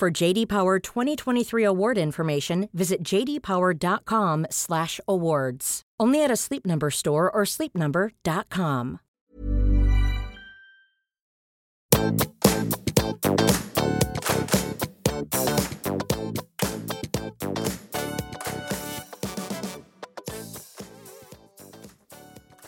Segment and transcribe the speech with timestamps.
[0.00, 5.82] For JD Power 2023 award information, visit jdpower.com/awards.
[6.00, 8.98] Only at a Sleep Number store or sleepnumber.com.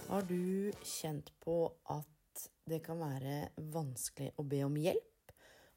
[0.08, 2.04] Har du kjent på at
[2.68, 5.11] det kan være vanskelig å be om hjelp?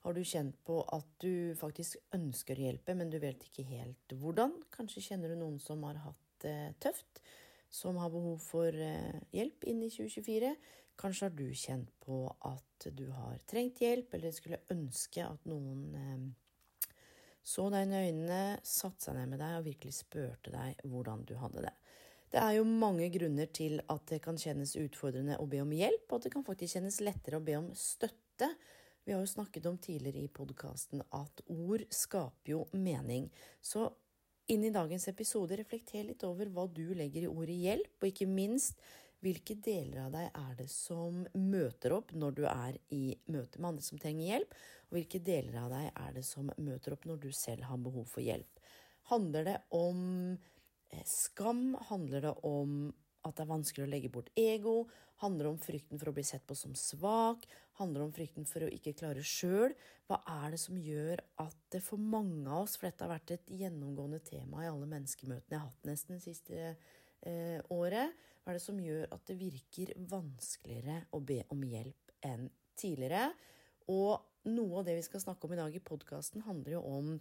[0.06, 4.14] Har du kjent på at du faktisk ønsker å hjelpe, men du vet ikke helt
[4.14, 4.52] hvordan?
[4.76, 7.24] Kanskje kjenner du noen som har hatt det tøft,
[7.74, 10.52] som har behov for eh, hjelp inn i 2024?
[11.02, 15.82] Kanskje har du kjent på at du har trengt hjelp, eller skulle ønske at noen
[15.98, 16.94] eh,
[17.46, 21.36] så deg i øynene, satte seg ned med deg og virkelig spurte deg hvordan du
[21.42, 21.74] hadde det.
[22.30, 26.08] Det er jo mange grunner til at det kan kjennes utfordrende å be om hjelp,
[26.10, 28.54] og at det kan faktisk kjennes lettere å be om støtte.
[29.06, 33.28] Vi har jo snakket om tidligere i podkasten at ord skaper jo mening.
[33.62, 33.86] Så
[34.50, 38.26] inn i dagens episode reflekter litt over hva du legger i ordet hjelp, og ikke
[38.30, 38.82] minst
[39.22, 43.72] hvilke deler av deg er det som møter opp når du er i møte med
[43.72, 44.58] andre som trenger hjelp,
[44.90, 48.10] og hvilke deler av deg er det som møter opp når du selv har behov
[48.10, 48.62] for hjelp.
[49.14, 51.76] Handler det om eh, skam?
[51.92, 52.88] Handler det om
[53.26, 54.86] at det er vanskelig å legge bort ego?
[55.24, 57.46] Handler om frykten for å bli sett på som svak?
[57.80, 59.74] Handler om frykten for å ikke klare sjøl?
[60.06, 63.36] Hva er det som gjør at det for mange av oss, for dette har vært
[63.38, 68.54] et gjennomgående tema i alle menneskemøtene jeg har hatt nesten det siste eh, året, hva
[68.54, 73.32] er det som gjør at det virker vanskeligere å be om hjelp enn tidligere?
[73.90, 74.20] Og
[74.52, 77.16] noe av det vi skal snakke om i dag i podkasten, handler jo om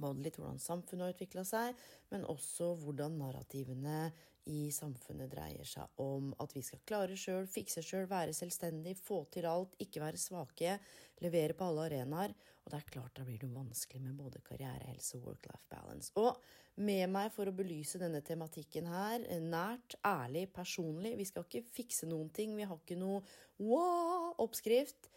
[0.00, 1.80] både litt hvordan samfunnet har utvikla seg,
[2.12, 4.12] men også hvordan narrativene
[4.50, 9.20] i samfunnet dreier seg om at vi skal klare sjøl, fikse sjøl, være selvstendig, få
[9.30, 10.78] til alt, ikke være svake,
[11.22, 12.34] levere på alle arenaer.
[12.62, 16.10] Og det er klart da blir det vanskelig med både karrierehelse og work-life balance.
[16.18, 16.38] Og
[16.82, 22.08] med meg for å belyse denne tematikken her, nært, ærlig, personlig Vi skal ikke fikse
[22.10, 23.22] noen ting, vi har ikke noe
[23.60, 25.10] wow-oppskrift.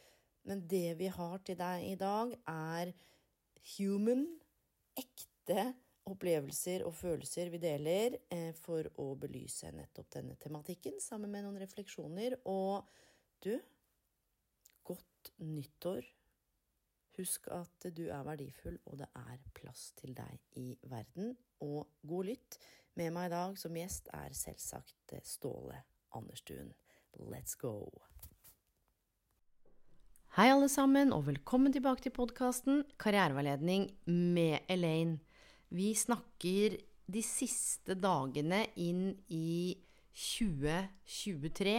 [0.45, 2.91] Men det vi har til deg i dag, er
[3.75, 4.27] human,
[4.99, 5.73] ekte
[6.05, 11.59] opplevelser og følelser vi deler eh, for å belyse nettopp denne tematikken, sammen med noen
[11.63, 12.37] refleksjoner.
[12.51, 12.85] Og
[13.43, 13.55] du,
[14.85, 16.07] godt nyttår.
[17.15, 21.35] Husk at du er verdifull, og det er plass til deg i verden.
[21.63, 22.59] Og god lytt.
[22.95, 25.81] Med meg i dag som gjest er selvsagt Ståle
[26.15, 26.75] Anderstuen.
[27.19, 27.89] Let's go!
[30.35, 33.85] Hei, alle sammen, og velkommen tilbake til podkasten Karriereveiledning
[34.35, 35.21] med Elaine.
[35.71, 36.75] Vi snakker
[37.07, 39.77] de siste dagene inn i
[40.11, 41.77] 2023.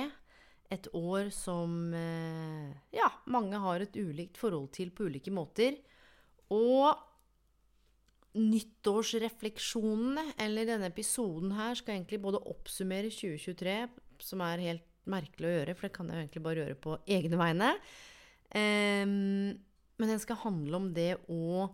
[0.72, 5.76] Et år som eh, ja, mange har et ulikt forhold til på ulike måter.
[6.48, 6.96] Og
[8.40, 13.78] nyttårsrefleksjonene, eller denne episoden her, skal egentlig både oppsummere 2023,
[14.32, 17.44] som er helt merkelig å gjøre, for det kan jeg egentlig bare gjøre på egne
[17.44, 17.74] vegne.
[18.54, 19.56] Um,
[19.96, 21.68] men den skal handle om det å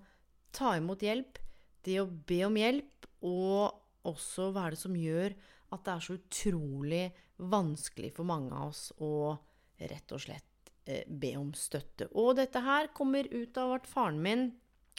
[0.54, 1.40] ta imot hjelp
[1.86, 5.34] det å be om hjelp, og også hva er det som gjør
[5.72, 7.04] at det er så utrolig
[7.42, 9.34] vanskelig for mange av oss å
[9.82, 12.10] rett og slett eh, be om støtte.
[12.18, 14.50] Og dette her kommer ut av at faren min,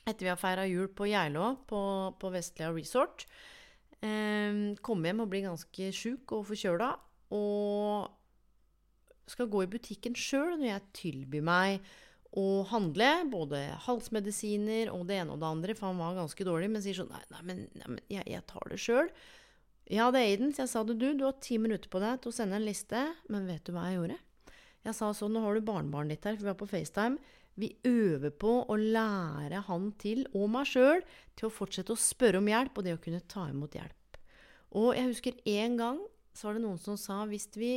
[0.04, 1.82] etter vi har feira jul på Geilo på,
[2.20, 3.28] på Vestlia Resort,
[4.02, 6.92] eh, kom hjem og blir ganske sjuk og forkjøla,
[7.34, 8.20] og
[9.30, 11.94] skal gå i butikken sjøl når jeg tilbyr meg
[12.40, 13.12] å handle.
[13.32, 16.72] Både halsmedisiner og det ene og det andre, for han var ganske dårlig.
[16.74, 19.14] Men sier sånn Nei, nei men, nei, men jeg, jeg, tar det sjøl.
[19.92, 20.54] Ja, det er Aiden.
[20.56, 21.10] Så jeg sa det, du.
[21.20, 23.06] Du har ti minutter på deg til å sende en liste.
[23.32, 24.20] Men vet du hva jeg gjorde?
[24.84, 27.40] Jeg sa sånn, nå har du barnebarnet ditt her, for vi var på FaceTime.
[27.60, 31.04] Vi øver på å lære han til, og meg sjøl,
[31.38, 34.18] til å fortsette å spørre om hjelp, og det å kunne ta imot hjelp.
[34.74, 36.02] Og jeg husker en gang
[36.34, 37.76] så var det noen som sa hvis vi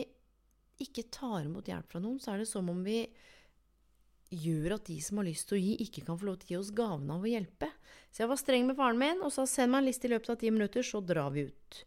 [0.83, 3.03] ikke tar imot hjelp fra noen, så er det som om vi
[4.35, 6.53] gjør at de som har lyst til å gi, ikke kan få lov til å
[6.53, 7.69] gi oss gaven av å hjelpe.
[8.11, 10.33] Så jeg var streng med faren min og sa send meg en liste i løpet
[10.35, 11.81] av ti minutter, så drar vi ut.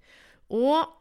[0.55, 0.95] Og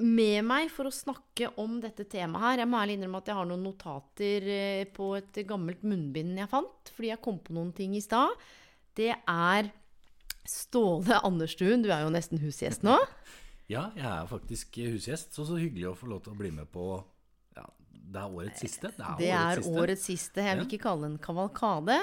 [0.00, 3.36] med meg for å snakke om dette temaet her Jeg må ærlig innrømme at jeg
[3.36, 7.74] har noen notater eh, på et gammelt munnbind jeg fant, fordi jeg kom på noen
[7.76, 8.32] ting i stad.
[8.96, 9.70] det er
[10.48, 11.84] Ståle Anderstuen.
[11.84, 12.96] Du er jo nesten husgjest nå.
[13.70, 16.66] Ja, jeg er faktisk husgjest, så så hyggelig å få lov til å bli med
[16.74, 16.96] på
[18.10, 18.90] Det er årets siste.
[18.96, 19.80] Det er, Det er årets siste.
[19.84, 20.46] årets siste.
[20.48, 21.98] Jeg vil ikke kalle det en kavalkade.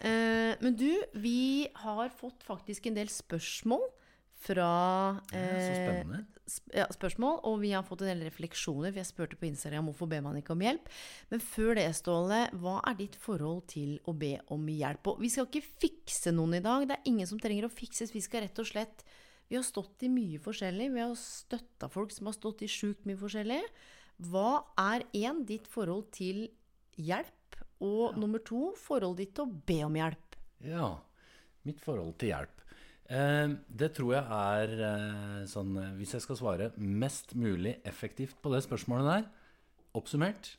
[0.00, 0.90] Eh, men du,
[1.20, 3.82] vi har fått faktisk en del spørsmål
[4.40, 4.68] fra
[5.32, 6.20] Ja, eh, spennende.
[6.48, 8.90] sp ja, spørsmål, og vi har fått en del refleksjoner.
[8.92, 10.88] For jeg spurte på Instagram hvorfor ber man ikke om hjelp.
[11.30, 15.12] Men før det, Ståle, hva er ditt forhold til å be om hjelp?
[15.12, 16.88] Og vi skal ikke fikse noen i dag.
[16.88, 18.12] Det er ingen som trenger å fikses.
[18.16, 19.04] Vi skal rett og slett
[19.50, 20.92] Vi har stått i mye forskjellig.
[20.94, 23.60] Vi har støtta folk som har stått i sjukt mye forskjellig.
[24.20, 26.48] Hva er én ditt forhold til
[27.00, 27.36] hjelp?
[27.80, 30.36] Og nummer to forholdet ditt til å be om hjelp.
[30.68, 30.90] Ja.
[31.64, 32.60] Mitt forhold til hjelp.
[33.10, 38.36] Eh, det tror jeg er eh, sånn eh, Hvis jeg skal svare mest mulig effektivt
[38.42, 39.24] på det spørsmålet der,
[39.98, 40.52] oppsummert,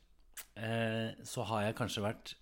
[0.60, 2.38] eh, så har jeg kanskje vært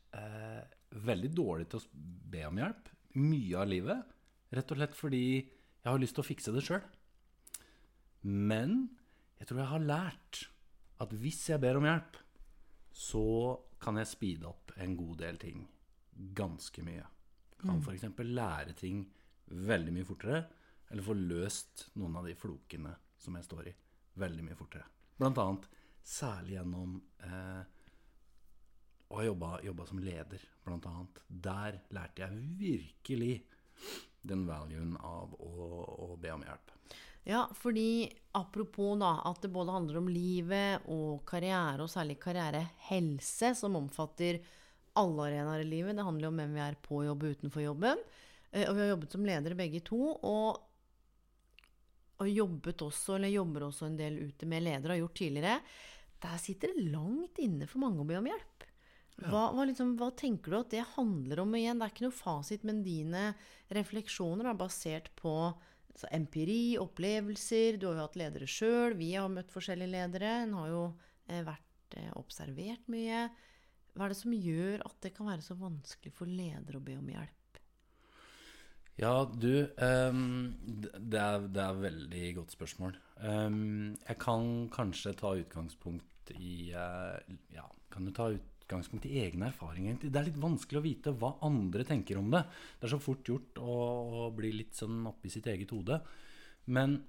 [0.90, 2.88] veldig dårlig til å be om hjelp
[3.22, 4.16] mye av livet.
[4.58, 6.82] Rett og slett fordi jeg har lyst til å fikse det sjøl.
[8.26, 8.88] Men
[9.38, 10.42] jeg tror jeg har lært
[11.00, 12.20] at hvis jeg ber om hjelp,
[12.92, 13.26] så
[13.80, 15.64] kan jeg speede opp en god del ting
[16.36, 17.06] ganske mye.
[17.60, 18.08] Kan f.eks.
[18.28, 19.04] lære ting
[19.50, 20.42] veldig mye fortere,
[20.90, 23.76] eller få løst noen av de flokene som jeg står i,
[24.20, 24.88] veldig mye fortere.
[25.20, 25.68] Blant annet
[26.10, 26.96] særlig gjennom
[27.28, 27.62] eh,
[29.10, 31.22] å ha jobba, jobba som leder, blant annet.
[31.28, 33.34] Der lærte jeg virkelig
[34.22, 35.70] den valuen av å,
[36.10, 36.74] å be om hjelp.
[37.30, 43.52] Ja, fordi apropos da, at det både handler om livet og karriere, og særlig karrierehelse,
[43.60, 44.40] som omfatter
[44.98, 45.98] alle arenaer i livet.
[45.98, 48.02] Det handler jo om hvem vi er på jobb og utenfor jobben.
[48.50, 50.58] Eh, Og vi har jobbet som ledere begge to, og,
[52.18, 55.62] og jobbet også, eller jobber også en del ute med ledere, har gjort tidligere.
[56.26, 58.66] Der sitter det langt inne for mange å be om hjelp.
[59.20, 61.78] Hva, hva, liksom, hva tenker du at det handler om igjen?
[61.78, 63.34] Det er ikke noe fasit, men dine
[63.76, 65.34] refleksjoner er basert på
[66.00, 67.78] altså, empiri, opplevelser.
[67.78, 68.96] Du har jo hatt ledere sjøl.
[68.96, 70.32] Vi har møtt forskjellige ledere.
[70.46, 70.84] En har jo
[71.28, 73.26] eh, vært eh, observert mye.
[73.94, 76.96] Hva er det som gjør at det kan være så vanskelig for ledere å be
[76.96, 77.36] om hjelp?
[79.00, 82.96] Ja, du ehm, det, er, det er veldig godt spørsmål.
[83.28, 88.30] Ehm, jeg kan kanskje ta utgangspunkt i eh, Ja, kan du ta
[88.70, 89.98] utgangspunkt i egne erfaringer?
[89.98, 92.44] Det er litt vanskelig å vite hva andre tenker om det.
[92.78, 95.98] Det er så fort gjort å, bli litt sånn oppi sitt eget hode.
[96.70, 97.00] Men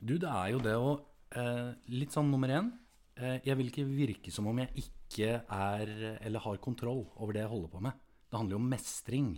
[0.00, 0.94] du, det er jo det å
[1.38, 2.72] eh, Litt sånn nummer én.
[3.14, 5.92] Eh, jeg vil ikke virke som om jeg ikke er
[6.26, 8.02] eller har kontroll over det jeg holder på med.
[8.26, 9.30] Det handler jo om mestring.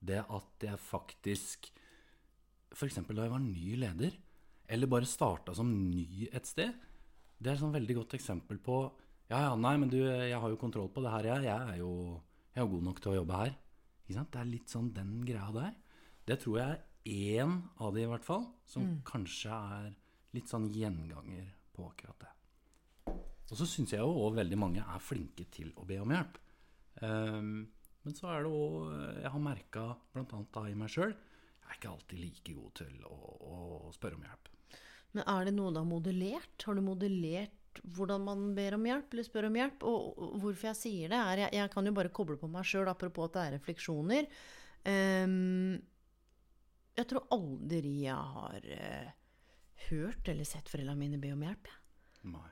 [0.00, 1.68] Det at jeg faktisk
[2.70, 3.00] F.eks.
[3.02, 4.14] da jeg var ny leder,
[4.70, 6.70] eller bare starta som ny et sted.
[7.36, 8.76] Det er et sånn veldig godt eksempel på
[9.30, 11.44] Ja, ja, nei, men du, jeg har jo kontroll på det her, jeg.
[11.46, 11.90] Jeg er jo,
[12.50, 13.52] jeg er god nok til å jobbe her.
[14.02, 14.30] Ikke sant?
[14.34, 15.76] Det er litt sånn den greia der.
[16.26, 16.80] Det tror jeg er
[17.38, 19.92] én av de, i hvert fall, som kanskje er
[20.34, 21.46] litt sånn gjenganger
[21.76, 22.32] på akkurat det.
[23.50, 26.42] Og så syns jeg jo òg veldig mange er flinke til å be om hjelp.
[27.00, 27.54] Um,
[28.02, 28.90] men så er det òg
[29.22, 30.24] Jeg har merka bl.a.
[30.26, 33.16] da i meg sjøl Jeg er ikke alltid like god til å,
[33.46, 33.56] å
[33.94, 34.50] spørre om hjelp.
[35.14, 36.66] Men er det noe du har modellert?
[36.66, 39.86] Har du modellert hvordan man ber om hjelp, eller spør om hjelp?
[39.88, 42.90] Og hvorfor jeg sier det, er jeg, jeg kan jo bare koble på meg sjøl,
[42.90, 44.30] apropos at det er refleksjoner.
[44.84, 45.76] Um,
[46.98, 49.12] jeg tror aldri jeg har uh,
[49.88, 51.70] hørt eller sett foreldrene mine be om hjelp.
[51.70, 51.79] jeg.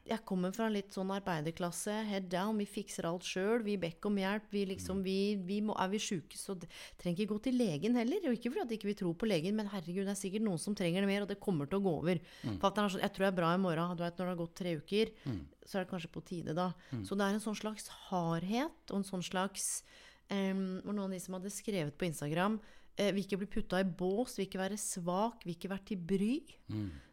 [0.09, 4.17] Jeg kommer fra litt sånn arbeiderklasse, head down, vi fikser alt sjøl, vi ber om
[4.17, 4.47] hjelp.
[4.55, 8.31] Vi liksom, vi, vi må, er vi sjuke, så trenger ikke gå til legen heller.
[8.31, 10.63] Og ikke fordi at ikke vi tror på legen, men herregud, det er sikkert noen
[10.63, 12.23] som trenger det mer, og det kommer til å gå over.
[12.63, 14.41] Fatteren er sånn, jeg tror jeg er bra i morgen, du vet, når det har
[14.41, 15.13] gått tre uker,
[15.69, 16.71] så er det kanskje på tide da.
[17.05, 19.69] Så det er en sånn slags hardhet, og en sånn slags
[20.33, 22.57] um, var noen av de som hadde skrevet på Instagram
[22.97, 26.03] eh, vil ikke bli putta i bås, vil ikke være svak, vil ikke være til
[26.09, 26.33] bry.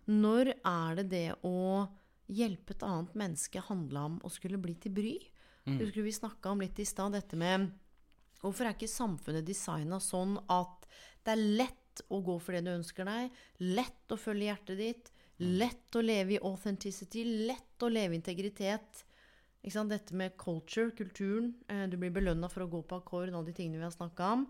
[0.08, 1.88] Når er det det å
[2.28, 5.16] hjelpe et annet menneske handla om å skulle bli til bry?
[5.66, 7.72] Husker skulle vi snakka om litt i stad, dette med
[8.42, 10.84] Hvorfor er ikke samfunnet designa sånn at
[11.26, 13.32] det er lett å gå for det du ønsker deg,
[13.64, 19.02] lett å følge hjertet ditt, lett å leve i authenticity, lett å leve i integritet?
[19.66, 21.56] Dette med culture, kulturen.
[21.68, 24.34] eh, Du blir belønna for å gå på akkord, alle de tingene vi har snakka
[24.34, 24.46] om.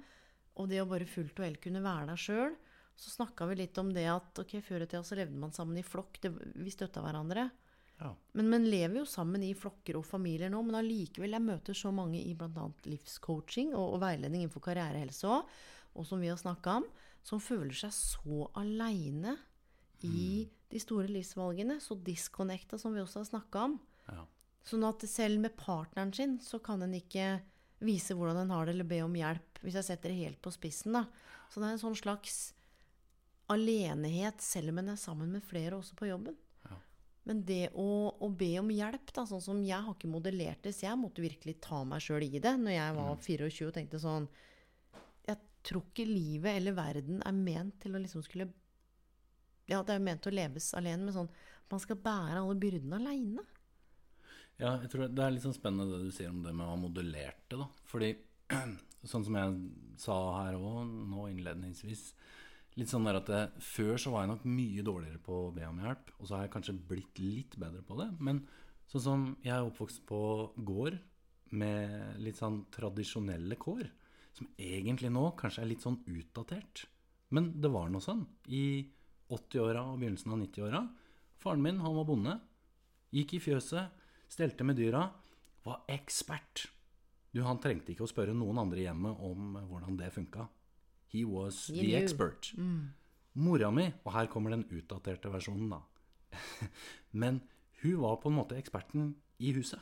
[0.58, 2.56] Og det å bare fullt og helt kunne være deg sjøl.
[2.98, 5.78] Så snakka vi litt om det at ok, før i tida så levde man sammen
[5.78, 6.20] i flokk.
[6.20, 7.50] Det, vi støtta hverandre.
[8.02, 8.12] Ja.
[8.36, 10.62] Men man lever jo sammen i flokker og familier nå.
[10.68, 12.68] Men allikevel, jeg møter så mange i bl.a.
[12.90, 15.58] livscoaching og, og veiledning innenfor karrierehelse òg,
[15.96, 16.88] og som vi har snakka om,
[17.26, 19.38] som føler seg så aleine
[20.06, 21.80] i de store livsvalgene.
[21.82, 23.78] Så disconnecta, som vi også har snakka om.
[24.12, 24.26] Ja.
[24.66, 27.38] Sånn at selv med partneren sin så kan en ikke
[27.86, 29.62] vise hvordan en har det, eller be om hjelp.
[29.64, 31.06] Hvis jeg setter det helt på spissen, da.
[31.50, 32.40] Så det er en sånn slags
[33.52, 36.38] alenehet, selv om en er sammen med flere også på jobben.
[37.26, 37.88] Men det å,
[38.22, 41.24] å be om hjelp, da, sånn som jeg har ikke modellert det, så jeg måtte
[41.26, 44.28] virkelig ta meg sjøl i det når jeg var 24 og tenkte sånn
[45.26, 48.52] Jeg tror ikke livet eller verden er ment til å liksom skulle
[49.72, 51.32] Ja, det er ment til å leves alene, men sånn
[51.74, 53.46] Man skal bære alle byrdene aleine.
[54.62, 56.76] Ja, jeg tror det er litt sånn spennende det du sier om det med å
[56.76, 57.66] ha modellert det, da.
[57.90, 58.12] Fordi
[59.10, 59.58] sånn som jeg
[60.00, 62.12] sa her òg nå innledningsvis
[62.76, 65.64] Litt sånn der at det, Før så var jeg nok mye dårligere på å be
[65.68, 68.10] om hjelp, og så har jeg kanskje blitt litt bedre på det.
[68.20, 68.42] Men
[68.92, 70.20] sånn som jeg er oppvokst på
[70.68, 70.98] gård
[71.56, 73.88] med litt sånn tradisjonelle kår,
[74.36, 76.84] som egentlig nå kanskje er litt sånn utdatert.
[77.32, 78.84] Men det var noe sånn i
[79.32, 80.82] 80-åra og begynnelsen av 90-åra.
[81.42, 82.36] Faren min, han var bonde.
[83.16, 85.08] Gikk i fjøset, stelte med dyra.
[85.66, 86.68] Var ekspert.
[87.32, 90.46] Du, han trengte ikke å spørre noen andre i hjemmet om hvordan det funka.
[91.12, 91.98] He was He the knew.
[92.04, 92.52] expert.
[93.36, 95.82] Mora mi, og her kommer den utdaterte versjonen, da.
[97.12, 97.42] Men
[97.84, 99.80] hun var på en måte eksperten i huset.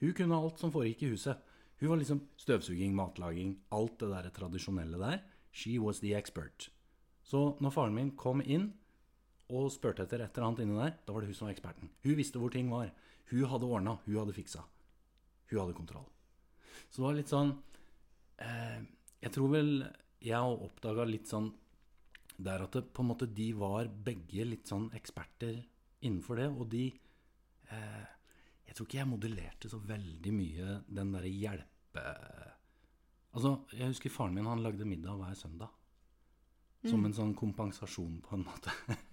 [0.00, 1.40] Hun kunne alt som foregikk i huset.
[1.80, 5.22] Hun var liksom støvsuging, matlaging, alt det der tradisjonelle der.
[5.52, 6.68] She was the expert.
[7.24, 8.72] Så når faren min kom inn
[9.48, 11.90] og spurte etter et eller annet inni der, da var det hun som var eksperten.
[12.04, 12.92] Hun visste hvor ting var.
[13.30, 14.64] Hun hadde ordna, hun hadde fiksa.
[15.50, 16.06] Hun hadde kontroll.
[16.90, 17.52] Så det var litt sånn
[18.42, 18.80] eh,
[19.24, 19.70] Jeg tror vel
[20.24, 21.50] jeg har oppdaga litt sånn
[22.36, 25.60] der at det, på en måte de var begge litt sånn eksperter
[26.04, 26.88] innenfor det, og de
[27.70, 28.04] eh,
[28.64, 32.04] Jeg tror ikke jeg modellerte så veldig mye den derre hjelpe...
[33.34, 35.70] Altså, jeg husker faren min, han lagde middag hver søndag.
[36.84, 38.72] Som en sånn kompensasjon, på en måte.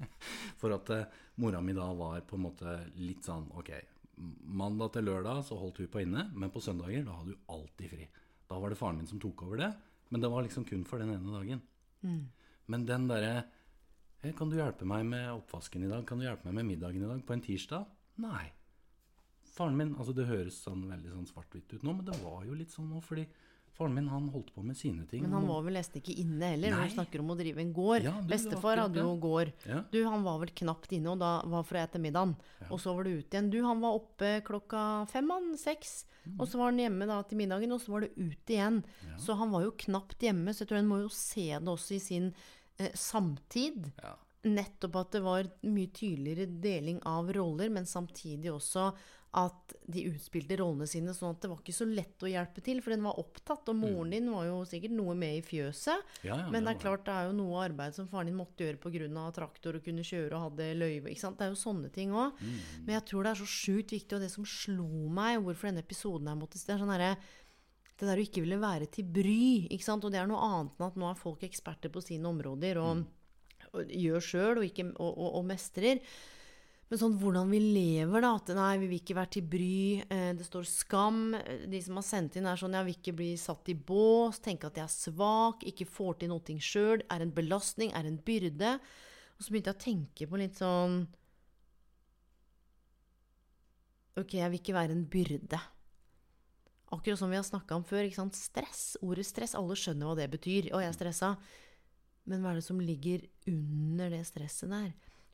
[0.59, 3.69] For at eh, mora mi da var på en måte litt sånn Ok,
[4.61, 7.93] mandag til lørdag så holdt hun på inne, men på søndager da hadde hun alltid
[7.93, 8.09] fri.
[8.49, 9.71] Da var det faren min som tok over det,
[10.11, 11.61] men det var liksom kun for den ene dagen.
[12.71, 13.43] Men den derre
[14.21, 16.05] hey, Kan du hjelpe meg med oppvasken i dag?
[16.07, 17.21] Kan du hjelpe meg med middagen i dag?
[17.25, 17.85] På en tirsdag?
[18.21, 18.51] Nei.
[19.51, 22.57] Faren min Altså, det høres sånn veldig sånn svart-hvitt ut nå, men det var jo
[22.57, 23.25] litt sånn nå, fordi
[23.77, 25.23] faren min han holdt på med sine ting.
[25.25, 26.87] Men han var vel nesten ikke inne heller, når Nei.
[26.89, 28.07] du snakker om å drive en gård.
[28.07, 29.51] Ja, du, Bestefar hadde jo gård.
[29.67, 29.81] Ja.
[29.93, 32.35] Du, han var vel knapt inne, og da var for å ete middagen.
[32.69, 33.51] Og så var du ute igjen.
[33.53, 36.01] Du, han var oppe klokka fem, han, seks.
[36.25, 36.35] Mm.
[36.37, 38.81] Og så var han hjemme da til middagen, og så var det ute igjen.
[39.21, 41.95] Så han var jo knapt hjemme, så jeg tror en må jo se det også
[41.97, 42.27] i sin
[42.77, 43.87] eh, samtid.
[44.03, 44.13] Ja.
[44.51, 48.89] Nettopp at det var mye tydeligere deling av roller, men samtidig også
[49.31, 52.81] at de utspilte rollene sine sånn at det var ikke så lett å hjelpe til,
[52.83, 53.69] for den var opptatt.
[53.71, 56.03] Og moren din var jo sikkert noe med i fjøset.
[56.03, 56.25] Mm.
[56.27, 58.65] Ja, ja, men det er klart det er jo noe arbeid som faren din måtte
[58.65, 59.27] gjøre pga.
[59.35, 61.13] traktor og kunne kjøre og hadde løyve.
[61.13, 61.39] ikke sant?
[61.39, 62.35] Det er jo sånne ting òg.
[62.41, 62.57] Mm.
[62.87, 65.85] Men jeg tror det er så sjukt viktig, og det som slo meg, hvorfor denne
[65.85, 67.15] episoden her måtte Det er sånn herre
[68.01, 69.67] det der å ikke ville være til bry.
[69.69, 70.03] ikke sant?
[70.03, 73.03] Og det er noe annet enn at nå er folk eksperter på sine områder og,
[73.71, 76.01] og gjør sjøl og, og, og, og mestrer.
[76.91, 78.33] Men sånn hvordan vi lever, da.
[78.35, 79.75] At nei, vi vil ikke være til bry.
[80.11, 81.21] Eh, det står skam.
[81.39, 84.41] Eh, De som har sendt inn, er sånn jeg vil ikke bli satt i bås.
[84.43, 85.63] Tenke at jeg er svak.
[85.71, 87.05] Ikke får til noe sjøl.
[87.07, 87.93] Er en belastning.
[87.95, 88.73] Er en byrde.
[89.37, 91.05] Og så begynte jeg å tenke på litt sånn
[94.19, 95.61] Ok, jeg vil ikke være en byrde.
[96.91, 98.03] Akkurat som vi har snakka om før.
[98.03, 98.35] ikke sant?
[98.35, 98.97] Stress.
[99.01, 99.55] Ordet stress.
[99.55, 100.67] Alle skjønner hva det betyr.
[100.75, 101.31] Og jeg er stressa.
[102.27, 104.91] Men hva er det som ligger under det stresset der?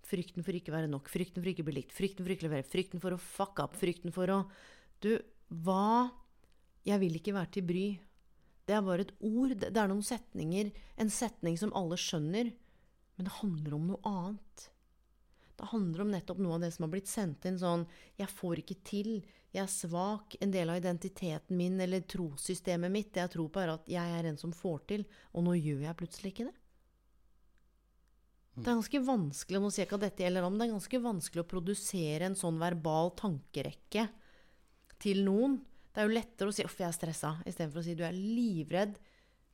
[0.07, 2.45] Frykten for ikke å være nok, frykten for ikke å bli likt, frykten for ikke
[2.45, 4.43] å levere, frykten for å fuck up, frykten for å
[5.03, 5.11] Du,
[5.63, 6.09] hva
[6.87, 7.87] Jeg vil ikke være til bry.
[8.67, 9.53] Det er bare et ord.
[9.59, 10.71] Det er noen setninger.
[10.95, 12.53] En setning som alle skjønner.
[13.17, 14.67] Men det handler om noe annet.
[15.57, 17.83] Det handler om nettopp noe av det som har blitt sendt inn sånn
[18.19, 19.11] Jeg får ikke til.
[19.55, 20.37] Jeg er svak.
[20.43, 24.15] En del av identiteten min eller trossystemet mitt, det jeg tror på, er at jeg
[24.19, 25.05] er en som får til.
[25.33, 26.55] Og nå gjør jeg plutselig ikke det.
[28.57, 30.99] Det er ganske vanskelig nå sier jeg ikke at dette gjelder om, det er ganske
[31.03, 34.07] vanskelig å produsere en sånn verbal tankerekke
[35.03, 35.59] til noen.
[35.93, 38.17] Det er jo lettere å si 'uff, jeg er stressa', istedenfor å si 'du er
[38.17, 38.97] livredd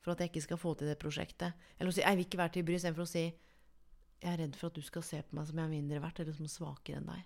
[0.00, 1.52] for at jeg ikke skal få til det prosjektet'.
[1.78, 4.56] Eller å si 'jeg vil ikke være til bry', istedenfor å si 'jeg er redd
[4.56, 6.96] for at du skal se på meg som jeg er mindre verdt, eller som svakere
[6.96, 7.24] enn deg'.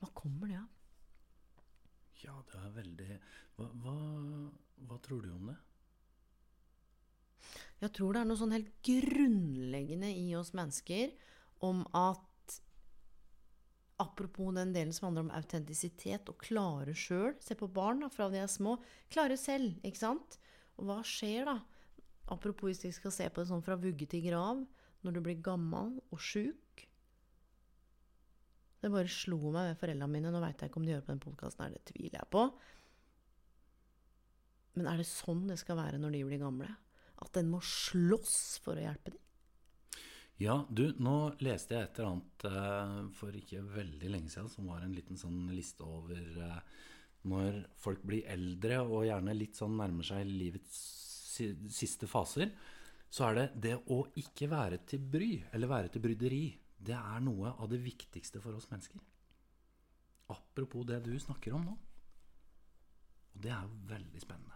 [0.00, 0.68] Hva kommer det av?
[2.24, 3.20] Ja, det er veldig
[3.56, 3.94] hva, hva,
[4.88, 5.56] hva tror du om det?
[7.82, 11.12] Jeg tror det er noe sånn helt grunnleggende i oss mennesker
[11.64, 12.22] om at
[14.02, 17.36] Apropos den delen som handler om autentisitet, og klare sjøl.
[17.38, 18.74] Se på barn da, fra de er små.
[19.12, 20.38] Klare selv, ikke sant?
[20.74, 21.60] Og hva skjer da?
[22.34, 24.64] Apropos hvis vi skal se på det sånn fra vugge til grav,
[25.04, 26.86] når du blir gammel og sjuk.
[28.82, 30.32] Det bare slo meg ved foreldrene mine.
[30.32, 32.48] Nå veit jeg ikke om de hører på den podkasten, det tviler jeg på.
[34.74, 36.72] Men er det sånn det skal være når de blir gamle?
[37.24, 39.20] At en må slåss for å hjelpe dem?
[40.42, 44.66] Ja, du, nå leste jeg et eller annet eh, for ikke veldig lenge siden som
[44.68, 46.58] var en liten sånn liste over eh,
[47.30, 50.80] når folk blir eldre og gjerne litt sånn nærmer seg livets
[51.74, 52.50] siste faser,
[53.14, 56.44] så er det det å ikke være til bry, eller være til bryderi,
[56.84, 59.00] det er noe av det viktigste for oss mennesker.
[60.34, 61.78] Apropos det du snakker om nå.
[63.34, 64.53] Og det er jo veldig spennende.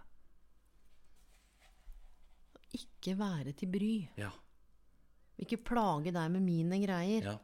[2.76, 3.94] Ikke være til bry.
[4.20, 4.30] Ja,
[5.38, 7.22] Ikke plage deg med mine greier.
[7.22, 7.36] ja,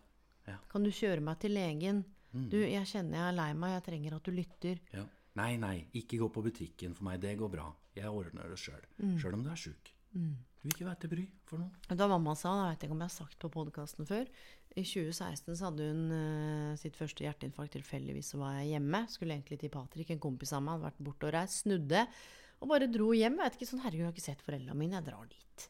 [0.50, 0.56] ja.
[0.68, 2.04] Kan du kjøre meg til legen?
[2.34, 4.80] Du, jeg kjenner jeg er lei meg, jeg trenger at du lytter.
[4.92, 5.04] Ja.
[5.38, 7.20] Nei, nei, ikke gå på butikken for meg.
[7.22, 7.68] Det går bra.
[7.94, 8.82] Jeg ordner det sjøl.
[9.18, 9.92] Sjøl om du er sjuk.
[10.14, 11.96] Du vil ikke være til bry for noen.
[11.98, 12.52] Da mamma sa?
[12.60, 14.28] jeg vet ikke om jeg har sagt på podkasten før.
[14.74, 19.04] I 2016 så hadde hun uh, sitt første hjerteinfarkt tilfeldigvis, så var jeg hjemme.
[19.10, 21.62] Skulle egentlig til Patrick, en kompis av meg, hadde vært borte og reist.
[21.62, 22.06] Snudde
[22.64, 23.36] og bare dro hjem.
[23.36, 24.96] Jeg vet ikke, sånn, Herregud, jeg har ikke sett foreldrene mine.
[24.96, 25.66] Jeg drar dit.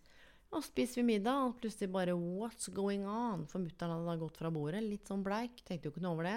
[0.54, 3.48] Og spiser vi middag, og plutselig bare What's going on?
[3.50, 5.64] For mutter'n hadde da gått fra bordet, litt sånn bleik.
[5.66, 6.36] Tenkte jo ikke noe over det.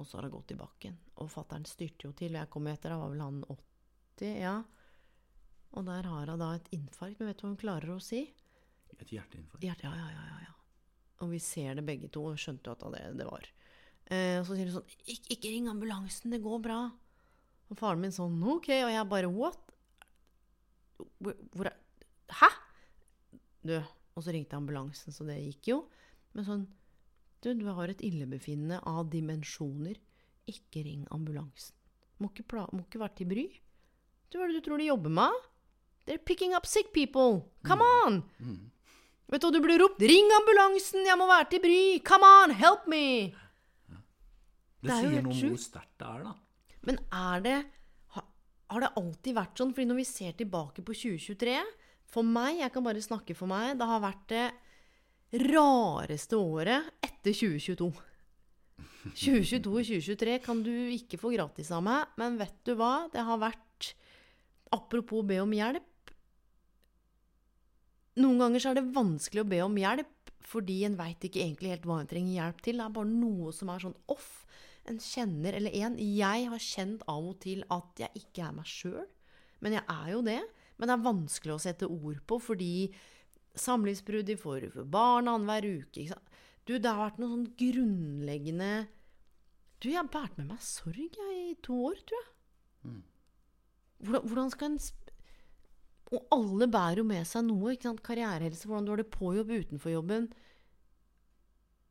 [0.00, 0.96] Og så har hun gått i bakken.
[1.20, 4.32] Og fatter'n styrte jo til, og jeg kom jo etter, da var vel han 80,
[4.40, 4.54] ja.
[5.76, 7.20] Og der har hun da et infarkt.
[7.20, 8.22] Men vet du hva hun klarer å si?
[8.96, 9.68] Et hjerteinfarkt.
[9.68, 10.56] Ja, ja, ja, ja, ja, ja.
[11.22, 13.44] Og vi ser det begge to, og skjønte jo at det det var.
[14.08, 16.90] Eh, og så sier hun sånn Ik 'Ikke ring ambulansen, det går bra'.
[17.72, 19.72] Og faren min sånn 'Ok', og jeg bare 'What?'
[21.22, 21.76] Hvor, hvor er
[22.28, 22.48] Hæ?!
[23.64, 23.76] Du,
[24.16, 25.78] og så ringte ambulansen, så det gikk jo.
[26.34, 26.66] Men sånn
[27.42, 29.96] Du, du har et illebefinnende av dimensjoner.
[30.46, 31.74] Ikke ring ambulansen.
[32.20, 33.46] Må ikke, pla må ikke være til bry.
[34.30, 35.32] Du, hva er det du tror de jobber med?
[36.06, 37.42] They're picking up sick people.
[37.66, 38.22] Come on!
[39.28, 39.98] Vet du hva du blir ropt?
[40.02, 41.02] Ring ambulansen!
[41.06, 41.98] Jeg må være til bry!
[42.06, 43.34] Come on, help me!
[43.88, 46.34] Det, Det er sier noe om hvor sterkt det er, da.
[46.88, 47.58] Men er det
[48.72, 49.72] Har det alltid vært sånn?
[49.76, 51.58] Fordi når vi ser tilbake på 2023
[52.12, 54.46] For meg, jeg kan bare snakke for meg, det har vært det
[55.42, 57.86] rareste året etter 2022.
[59.16, 63.08] 2022 og 2023 kan du ikke få gratis av meg, men vet du hva?
[63.12, 63.94] Det har vært
[64.72, 66.12] Apropos be om hjelp.
[68.20, 71.88] Noen ganger er det vanskelig å be om hjelp, fordi en veit ikke egentlig helt
[71.88, 72.80] hva en trenger hjelp til.
[72.80, 74.30] Det er bare noe som er sånn off.
[74.90, 78.66] En kjenner, eller en Jeg har kjent av og til at jeg ikke er meg
[78.66, 79.06] sjøl.
[79.62, 80.40] Men jeg er jo det.
[80.78, 82.72] Men det er vanskelig å sette ord på, fordi
[83.58, 86.08] samlivsbrudd de får for barn annenhver uke.
[86.66, 88.72] Du, det har vært noe sånn grunnleggende
[89.82, 92.32] Du, jeg har båret med meg sorg jeg, i to år, tror jeg.
[94.02, 94.78] Hvordan, hvordan skal en
[96.12, 97.72] Og alle bærer jo med seg noe.
[97.72, 98.02] ikke sant?
[98.04, 100.26] Karrierehelse, hvordan du har det på jobb, utenfor jobben.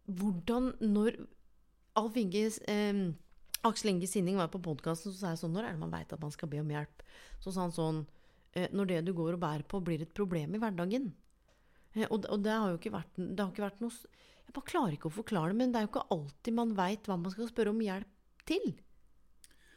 [0.06, 1.18] Hvordan, når
[2.00, 3.02] Alf Inge eh,
[3.68, 6.14] Aksel Inge Sinning var på podkasten, så sa jeg sånn Når er det man veit
[6.14, 7.04] at man skal be om hjelp?
[7.44, 8.04] Så sa han sånn
[8.54, 11.12] eh, Når det du går og bærer på, blir et problem i hverdagen.
[11.94, 14.72] Eh, og, og det har jo ikke vært, det har ikke vært noe Jeg bare
[14.72, 17.36] klarer ikke å forklare det, men det er jo ikke alltid man veit hva man
[17.36, 18.18] skal spørre om hjelp
[18.50, 18.74] til.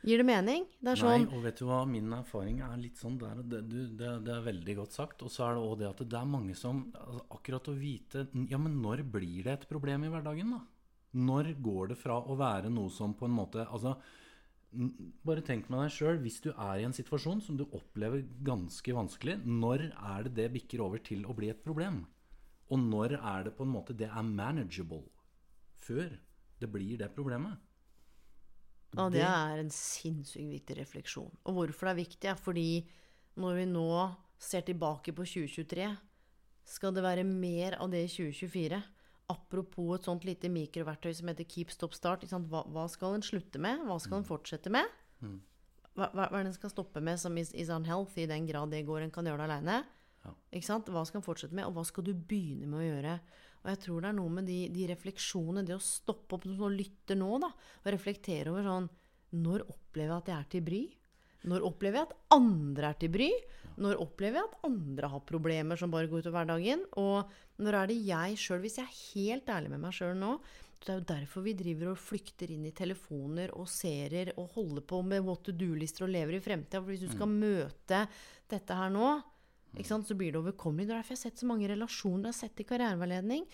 [0.04, 0.66] Gir det mening?
[0.84, 3.78] Det sånn Nei, og vet du hva, min erfaring er litt sånn der, det, du,
[3.96, 5.24] det, det er veldig godt sagt.
[5.24, 8.26] Og så er det òg det at det er mange som altså, Akkurat å vite
[8.50, 10.60] Ja, men når blir det et problem i hverdagen, da?
[11.14, 13.94] Når går det fra å være noe som på en måte Altså,
[15.26, 16.18] bare tenk med deg sjøl.
[16.22, 20.48] Hvis du er i en situasjon som du opplever ganske vanskelig, når er det det
[20.56, 22.02] bikker over til å bli et problem?
[22.72, 25.04] Og når er det på en måte det er manageable?
[25.84, 26.16] Før
[26.60, 27.60] det blir det problemet?
[28.94, 31.32] Ja, det er en sinnssykt viktig refleksjon.
[31.44, 32.68] Og hvorfor det er viktig, er fordi
[33.42, 33.88] når vi nå
[34.38, 35.88] ser tilbake på 2023,
[36.64, 38.78] skal det være mer av det i 2024.
[39.32, 42.26] Apropos et sånt lite mikroverktøy som heter Keep Stop Start.
[42.28, 43.86] Hva, hva skal en slutte med?
[43.88, 44.90] Hva skal en fortsette med?
[45.94, 48.48] Hva, hva hva er det en skal stoppe med som is, is unhealthy, i den
[48.50, 49.78] grad det går en kan gjøre det aleine?
[50.24, 50.34] Ja.
[50.90, 53.14] Hva skal en fortsette med, og hva skal du begynne med å gjøre?
[53.64, 56.74] Og jeg tror det er noe med de, de refleksjonene, det å stoppe opp og
[56.74, 57.48] lytte nå, da,
[57.80, 58.90] og reflektere over sånn
[59.40, 60.82] Når opplever jeg at jeg er til bry?
[61.44, 63.30] Når opplever jeg at andre er til bry?
[63.84, 66.84] Når opplever jeg at andre har problemer som bare går utover hverdagen?
[67.00, 67.32] Og
[67.64, 70.36] når er det jeg sjøl, hvis jeg er helt ærlig med meg sjøl nå
[70.84, 74.84] Det er jo derfor vi driver og flykter inn i telefoner og serier og holder
[74.84, 76.82] på med what to do-lister og lever i fremtida.
[76.82, 78.02] For hvis du skal møte
[78.52, 79.14] dette her nå,
[79.74, 80.86] ikke sant, så blir det overkommelig.
[80.86, 83.46] Det er derfor jeg har sett så mange relasjoner jeg har sett i karriereveiledning.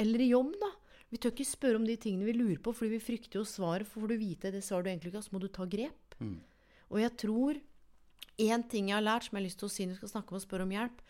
[0.00, 0.70] Eller i jobb, da.
[1.08, 3.88] Vi tør ikke spørre om de tingene vi lurer på, fordi vi frykter jo svaret.
[3.88, 6.16] For får du vite det svaret du egentlig ikke har, så må du ta grep.
[6.88, 7.58] Og jeg tror
[8.38, 10.14] én ting jeg har lært, som jeg har lyst til å si når vi skal
[10.14, 11.00] snakke om å spørre om hjelp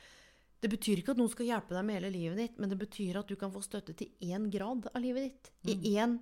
[0.59, 3.21] Det betyr ikke at noen skal hjelpe deg med hele livet ditt, men det betyr
[3.21, 5.53] at du kan få støtte til én grad av livet ditt.
[5.71, 6.17] I én,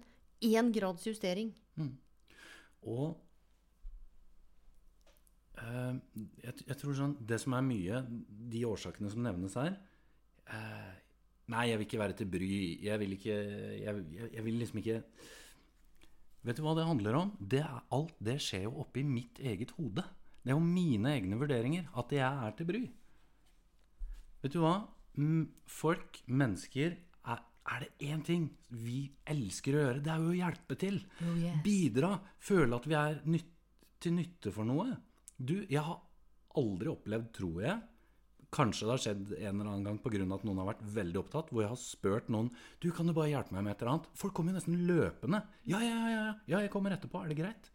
[0.45, 1.55] én grads justering.
[2.85, 3.17] Og
[5.57, 5.93] Eh,
[6.45, 8.03] jeg, jeg tror sånn Det som er mye,
[8.53, 9.79] de årsakene som nevnes her
[10.53, 10.91] eh,
[11.49, 12.49] Nei, jeg vil ikke være til bry.
[12.83, 13.35] Jeg vil ikke
[13.79, 14.97] jeg, jeg, jeg vil liksom ikke
[16.47, 17.33] Vet du hva det handler om?
[17.41, 20.05] Det er, alt det skjer jo oppi mitt eget hode.
[20.45, 21.89] Det er jo mine egne vurderinger.
[21.99, 22.83] At jeg er til bry.
[24.45, 24.77] Vet du hva?
[25.67, 26.95] Folk, mennesker,
[27.27, 31.01] er, er det én ting vi elsker å gjøre, det er jo å hjelpe til.
[31.25, 31.59] Oh, yes.
[31.65, 32.13] Bidra.
[32.39, 33.53] Føle at vi er nytt,
[33.99, 34.91] til nytte for noe.
[35.37, 35.99] Du, jeg har
[36.61, 37.79] aldri opplevd, tror jeg
[38.57, 40.23] Kanskje det har skjedd en eller annen gang pga.
[40.35, 43.29] at noen har vært veldig opptatt, hvor jeg har spurt noen Du, kan du bare
[43.29, 44.09] hjelpe meg med et eller annet?
[44.17, 45.43] Folk kommer jo nesten løpende.
[45.69, 47.21] Ja, ja, ja, ja, ja jeg kommer etterpå.
[47.21, 47.69] Er det greit?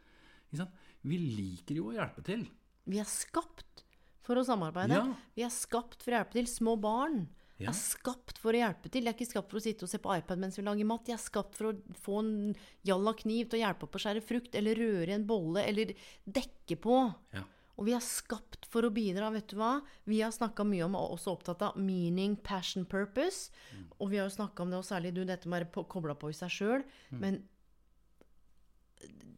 [1.02, 2.48] Vi liker jo å hjelpe til.
[2.90, 3.86] Vi er skapt
[4.26, 4.98] for å samarbeide.
[4.98, 5.06] Ja.
[5.38, 6.50] Vi er skapt for å hjelpe til.
[6.50, 7.28] Små barn
[7.62, 7.70] Ja.
[7.70, 9.04] er skapt for å hjelpe til.
[9.04, 11.06] De er ikke skapt for å sitte og se på iPad mens vi lager mat.
[11.06, 14.24] De er skapt for å få en jalla kniv til å hjelpe opp å skjære
[14.26, 15.94] frukt, eller røre i en bolle, eller
[16.26, 17.14] dekke på.
[17.34, 17.44] Ja.
[17.82, 19.80] Og vi er skapt for å bidra, vet du hva?
[20.06, 23.50] Vi har snakka mye om, og også opptatt av, meaning, passion, purpose.
[23.98, 26.30] Og vi har jo snakka om det, og særlig du, dette med å være på-
[26.30, 26.84] i seg sjøl.
[27.10, 27.42] Men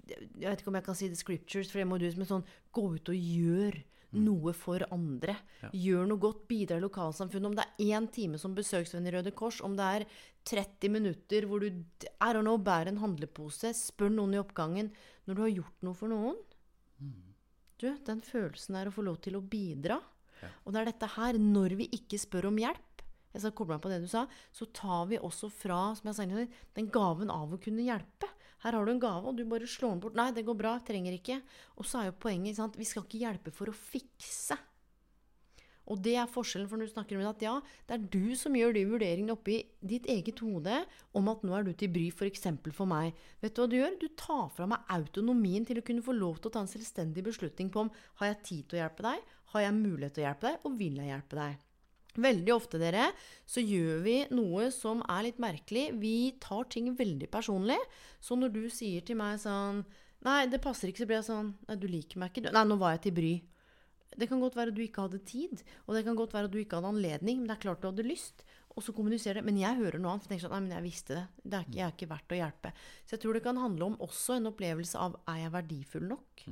[0.04, 2.32] jeg vet ikke om jeg kan si the scriptures, for det må du som en
[2.34, 3.80] sånn Gå ut og gjør
[4.14, 5.38] noe for andre.
[5.72, 7.46] Gjør noe godt, bidra i lokalsamfunnet.
[7.48, 10.06] Om det er én time som besøksvenn i Røde Kors, om det er
[10.46, 14.92] 30 minutter hvor du I don't know, bærer en handlepose, spør noen i oppgangen
[15.26, 16.36] Når du har gjort noe for noen
[17.82, 20.00] Du, den følelsen er å få lov til å bidra.
[20.66, 22.94] Og det er dette her, når vi ikke spør om hjelp
[23.34, 26.18] jeg skal koble meg på det du sa, så tar vi også fra som jeg
[26.20, 26.26] sa
[26.78, 28.30] den gaven av å kunne hjelpe.
[28.64, 30.18] Her har du en gave, og du bare slår den bort.
[30.20, 31.40] Nei, det går bra, trenger ikke.
[31.82, 32.78] Og så er jo poenget sant?
[32.80, 34.56] vi skal ikke hjelpe for å fikse.
[35.92, 37.58] Og det er forskjellen, for når du snakker om at ja,
[37.90, 40.78] det er du som gjør de vurderingene oppi ditt eget hode
[41.18, 42.46] om at nå er du til bry, f.eks.
[42.64, 43.20] For, for meg.
[43.44, 44.00] Vet du hva du gjør?
[44.00, 47.26] Du tar fra meg autonomien til å kunne få lov til å ta en selvstendig
[47.28, 47.92] beslutning på om
[48.22, 50.80] har jeg tid til å hjelpe deg, har jeg mulighet til å hjelpe deg, og
[50.80, 51.62] vil jeg hjelpe deg.
[52.24, 53.08] Veldig ofte, dere,
[53.50, 55.88] så gjør vi noe som er litt merkelig.
[55.98, 57.80] Vi tar ting veldig personlig.
[58.22, 59.84] Så når du sier til meg sånn
[60.24, 62.54] Nei, det passer ikke, så blir jeg sånn Nei, du liker meg ikke.
[62.54, 63.34] Nei, nå var jeg til bry.
[64.20, 66.54] Det kan godt være at du ikke hadde tid, og det kan godt være at
[66.54, 68.46] du ikke hadde anledning, men det er klart du hadde lyst.
[68.74, 69.46] Og så kommuniserer det.
[69.46, 70.26] Men jeg hører noe annet.
[70.26, 71.26] For tenker sånn, nei, men jeg visste det.
[71.44, 72.72] det er ikke, jeg er ikke verdt å hjelpe.
[73.04, 76.46] Så jeg tror det kan handle om også en opplevelse av er jeg verdifull nok?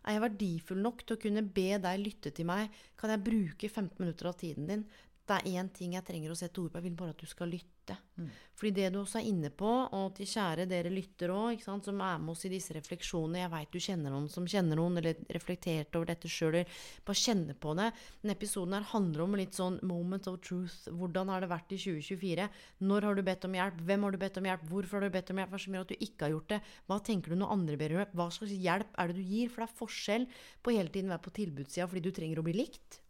[0.00, 2.74] Er jeg verdifull nok til å kunne be deg lytte til meg?
[2.98, 4.84] Kan jeg bruke 15 minutter av tiden din?
[5.30, 6.80] Det er én ting jeg trenger å sette ord på.
[6.80, 7.94] Jeg vil bare at du skal lytte.
[8.58, 12.18] Fordi det du også er inne på, og til kjære dere lytter òg, som er
[12.20, 15.98] med oss i disse refleksjonene Jeg veit du kjenner noen som kjenner noen, eller reflekterte
[15.98, 17.88] over dette sjøl, eller bare kjenne på det.
[18.20, 20.90] Denne episoden her handler om litt sånn moment of truth.
[20.90, 22.48] Hvordan har det vært i 2024?
[22.90, 23.82] Når har du bedt om hjelp?
[23.90, 24.64] Hvem har du bedt om hjelp?
[24.70, 25.54] Hvorfor har du bedt om hjelp?
[25.54, 26.62] Hva som gjør at du ikke har gjort det?
[26.90, 28.16] Hva tenker du når andre ber om hjelp?
[28.18, 29.52] Hva slags hjelp er det du gir?
[29.52, 30.26] For det er forskjell
[30.60, 33.00] på hele tiden å være på tilbudssida fordi du trenger å bli likt.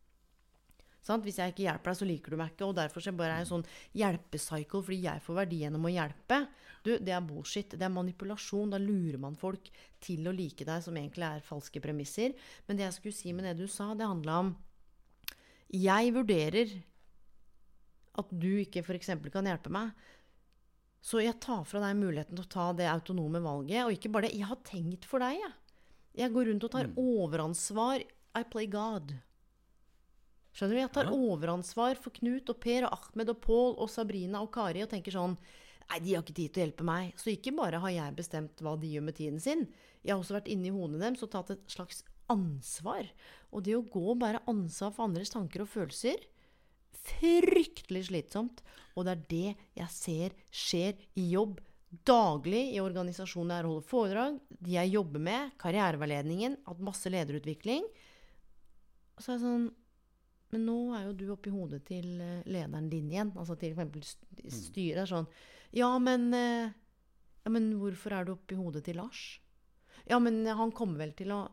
[1.05, 1.25] Sant?
[1.25, 2.67] Hvis jeg ikke hjelper deg, så liker du meg ikke.
[2.69, 5.95] Og derfor så bare er jeg en sånn hjelpecycle fordi jeg får verdi gjennom å
[5.95, 6.41] hjelpe.
[6.85, 7.77] Du, det er bullshit.
[7.77, 8.75] Det er manipulasjon.
[8.75, 9.71] Da lurer man folk
[10.05, 12.37] til å like deg, som egentlig er falske premisser.
[12.69, 14.55] Men det jeg skulle si med det du sa, det handla om
[15.71, 16.73] Jeg vurderer
[18.21, 19.13] at du ikke f.eks.
[19.33, 19.93] kan hjelpe meg.
[21.01, 23.87] Så jeg tar fra deg muligheten til å ta det autonome valget.
[23.87, 24.37] Og ikke bare det.
[24.37, 25.57] Jeg har tenkt for deg, jeg.
[26.21, 28.05] Jeg går rundt og tar overansvar.
[28.37, 29.15] I play God.
[30.51, 30.81] Skjønner du?
[30.83, 34.85] Jeg tar overansvar for Knut og Per og Ahmed og Pål og Sabrina og Kari
[34.85, 35.37] og tenker sånn
[35.91, 37.15] Nei, de har ikke tid til å hjelpe meg.
[37.19, 39.65] Så ikke bare har jeg bestemt hva de gjør med tiden sin,
[40.05, 43.09] jeg har også vært inne i hodene deres og tatt et slags ansvar.
[43.51, 46.23] Og det å gå og bære ansvar for andres tanker og følelser
[47.01, 48.61] Fryktelig slitsomt.
[48.95, 51.59] Og det er det jeg ser skjer i jobb
[52.07, 57.87] daglig i organisasjonen jeg holder foredrag, de jeg jobber med, karriereveiledningen, hatt masse lederutvikling.
[59.17, 59.65] Og så er det sånn
[60.51, 63.33] Men nå er jo du oppi hodet til eh, lederen din igjen.
[63.39, 64.17] Altså til f.eks.
[64.51, 65.05] styret.
[65.05, 65.29] Er sånn
[65.77, 66.73] Ja, men eh,
[67.45, 69.41] Ja, men hvorfor er du oppi hodet til Lars?
[70.11, 71.45] Ja, men han kommer vel til å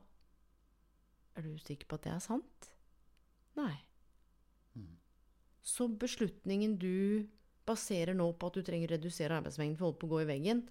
[1.37, 2.71] Er du sikker på at det er sant?
[3.57, 3.75] Nei.
[5.67, 7.27] Så beslutningen du
[7.67, 10.21] baserer nå på at du trenger å redusere arbeidsmengden for å holde på å gå
[10.23, 10.61] i veggen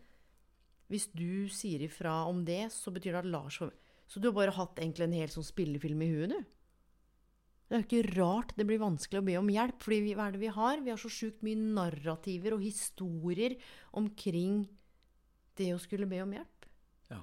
[0.89, 3.75] Hvis du sier ifra om det, så betyr det at Lars får
[4.09, 6.56] Så du har bare hatt egentlig en hel sånn spillefilm i huet, du?
[7.67, 10.37] Det er jo ikke rart det blir vanskelig å be om hjelp, fordi hva er
[10.37, 10.83] det vi har?
[10.85, 13.57] Vi har så sjukt mye narrativer og historier
[13.99, 14.61] omkring
[15.59, 16.69] det å skulle be om hjelp.
[17.11, 17.19] Ja.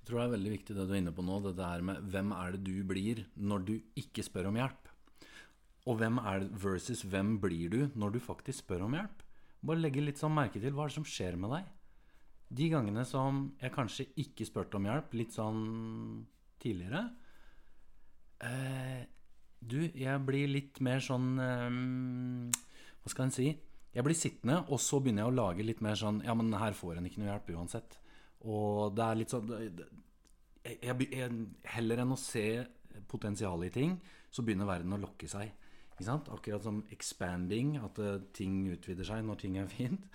[0.00, 2.08] Jeg tror det er veldig viktig det du er inne på nå, det der med
[2.10, 4.90] hvem er det du blir når du ikke spør om hjelp?
[5.86, 9.22] Og hvem er det versus hvem blir du når du faktisk spør om hjelp?
[9.66, 11.70] Bare legge litt sånn merke til hva er det som skjer med deg.
[12.56, 15.62] De gangene som jeg kanskje ikke spurte om hjelp, litt sånn
[16.62, 17.04] tidligere,
[18.44, 19.06] Eh,
[19.68, 22.48] du, jeg blir litt mer sånn um,
[23.02, 23.50] Hva skal en si?
[23.96, 26.76] Jeg blir sittende, og så begynner jeg å lage litt mer sånn Ja, men her
[26.76, 27.98] får en ikke noe hjelp uansett.
[28.44, 31.30] Og det er litt sånn jeg, jeg, jeg,
[31.76, 32.46] Heller enn å se
[33.08, 33.96] potensialet i ting,
[34.32, 35.52] så begynner verden å lokke seg.
[35.94, 36.28] Ikke sant?
[36.32, 40.08] Akkurat som expanding, at eh, ting utvider seg når ting er fint.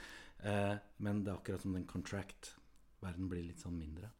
[0.46, 2.56] Eh, men det er akkurat som den contract.
[3.02, 4.12] Verden blir litt sånn mindre.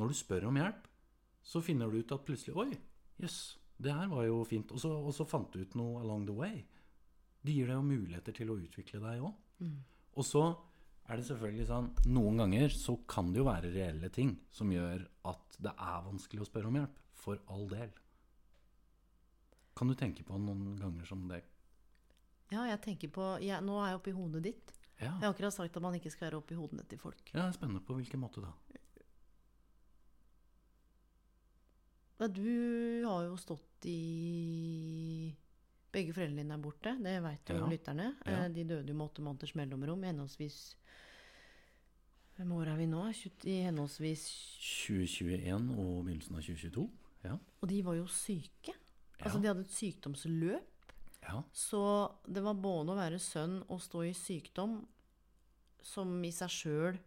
[0.00, 0.88] Når du spør om hjelp,
[1.44, 2.70] så finner du ut at plutselig Oi,
[3.22, 3.38] jøss,
[3.84, 4.72] det her var jo fint.
[4.74, 6.62] Og så, og så fant du ut noe along the way.
[7.44, 9.34] Det gir deg jo muligheter til å utvikle deg òg.
[10.14, 10.44] Og så
[11.04, 15.02] er det selvfølgelig sånn Noen ganger så kan det jo være reelle ting som gjør
[15.30, 17.00] at det er vanskelig å spørre om hjelp.
[17.24, 17.92] For all del.
[19.76, 21.42] Kan du tenke på noen ganger som det
[22.52, 24.72] Ja, jeg tenker på jeg, Nå er jeg oppi hodet ditt.
[25.00, 27.22] Ja, Jeg har akkurat sagt at man ikke skal være oppi hodene til folk.
[27.32, 27.82] ja det er spennende.
[27.82, 28.52] På hvilken måte da?
[32.20, 35.34] Ja, du har jo stått i
[35.94, 37.66] Begge foreldrene dine er borte, det veit jo Ja.
[37.70, 38.06] lytterne.
[38.26, 38.44] Ja.
[38.44, 40.74] Eh, De døde jo med åtte måneders mellomrom henholdsvis
[42.36, 43.02] Hvem år er vi nå?
[43.46, 44.24] I henholdsvis
[44.58, 46.90] 2021 og begynnelsen av 2022?
[47.24, 47.36] Ja.
[47.62, 48.74] Og de var jo syke.
[49.20, 50.92] Altså, de hadde et sykdomsløp.
[51.22, 51.42] ja.
[51.52, 54.84] Så det var både å være sønn og stå i sykdom,
[55.80, 56.98] som i seg sjøl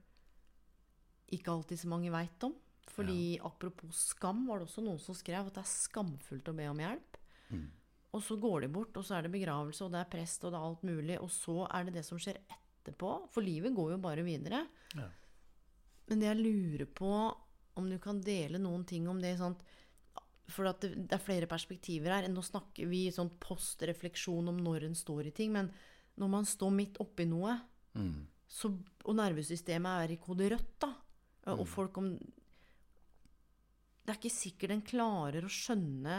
[1.30, 2.56] ikke alltid så mange veit om.
[2.94, 6.68] Fordi apropos skam, var det også noen som skrev at det er skamfullt å be
[6.72, 7.18] om hjelp.
[7.52, 7.66] Mm.
[8.16, 10.54] Og så går de bort, og så er det begravelse, og det er prest, og
[10.54, 11.18] det er alt mulig.
[11.22, 13.12] Og så er det det som skjer etterpå.
[13.34, 14.64] For livet går jo bare videre.
[14.96, 15.10] Ja.
[16.08, 17.12] Men jeg lurer på,
[17.78, 19.58] om du kan dele noen ting om det sånn
[20.48, 22.26] For at det, det er flere perspektiver her.
[22.32, 25.52] Nå snakker vi sånn postrefleksjon om når en står i ting.
[25.52, 25.68] Men
[26.16, 27.58] når man står midt oppi noe,
[27.98, 28.28] Mm.
[28.48, 28.70] så,
[29.06, 30.94] og nervesystemet er i kode rødt, da
[31.48, 31.60] Mm.
[31.62, 32.08] Og folk om
[34.08, 36.18] Det er ikke sikkert en klarer å skjønne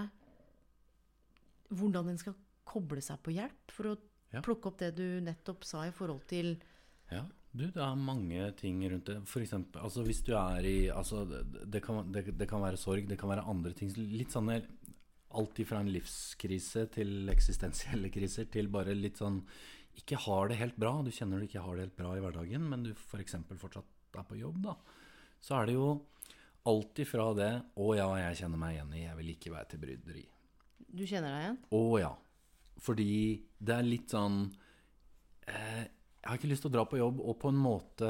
[1.72, 2.35] hvordan en skal
[2.68, 3.98] koble seg på hjelp, for å
[4.29, 4.42] Ja.
[4.44, 6.59] plukke opp det du nettopp sa i forhold til
[7.11, 7.22] Ja,
[7.55, 9.22] du, det er mange ting rundt det.
[9.27, 11.24] For eksempel, altså hvis du er i altså
[11.64, 13.88] det, kan, det, det kan være sorg, det kan være andre ting.
[13.96, 14.53] Litt sånn
[15.31, 19.42] Alt ifra en livskrise til eksistensielle kriser til bare litt sånn
[19.96, 21.03] Ikke har det helt bra.
[21.03, 23.35] Du kjenner du ikke har det helt bra i hverdagen, men du f.eks.
[23.48, 24.77] For fortsatt er på jobb, da.
[25.40, 25.88] Så er det jo
[26.66, 29.05] alt ifra det 'Å ja, jeg kjenner meg igjen i.
[29.05, 30.27] Jeg vil ikke være til bryderi'.
[30.94, 31.59] Du kjenner deg igjen?
[31.73, 32.14] Å ja.
[32.81, 34.53] Fordi det er litt sånn
[35.49, 35.85] eh,
[36.23, 38.09] Jeg har ikke lyst til å dra på jobb og på en måte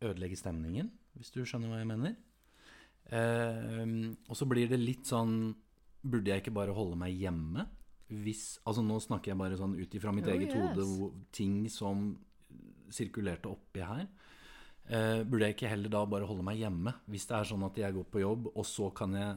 [0.00, 2.16] ødelegge stemningen, hvis du skjønner hva jeg mener.
[3.06, 5.54] Eh, og så blir det litt sånn
[6.06, 7.64] Burde jeg ikke bare holde meg hjemme?
[8.08, 10.76] Hvis, altså Nå snakker jeg bare sånn ut ifra mitt Oh, eget yes.
[10.78, 12.16] hode, ting som
[12.90, 14.06] sirkulerte oppi her.
[14.86, 16.92] Eh, burde jeg ikke heller da bare holde meg hjemme?
[17.10, 19.36] Hvis det er sånn at jeg går på jobb, og så jeg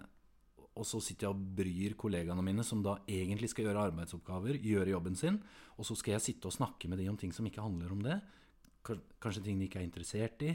[0.80, 4.94] og så sitter jeg og bryr kollegaene mine, som da egentlig skal gjøre arbeidsoppgaver, gjøre
[4.94, 5.40] jobben sin,
[5.76, 8.04] og så skal jeg sitte og snakke med dem om ting som ikke handler om
[8.06, 8.16] det.
[9.20, 10.54] Kanskje ting de ikke er interessert i,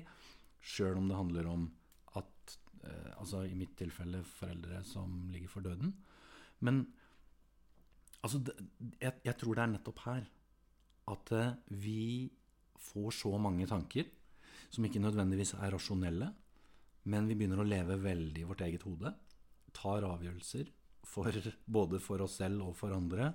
[0.64, 1.66] sjøl om det handler om
[2.16, 2.54] at
[2.86, 5.92] eh, Altså i mitt tilfelle foreldre som ligger for døden.
[6.64, 6.86] Men
[8.24, 8.40] altså,
[9.02, 10.24] jeg, jeg tror det er nettopp her
[11.12, 11.52] at eh,
[11.84, 12.30] vi
[12.80, 14.08] får så mange tanker
[14.72, 16.30] som ikke nødvendigvis er rasjonelle,
[17.10, 19.12] men vi begynner å leve veldig i vårt eget hode.
[19.74, 20.70] Tar avgjørelser
[21.04, 23.32] for, både for oss selv og for andre.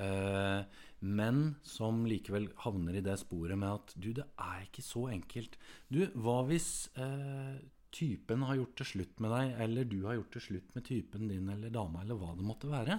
[0.00, 0.62] Eh,
[1.04, 5.58] men som likevel havner i det sporet med at du, det er ikke så enkelt.
[5.92, 7.60] Du, hva hvis eh,
[7.92, 11.28] typen har gjort det slutt med deg, eller du har gjort det slutt med typen
[11.30, 12.98] din eller dama, eller hva det måtte være,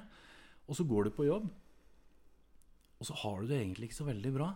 [0.68, 1.50] og så går du på jobb,
[3.00, 4.54] og så har du det egentlig ikke så veldig bra.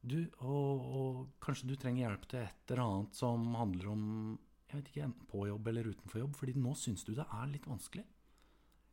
[0.00, 4.04] Du, og, og kanskje du trenger hjelp til et eller annet som handler om
[4.70, 7.48] jeg vet ikke, enten på jobb eller utenfor jobb, fordi nå syns du det er
[7.50, 8.04] litt vanskelig.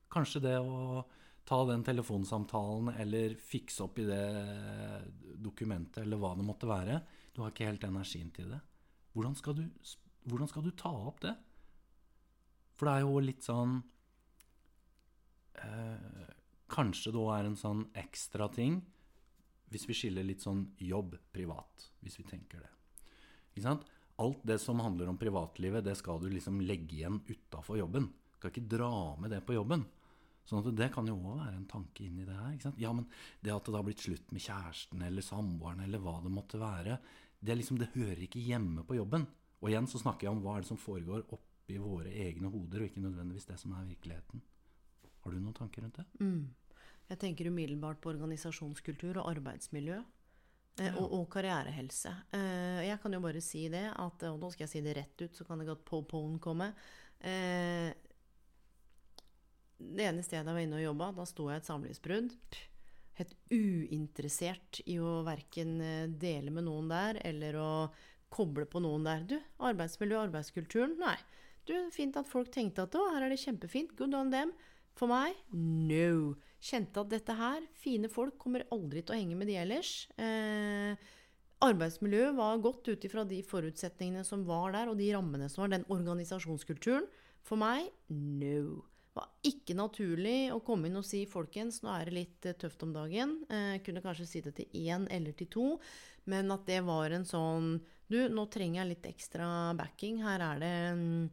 [0.09, 1.03] Kanskje det å
[1.47, 4.23] ta den telefonsamtalen eller fikse opp i det
[5.39, 6.97] dokumentet eller hva det måtte være.
[7.31, 8.59] Du har ikke helt energien til det.
[9.13, 9.63] Hvordan skal du,
[10.27, 11.35] hvordan skal du ta opp det?
[12.77, 13.79] For det er jo litt sånn
[15.63, 16.33] eh,
[16.67, 18.81] Kanskje det òg er en sånn ekstra ting
[19.71, 22.71] hvis vi skiller litt sånn jobb-privat, hvis vi tenker det.
[23.53, 23.85] Ikke sant?
[24.21, 28.07] Alt det som handler om privatlivet, det skal du liksom legge igjen utafor jobben.
[28.09, 29.85] Du skal ikke dra med det på jobben.
[30.47, 32.53] Sånn at det kan jo òg være en tanke inni det her.
[32.55, 32.79] Ikke sant?
[32.81, 33.09] Ja, men
[33.43, 36.97] det at det har blitt slutt med kjæresten eller samboeren eller hva det måtte være,
[37.39, 39.27] det, liksom, det hører ikke hjemme på jobben.
[39.61, 42.81] Og igjen så snakker jeg om hva er det som foregår oppi våre egne hoder,
[42.81, 44.41] og ikke nødvendigvis det som er virkeligheten.
[45.25, 46.07] Har du noen tanker rundt det?
[47.07, 50.01] Jeg tenker umiddelbart på organisasjonskultur og arbeidsmiljø.
[50.77, 50.91] Ja.
[50.99, 52.11] Og, og karrierehelse.
[52.37, 55.23] Eh, Jeg kan jo bare si det, at, og nå skal jeg si det rett
[55.23, 56.67] ut, så kan det godt postpone komme.
[57.25, 57.89] Eh,
[59.77, 62.35] det ene stedet jeg var inne og jobba, da sto jeg i et samlivsbrudd.
[63.17, 67.71] Helt uinteressert i å verken eh, dele med noen der, eller å
[68.33, 69.25] koble på noen der.
[69.25, 70.97] Du, arbeidsmiljø arbeidskulturen?
[71.01, 71.17] Nei.
[71.67, 73.97] Du, fint at folk tenkte at å, her er det kjempefint.
[73.97, 74.53] Good on them.
[74.97, 75.37] For meg?
[75.53, 76.35] No.
[76.57, 80.07] Kjente at dette her, fine folk, kommer aldri til å henge med de ellers.
[80.17, 80.97] Eh,
[81.63, 85.73] arbeidsmiljøet var godt ut ifra de forutsetningene som var der, og de rammene som var,
[85.75, 87.05] den organisasjonskulturen.
[87.47, 87.91] For meg?
[88.09, 88.83] No.
[89.17, 92.57] Det var ikke naturlig å komme inn og si folkens, nå er det litt eh,
[92.57, 93.39] tøft om dagen.
[93.49, 95.67] Eh, kunne kanskje si det til én eller til to,
[96.29, 100.21] men at det var en sånn Du, nå trenger jeg litt ekstra backing.
[100.23, 101.23] Her er det mm,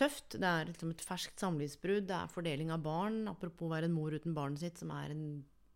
[0.00, 0.36] tøft.
[0.36, 2.08] Det er liksom et ferskt samlivsbrudd.
[2.08, 3.24] Det er fordeling av barn.
[3.30, 5.26] Apropos å være en mor uten barnet sitt, som er en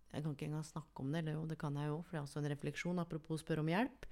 [0.08, 2.18] Jeg kan ikke engang snakke om det, eller jo, det kan jeg jo, for det
[2.18, 3.00] er også en refleksjon.
[3.02, 4.06] Apropos spørre om hjelp.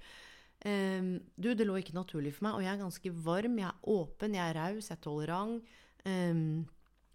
[0.61, 3.89] Um, du, det lå ikke naturlig for meg, og jeg er ganske varm, jeg er
[3.95, 5.71] åpen, jeg er raus, jeg er tolerant.
[6.05, 6.67] Um,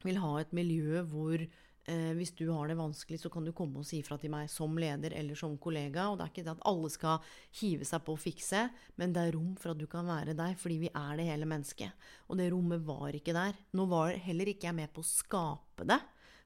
[0.03, 1.47] vil ha et miljø hvor
[1.85, 4.51] Eh, hvis du har det vanskelig, så kan du komme og si ifra til meg
[4.51, 6.09] som leder eller som kollega.
[6.11, 8.69] Og det er ikke det at alle skal hive seg på å fikse,
[9.01, 11.49] men det er rom for at du kan være deg, fordi vi er det hele
[11.51, 12.09] mennesket.
[12.31, 13.59] Og det rommet var ikke der.
[13.75, 15.99] Nå var heller ikke jeg med på å skape det.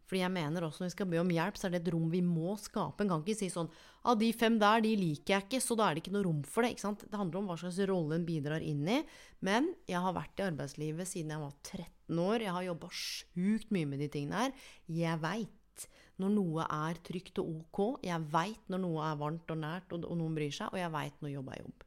[0.07, 2.07] Fordi jeg mener også når vi skal be om hjelp, så er det et rom
[2.13, 3.03] vi må skape.
[3.03, 3.71] En kan ikke si sånn
[4.07, 6.27] Av ah, de fem der, de liker jeg ikke, så da er det ikke noe
[6.29, 6.77] rom for det.
[6.77, 7.01] ikke sant?
[7.11, 9.01] Det handler om hva slags rolle en bidrar inn i.
[9.43, 12.45] Men jeg har vært i arbeidslivet siden jeg var 13 år.
[12.47, 14.55] Jeg har jobba sjukt mye med de tingene her.
[14.87, 15.89] Jeg veit
[16.23, 17.83] når noe er trygt og ok.
[18.07, 20.71] Jeg veit når noe er varmt og nært, og, og noen bryr seg.
[20.71, 21.87] Og jeg veit når jobb er jobb.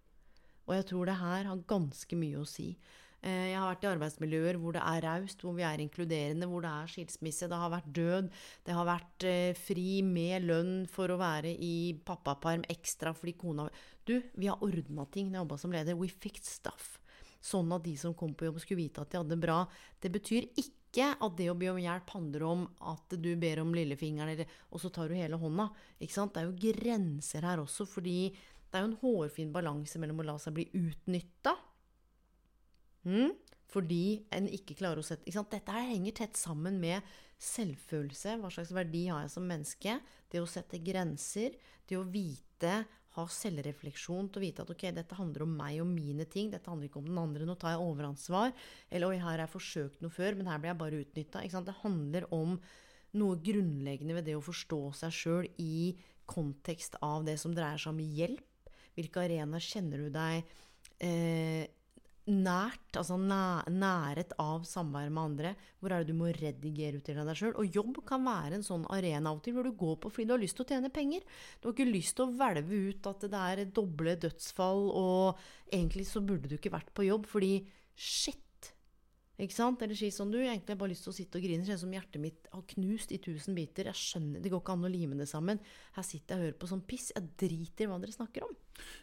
[0.70, 2.74] Og jeg tror det her har ganske mye å si.
[3.20, 6.64] Eh, jeg har vært i arbeidsmiljøer hvor det er raust, hvor vi er inkluderende, hvor
[6.64, 8.30] det er skilsmisse, det har vært død,
[8.68, 13.68] det har vært eh, fri med lønn for å være i pappaperm ekstra fordi kona
[14.08, 16.00] Du, vi har ordna ting når jeg jobba som leder.
[16.00, 16.96] We fixed stuff.
[17.44, 19.62] Sånn at de som kom på jobb, skulle vite at de hadde det bra.
[20.02, 23.76] Det betyr ikke at det å be om hjelp handler om at du ber om
[23.76, 25.68] lillefingeren, og så tar du hele hånda.
[26.02, 26.34] Ikke sant?
[26.34, 30.32] Det er jo grenser her også, fordi det er jo en hårfin balanse mellom å
[30.32, 31.54] la seg bli utnytta
[33.08, 33.34] Mm?
[33.70, 37.06] Fordi en ikke klarer å sette Dette her henger tett sammen med
[37.40, 38.40] selvfølelse.
[38.42, 40.00] Hva slags verdi har jeg som menneske?
[40.32, 41.56] Det å sette grenser.
[41.88, 42.82] Det å vite,
[43.18, 46.52] ha selvrefleksjon til å vite at ok, dette handler om meg og mine ting.
[46.54, 47.48] Dette handler ikke om den andre.
[47.48, 48.54] Nå tar jeg overansvar.
[48.90, 51.48] Eller oi, her har jeg forsøkt noe før, men her blir jeg bare utnytta.
[51.70, 52.58] Det handler om
[53.18, 55.96] noe grunnleggende ved det å forstå seg sjøl i
[56.30, 58.46] kontekst av det som dreier seg om hjelp.
[58.98, 60.44] Hvilke arenaer kjenner du deg
[61.06, 61.66] eh,
[62.30, 65.54] nært, altså næret av samvær med andre.
[65.80, 67.56] Hvor er det du må redigere ut av deg sjøl?
[67.60, 70.30] Og jobb kan være en sånn arena av og til hvor du går på fordi
[70.30, 71.26] du har lyst til å tjene penger.
[71.60, 76.06] Du har ikke lyst til å hvelve ut at det er doble dødsfall, og egentlig
[76.10, 77.54] så burde du ikke vært på jobb fordi
[78.00, 78.72] shit,
[79.40, 79.84] ikke sant?
[79.86, 81.64] Eller si sånn, du, egentlig har jeg bare lyst til å sitte og grine.
[81.64, 83.88] Kjennes som hjertet mitt har knust i tusen biter.
[83.88, 85.62] Jeg skjønner, Det går ikke an å lime det sammen.
[85.96, 87.12] Her sitter jeg og hører på sånn piss.
[87.16, 88.58] Jeg driter i hva dere snakker om.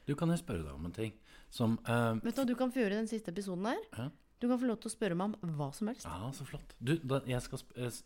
[0.04, 1.16] Du, kan jeg spørre deg om en ting
[1.52, 3.82] som uh, Vet du hva du kan få gjøre i den siste episoden her?
[3.96, 4.08] Ja?
[4.42, 6.04] Du kan få lov til å spørre meg om hva som helst.
[6.04, 6.74] Ja, så flott.
[6.76, 7.62] Du, da, skal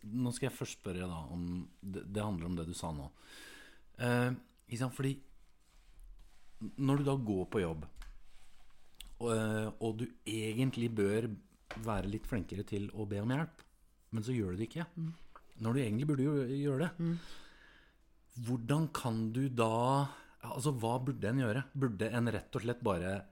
[0.07, 3.09] nå skal jeg først spørre da om Det, det handler om det du sa nå.
[3.99, 4.31] Uh,
[4.95, 5.17] fordi
[6.79, 7.85] når du da går på jobb,
[9.21, 11.27] og, og du egentlig bør
[11.85, 13.63] være litt flinkere til å be om hjelp,
[14.11, 14.87] men så gjør du det ikke.
[14.95, 15.11] Mm.
[15.61, 16.25] Når du egentlig burde
[16.57, 16.91] gjøre det.
[16.97, 17.17] Mm.
[18.47, 19.75] Hvordan kan du da
[20.41, 21.61] Altså, hva burde en gjøre?
[21.77, 23.25] Burde en rett og slett bare eh,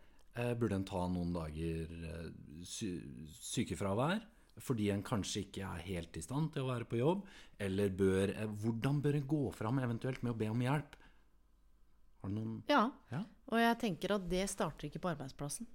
[0.59, 2.27] Burde en ta noen dager eh,
[2.67, 2.91] sy
[3.39, 4.21] sykefravær?
[4.59, 7.25] Fordi en kanskje ikke er helt i stand til å være på jobb?
[7.63, 10.97] Eller bør eh, Hvordan bør en gå fram eventuelt med å be om hjelp?
[12.19, 12.83] Har du noen ja.
[13.13, 13.23] ja.
[13.49, 15.69] Og jeg tenker at det starter ikke på arbeidsplassen.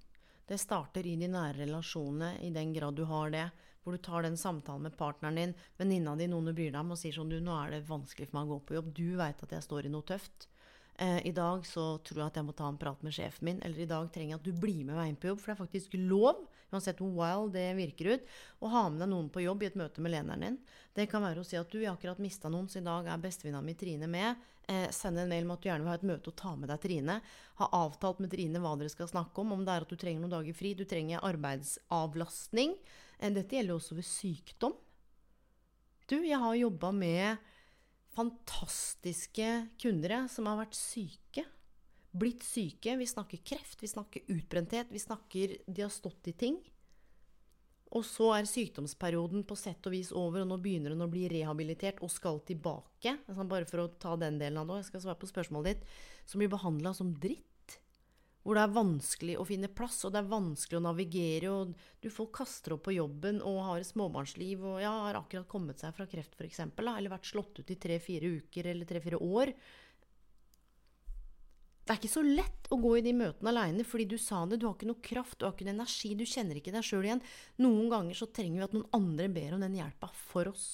[0.45, 3.47] Det starter i de nære relasjonene, i den grad du har det.
[3.81, 6.93] Hvor du tar den samtalen med partneren din, venninna di, noen du bryr deg om,
[6.93, 8.91] og sier sånn Du, nå er det vanskelig for meg å gå på jobb.
[8.97, 10.47] Du veit at jeg står i noe tøft.
[10.97, 13.61] Eh, I dag så tror jeg at jeg må ta en prat med sjefen min.
[13.67, 15.55] Eller i dag trenger jeg at du blir med meg inn på jobb, for det
[15.57, 18.29] er faktisk lov, uansett hvor wild det virker ut,
[18.63, 20.59] å ha med deg noen på jobb i et møte med lederen din.
[20.95, 23.09] Det kan være å si at du, jeg har akkurat mista noen, så i dag
[23.11, 24.45] er bestevenninna mi Trine med.
[24.71, 26.71] Eh, send en mail med at du gjerne vil ha et møte og ta med
[26.71, 27.19] deg Trine.
[27.59, 30.23] Ha avtalt med Trine hva dere skal snakke om, om det er at du trenger
[30.23, 32.77] noen dager fri, du trenger arbeidsavlastning.
[33.19, 34.79] Eh, dette gjelder også ved sykdom.
[36.07, 37.51] Du, jeg har jobba med
[38.15, 39.49] fantastiske
[39.81, 41.45] kunder som har vært syke.
[42.15, 42.95] Blitt syke.
[42.95, 46.61] Vi snakker kreft, vi snakker utbrenthet, vi snakker De har stått i ting.
[47.95, 51.27] Og så er sykdomsperioden på sett og vis over, og nå begynner hun å bli
[51.31, 53.13] rehabilitert og skal tilbake.
[53.27, 55.93] Altså bare for å ta den delen av det, jeg skal svare på spørsmålet ditt.
[56.27, 57.47] Som blir behandla som dritt.
[58.45, 61.71] Hvor det er vanskelig å finne plass, og det er vanskelig å navigere, og
[62.03, 65.81] du folk kaster opp på jobben og har et småbarnsliv og ja, har akkurat kommet
[65.81, 69.49] seg fra kreft, f.eks., eller vært slått ut i tre-fire uker eller tre-fire år.
[71.85, 74.61] Det er ikke så lett å gå i de møtene aleine, fordi du sa det,
[74.61, 77.09] du har ikke noe kraft, du har ikke noe energi, du kjenner ikke deg sjøl
[77.09, 77.25] igjen.
[77.65, 80.67] Noen ganger så trenger vi at noen andre ber om den hjelpa for oss.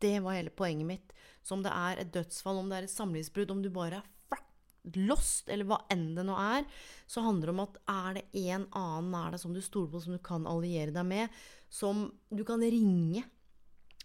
[0.00, 1.14] Det var hele poenget mitt.
[1.44, 4.10] Så om det er et dødsfall, om det er et samlivsbrudd, om du bare er
[4.96, 6.66] lost, eller hva enn det nå er,
[7.06, 10.02] så handler det om at er det en annen er det som du stoler på,
[10.02, 13.24] som du kan alliere deg med, som du kan ringe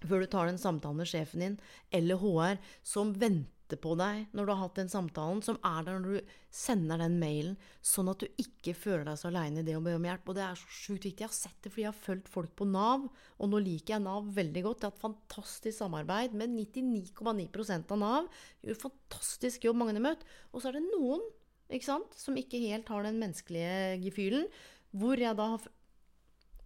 [0.06, 1.56] før du tar den samtalen med sjefen din,
[1.90, 5.98] eller HR, som venter på deg når du har hatt den samtalen, som er der
[6.00, 9.76] når du sender den mailen, sånn at du ikke føler deg så aleine i det
[9.76, 10.30] å be om hjelp.
[10.32, 11.26] Og det er så sjukt viktig.
[11.26, 14.06] Jeg har sett det fordi jeg har fulgt folk på Nav, og nå liker jeg
[14.06, 14.86] Nav veldig godt.
[14.86, 18.32] Jeg har hatt fantastisk samarbeid med 99,9 av Nav.
[18.64, 20.24] Gjør fantastisk jobb, mange har møtt.
[20.54, 21.26] Og så er det noen
[21.68, 24.48] ikke sant, som ikke helt har den menneskelige gefühlen,
[24.96, 25.74] hvor jeg da har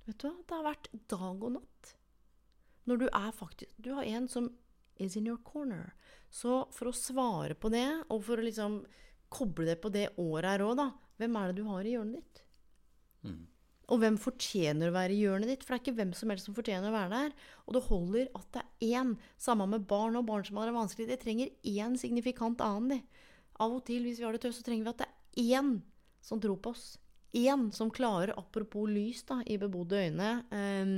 [0.01, 1.91] Vet du hva, det har vært dag og natt.
[2.89, 4.49] Når du er faktisk Du har en som
[4.97, 5.93] is in your corner.
[6.31, 8.81] Så for å svare på det, og for å liksom
[9.31, 12.17] koble det på det året her òg, da Hvem er det du har i hjørnet
[12.17, 12.39] ditt?
[13.27, 13.41] Mm.
[13.91, 15.65] Og hvem fortjener å være i hjørnet ditt?
[15.65, 17.35] For det er ikke hvem som helst som fortjener å være der.
[17.67, 19.11] Og det holder at det er én.
[19.37, 21.09] Samme med barn og barn som har det vanskelig.
[21.11, 23.27] Det trenger én signifikant annen, de.
[23.61, 25.75] Av og til, hvis vi har det tøft, så trenger vi at det er én
[26.25, 26.95] som tror på oss.
[27.37, 30.95] Én som klarer, apropos lys da, i bebodde øyne, um,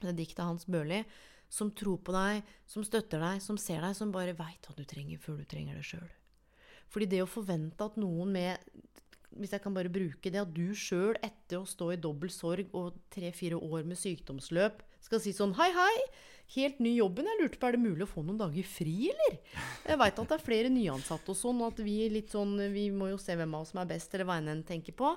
[0.00, 1.02] det diktet Hans Børli,
[1.50, 4.84] som tror på deg, som støtter deg, som ser deg, som bare veit hva du
[4.88, 6.08] trenger før du trenger det sjøl.
[6.90, 8.70] Fordi det å forvente at noen med
[9.30, 12.72] Hvis jeg kan bare bruke det, at du sjøl etter å stå i dobbel sorg
[12.74, 15.96] og tre-fire år med sykdomsløp skal si sånn Hei, hei!
[16.50, 17.28] Helt ny jobben.
[17.30, 19.36] Jeg lurte på er det mulig å få noen dager fri, eller?
[19.86, 22.88] Jeg veit at det er flere nyansatte og sånn, og at vi litt sånn Vi
[22.90, 25.12] må jo se hvem av oss som er best, eller hva enn en tenker på.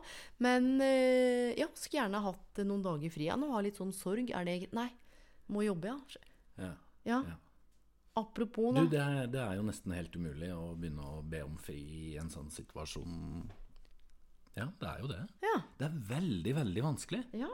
[0.45, 3.31] Men eh, ja, skulle gjerne hatt noen dager fri.
[3.31, 4.29] Ja, nå har litt sånn sorg.
[4.29, 4.91] Er det Nei.
[5.53, 6.21] Må jobbe, ja.
[6.63, 6.73] Ja.
[7.07, 7.17] Ja.
[7.23, 7.39] Apropos,
[8.15, 8.89] Apropos, Du, da.
[8.93, 11.79] det er, det er jo nesten helt umulig å begynne å be om fri
[12.11, 13.15] i en sånn situasjon.
[14.53, 15.21] Ja, det er jo det.
[15.41, 15.55] Ja.
[15.79, 17.23] Det er veldig, veldig vanskelig.
[17.41, 17.49] ja.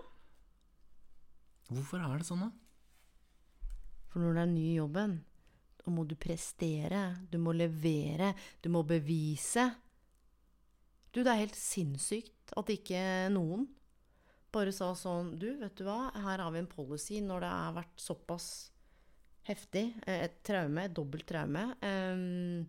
[1.69, 2.49] Hvorfor er det sånn, da?
[4.09, 5.11] For når det er ny i jobben,
[5.83, 8.31] da må du prestere, du må levere,
[8.65, 9.67] du må bevise.
[11.13, 13.67] Du, det er helt sinnssykt at ikke noen
[14.51, 17.77] bare sa sånn Du, vet du hva, her har vi en policy når det har
[17.79, 18.49] vært såpass
[19.49, 21.75] heftig, eh, et traume, et dobbelt traume.
[21.81, 22.67] ehm,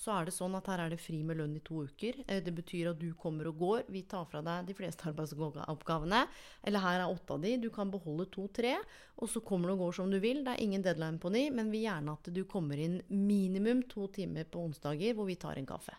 [0.00, 2.22] så er det sånn at her er det fri med lønn i to uker.
[2.26, 3.82] Eh, Det betyr at du kommer og går.
[3.92, 6.22] Vi tar fra deg de fleste arbeidsoppgavene.
[6.64, 7.56] Eller her er åtte av de.
[7.58, 8.78] Du kan beholde to-tre.
[9.18, 10.42] Og så kommer du og går som du vil.
[10.42, 13.82] Det er ingen deadline på de, men vi vil gjerne at du kommer inn minimum
[13.92, 15.92] to timer på onsdager hvor vi tar en kaffe.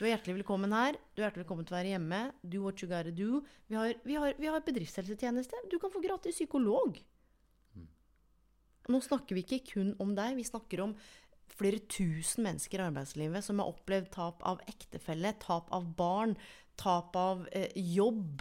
[0.00, 0.96] Du er hjertelig velkommen her.
[1.12, 2.18] Du er hjertelig velkommen til å være hjemme.
[2.40, 3.42] Do what you gotta do.
[3.68, 5.58] Vi har, vi har, vi har bedriftshelsetjeneste.
[5.68, 6.96] Du kan få gratis psykolog.
[8.88, 10.96] Nå snakker vi ikke kun om deg, vi snakker om
[11.52, 16.32] flere tusen mennesker i arbeidslivet som har opplevd tap av ektefelle, tap av barn,
[16.80, 18.40] tap av eh, jobb.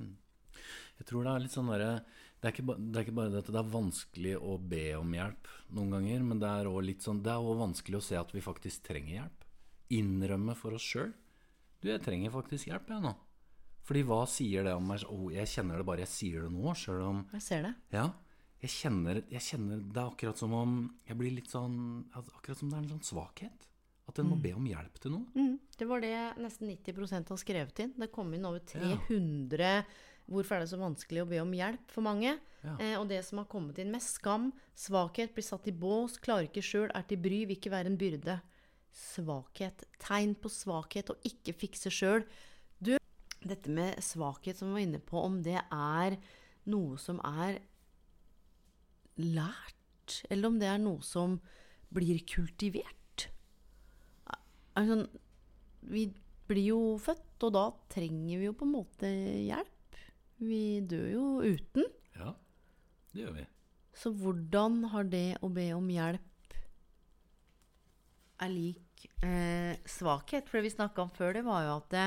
[0.00, 1.92] Jeg tror det er litt sånn derre
[2.40, 3.52] det, er det er ikke bare dette.
[3.52, 8.00] det er vanskelig å be om hjelp noen ganger, men det er òg sånn vanskelig
[8.00, 9.43] å se at vi faktisk trenger hjelp.
[9.98, 11.12] Innrømme for oss sjøl.
[11.80, 13.14] Du, jeg trenger faktisk hjelp, jeg nå.
[13.84, 15.04] Fordi hva sier det om meg?
[15.12, 17.74] Oh, jeg kjenner det bare jeg sier det nå, sjøl om Jeg ser det.
[17.92, 18.06] Ja.
[18.64, 21.76] Jeg kjenner, jeg kjenner Det er akkurat som om Jeg blir litt sånn
[22.16, 23.68] Akkurat som det er en sånn svakhet.
[24.08, 25.28] At en må be om hjelp til noe.
[25.32, 25.54] Mm.
[25.80, 27.94] Det var det nesten 90 har skrevet inn.
[27.96, 29.70] Det kom inn over 300
[30.24, 32.34] Hvorfor er det så vanskelig å be om hjelp for mange?
[32.64, 32.74] Ja.
[32.80, 36.48] Eh, og det som har kommet inn med skam, svakhet, blir satt i bås, klarer
[36.48, 38.38] ikke sjøl, er til bry, vil ikke være en byrde.
[38.94, 39.84] Svakhet.
[40.02, 42.24] Tegn på svakhet og ikke fikse sjøl.
[42.78, 42.94] Du,
[43.44, 46.18] dette med svakhet som vi var inne på, om det er
[46.70, 47.58] noe som er
[49.20, 51.38] lært, eller om det er noe som
[51.94, 53.28] blir kultivert.
[54.74, 55.04] Altså,
[55.86, 56.08] vi
[56.48, 59.10] blir jo født, og da trenger vi jo på en måte
[59.44, 59.98] hjelp.
[60.42, 61.86] Vi dør jo uten.
[62.18, 62.32] Ja,
[63.12, 63.44] det gjør vi.
[63.94, 66.33] Så hvordan har det å be om hjelp
[68.42, 70.48] er lik eh, svakhet?
[70.48, 72.06] For det vi snakka om før, det var jo at det,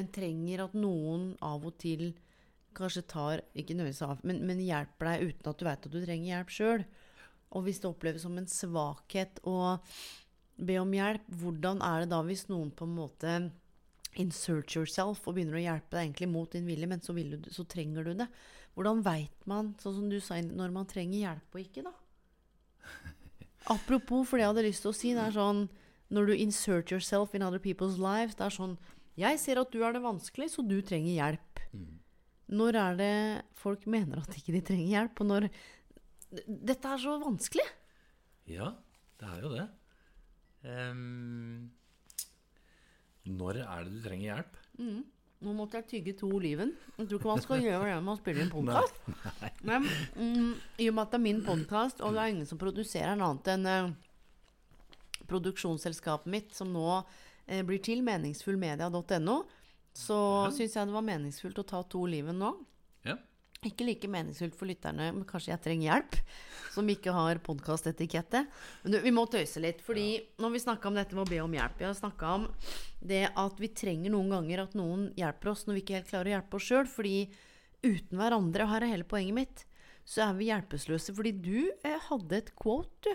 [0.00, 2.12] en trenger at noen av og til
[2.74, 6.00] kanskje tar Ikke nødvendigvis av, men, men hjelper deg uten at du vet at du
[6.02, 6.86] trenger hjelp sjøl.
[7.54, 9.76] Og hvis det oppleves som en svakhet å
[10.58, 13.36] be om hjelp, hvordan er det da hvis noen på en måte
[14.18, 17.48] insert yourself og begynner å hjelpe deg egentlig mot din vilje, men så, vil du,
[17.54, 18.28] så trenger du det?
[18.74, 21.94] Hvordan veit man, sånn som du sa, når man trenger hjelp og ikke, da?
[23.72, 25.66] Apropos, for det jeg hadde lyst til å si, det er sånn
[26.14, 28.76] når du insert yourself in other people's lives, det er sånn
[29.18, 31.62] Jeg ser at du har det vanskelig, så du trenger hjelp.
[32.54, 33.14] Når er det
[33.56, 35.48] folk mener at ikke de trenger hjelp, og når
[36.44, 37.64] Dette er så vanskelig.
[38.50, 38.72] Ja,
[39.22, 39.66] det er jo det.
[40.66, 41.70] Um,
[43.24, 44.56] når er det du trenger hjelp?
[45.44, 46.70] Nå måtte jeg tygge to oliven.
[46.96, 49.00] Jeg tror ikke man skal gjøre det når man spiller en podkast.
[49.68, 52.60] Men mm, i og med at det er min podkast, og det er ingen som
[52.60, 53.90] produserer den annet enn eh,
[55.28, 56.86] produksjonsselskapet mitt, som nå
[57.46, 59.36] eh, blir til meningsfullmedia.no,
[59.94, 60.50] så Ja.
[60.50, 62.54] syns jeg det var meningsfullt å ta to oliven nå.
[63.64, 63.72] Ja.
[63.72, 66.12] Ikke like meningsfullt for lytterne, men kanskje jeg trenger hjelp,
[66.74, 68.40] som ikke har podkastetikette.
[68.84, 70.08] Men vi må tøyse litt, fordi
[70.42, 72.42] når vi snakka om dette med å be om hjelp Vi har snakka om
[73.00, 76.30] det at vi trenger noen ganger at noen hjelper oss når vi ikke helt klarer
[76.30, 76.88] å hjelpe oss sjøl.
[76.90, 77.16] Fordi
[77.84, 79.58] uten hverandre, og her er hele poenget mitt,
[80.04, 81.14] så er vi hjelpeløse.
[81.16, 83.10] Fordi du eh, hadde et quote, du,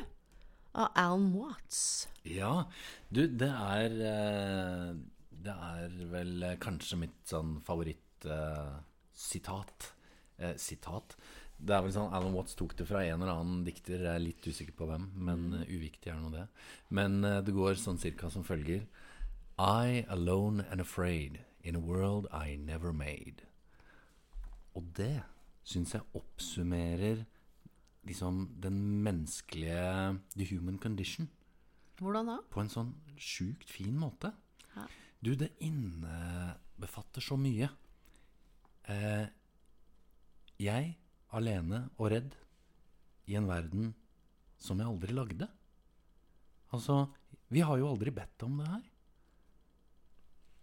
[0.74, 2.08] av Alan Watts.
[2.30, 2.64] Ja,
[3.10, 4.94] du, det er eh,
[5.30, 9.94] Det er vel eh, kanskje mitt sånn favorittsitat.
[10.40, 11.18] Eh, sitat.
[11.60, 14.24] Det er vel sånn Alan Watts tok det fra en eller annen dikter, jeg er
[14.24, 16.46] litt usikker på hvem, men eh, uviktig er nå det.
[16.96, 18.86] Men eh, det går sånn cirka som følger.
[19.60, 23.44] I alone and afraid in a world I never made.
[24.80, 25.26] Og det
[25.68, 27.26] syns jeg oppsummerer
[28.08, 31.28] liksom den menneskelige The human condition
[32.00, 32.38] Hvordan da?
[32.48, 34.32] på en sånn sjukt fin måte.
[34.78, 34.86] Ja.
[35.20, 37.68] Du, det innebefatter så mye.
[38.88, 39.28] Eh,
[40.60, 40.94] jeg,
[41.36, 42.36] alene og redd,
[43.30, 43.94] i en verden
[44.60, 45.48] som jeg aldri lagde.
[46.76, 47.08] Altså,
[47.54, 48.86] vi har jo aldri bedt om det her.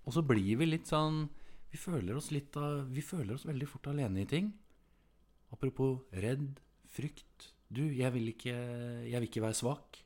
[0.07, 1.25] Og så blir vi litt sånn
[1.73, 4.53] Vi føler oss litt av Vi føler oss veldig fort alene i ting.
[5.51, 7.49] Apropos redd, frykt.
[7.67, 8.55] Du, jeg vil ikke,
[9.07, 9.99] jeg vil ikke være svak.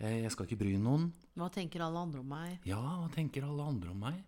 [0.00, 1.12] Jeg, jeg skal ikke bry noen.
[1.38, 2.58] Hva tenker alle andre om meg?
[2.66, 4.18] Ja, hva tenker alle andre om meg?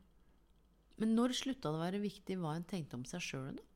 [0.99, 3.67] Men når slutta det å være viktig hva en tenkte om seg sjøl, da?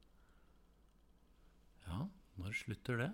[1.89, 2.07] Ja,
[2.41, 3.11] når slutter det?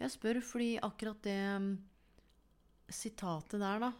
[0.00, 1.72] Jeg spør fordi akkurat det mm,
[2.88, 3.92] sitatet der, da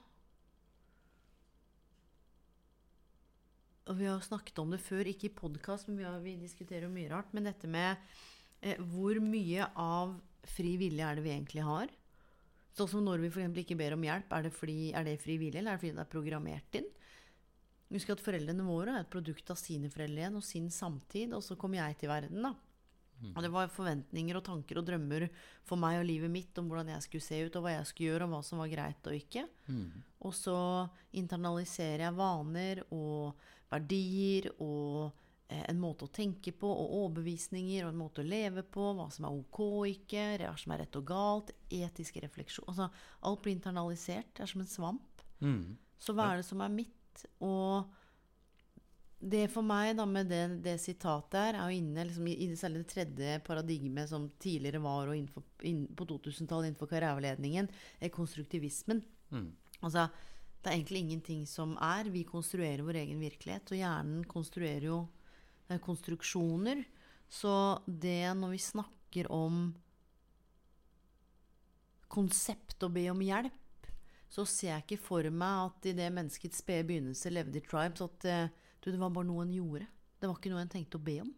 [3.91, 6.87] Og vi har snakket om det før, ikke i podkast, men vi, har, vi diskuterer
[6.87, 7.33] jo mye rart.
[7.35, 7.99] Men dette med
[8.63, 10.13] eh, hvor mye av
[10.47, 11.91] fri vilje er det vi egentlig har?
[12.77, 13.57] Sånn som når vi f.eks.
[13.65, 15.97] ikke ber om hjelp, er det, fordi, er det fri vilje, eller er det fordi
[15.97, 16.87] det er programmert inn?
[17.91, 21.35] Husk at foreldrene våre er et produkt av sine foreldre igjen, og sin samtid.
[21.35, 22.55] Og så kom jeg til verden, da.
[23.35, 25.27] Og det var forventninger og tanker og drømmer
[25.69, 28.13] for meg og livet mitt om hvordan jeg skulle se ut, og hva jeg skulle
[28.13, 29.47] gjøre, og hva som var greit og ikke.
[30.27, 30.59] Og så
[31.21, 35.13] internaliserer jeg vaner og verdier og
[35.49, 39.11] eh, en måte å tenke på, og overbevisninger, og en måte å leve på, hva
[39.15, 42.91] som er ok og ikke, hva som er rett og galt, etiske refleksjoner Altså,
[43.29, 44.35] alt blir internalisert.
[44.35, 45.25] Det er som en svamp.
[45.41, 45.79] Mm.
[46.01, 47.25] Så hva er det som er mitt?
[47.45, 48.00] Og
[49.21, 52.49] det for meg, da, med det, det sitatet her, er jo inne liksom, i, i
[52.49, 57.69] det særlig det tredje paradigmet som tidligere var og innenfor, inn, på 2000-tallet innenfor karriereveiledningen,
[58.01, 59.03] er konstruktivismen.
[59.29, 59.51] Mm.
[59.85, 60.07] Altså,
[60.61, 62.09] det er egentlig ingenting som er.
[62.13, 64.99] Vi konstruerer vår egen virkelighet, og hjernen konstruerer jo
[65.69, 66.83] eh, konstruksjoner.
[67.31, 67.53] Så
[67.87, 69.69] det når vi snakker om
[72.11, 73.53] konsept og be om hjelp,
[74.31, 78.03] så ser jeg ikke for meg at i det menneskets spede begynnelse levde i tribes,
[78.05, 79.87] at eh, du, det var bare noe en gjorde.
[80.21, 81.31] Det var ikke noe en tenkte å be om.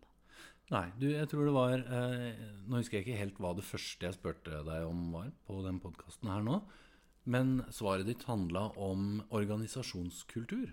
[0.73, 4.07] Nei, du, jeg tror det var eh, Nå husker jeg ikke helt hva det første
[4.07, 6.63] jeg spurte deg om var på den podkasten her nå.
[7.25, 10.73] Men svaret ditt handla om organisasjonskultur.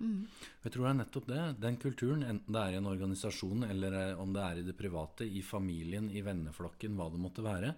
[0.64, 1.42] Jeg tror det er nettopp det.
[1.62, 4.78] Den kulturen, enten det er i en organisasjon eller eh, om det er i det
[4.78, 7.74] private, i familien, i venneflokken, hva det måtte være.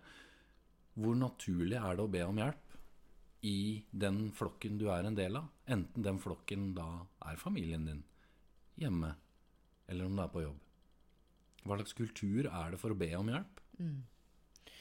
[1.02, 2.78] Hvor naturlig er det å be om hjelp
[3.48, 3.60] i
[3.92, 5.52] den flokken du er en del av?
[5.72, 6.88] Enten den flokken da
[7.28, 8.04] er familien din,
[8.82, 9.14] hjemme,
[9.92, 10.60] eller om det er på jobb.
[11.62, 13.62] Hva slags kultur er det for å be om hjelp?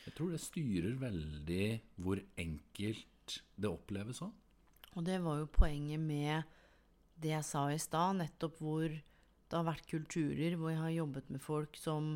[0.07, 1.66] Jeg tror det styrer veldig
[2.01, 4.32] hvor enkelt det oppleves sånn.
[4.96, 6.48] Og det var jo poenget med
[7.20, 11.30] det jeg sa i stad, nettopp hvor det har vært kulturer hvor jeg har jobbet
[11.30, 12.14] med folk som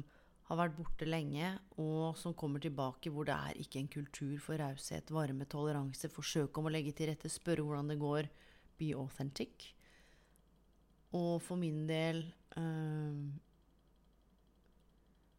[0.49, 4.61] har vært borte lenge, og som kommer tilbake hvor det er ikke en kultur for
[4.61, 8.29] raushet, varme, toleranse, forsøk om å legge til rette, spørre hvordan det går,
[8.81, 9.74] be authentic.
[11.15, 12.25] Og for min del
[12.59, 13.19] eh,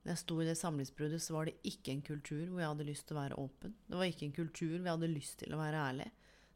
[0.05, 2.87] Da jeg sto i det samlivsbruddet, så var det ikke en kultur hvor jeg hadde
[2.87, 3.73] lyst til å være åpen.
[3.87, 6.11] Det var ikke en kultur hvor jeg hadde lyst til å være ærlig.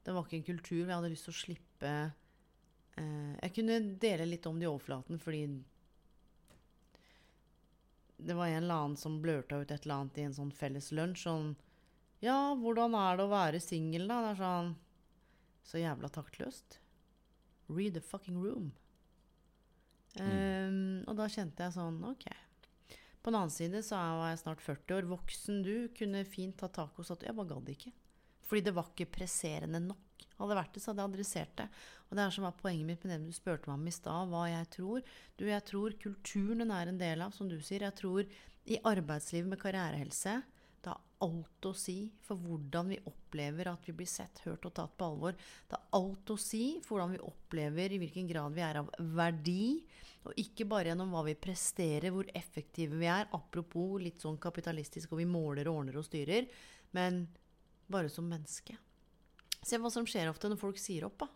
[0.05, 1.95] Det var ikke en kultur hvor jeg hadde lyst til å slippe
[3.01, 5.43] eh, Jeg kunne dele litt om det i overflaten fordi
[8.19, 10.91] det var en eller annen som blørta ut et eller annet i en sånn felles
[10.91, 11.23] lunsj.
[11.23, 11.53] Sånn
[12.23, 14.19] Ja, hvordan er det å være singel, da?
[14.25, 14.73] Det er sånn
[15.69, 16.79] så jævla taktløst.
[17.69, 18.71] Read the fucking room.
[20.17, 22.25] Um, og da kjente jeg sånn Ok.
[23.19, 25.07] På den annen side så var jeg snart 40 år.
[25.11, 25.73] Voksen du.
[25.95, 27.91] Kunne fint ta sagt Jeg bare gadd ikke.
[28.49, 30.05] Fordi det var ikke presserende nok.
[30.39, 31.65] Hadde vært det, så hadde jeg adressert det.
[32.07, 34.29] Og det er som var poenget mitt med det du spurte meg om i stad,
[34.31, 35.01] hva jeg tror.
[35.35, 37.83] Du, jeg tror kulturen den er en del av, som du sier.
[37.83, 38.23] Jeg tror
[38.69, 40.37] i arbeidslivet med karrierehelse
[40.83, 44.73] det har alt å si for hvordan vi opplever at vi blir sett, hørt og
[44.77, 45.35] tatt på alvor.
[45.67, 48.91] Det har alt å si for hvordan vi opplever i hvilken grad vi er av
[49.17, 49.63] verdi.
[50.27, 53.27] Og ikke bare gjennom hva vi presterer, hvor effektive vi er.
[53.35, 56.47] Apropos litt sånn kapitalistisk, og vi måler og ordner og styrer.
[56.95, 57.25] Men
[57.91, 58.77] bare som menneske.
[59.65, 61.25] Se hva som skjer ofte når folk sier opp.
[61.25, 61.29] da.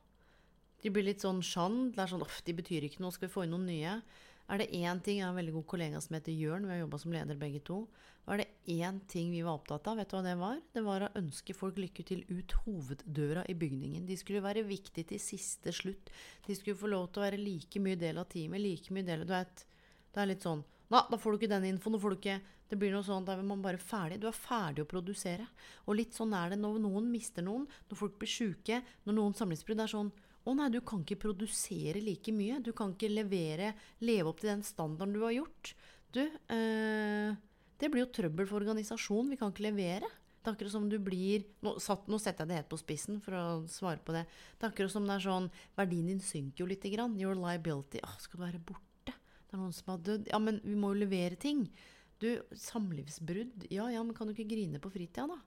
[0.83, 1.95] De blir litt sånn sjand.
[1.95, 4.01] Det er sånn, 'Uff, de betyr ikke noe, skal vi få inn noen nye?
[4.49, 6.65] Er det én ting Jeg har en veldig god kollega som heter Jørn.
[6.67, 7.87] Vi har jobba som leder begge to.
[8.23, 10.59] Og er det én ting vi var opptatt av, vet du hva det var?
[10.75, 14.05] Det var å ønske folk lykke til ut hoveddøra i bygningen.
[14.07, 16.11] De skulle være viktige til siste slutt.
[16.47, 18.63] De skulle få lov til å være like mye del av teamet.
[18.63, 19.65] like mye del, av du vet,
[20.13, 20.63] Det er litt sånn
[20.93, 21.93] Nei, da får du ikke den infoen.
[21.93, 24.19] da får du ikke Det blir noe sånn, Da er man bare ferdig.
[24.19, 25.47] Du er ferdig å produsere.
[25.87, 29.33] Og litt sånn er det når noen mister noen, når folk blir sjuke, når noen
[29.33, 29.79] samlivsbrudd.
[29.79, 30.11] Er sånn
[30.43, 32.59] å nei, du kan ikke produsere like mye.
[32.63, 33.73] Du kan ikke levere,
[34.03, 35.73] leve opp til den standarden du har gjort.
[36.13, 37.31] Du, eh,
[37.79, 39.31] det blir jo trøbbel for organisasjonen.
[39.31, 40.09] Vi kan ikke levere.
[40.43, 43.21] Det er akkurat som du blir nå, satt, nå, setter jeg det helt på spissen
[43.23, 44.25] for å svare på det.
[44.59, 45.47] Det er akkurat som det er sånn
[45.79, 47.15] Verdien din synker jo lite grann.
[47.19, 48.03] Your liability.
[48.03, 49.15] Å, skal du være borte?
[49.15, 50.27] Det er noen som har dødd.
[50.33, 51.63] Ja, men vi må jo levere ting.
[52.19, 53.69] Du, samlivsbrudd.
[53.71, 55.39] Ja, ja, men kan du ikke grine på fritida, da?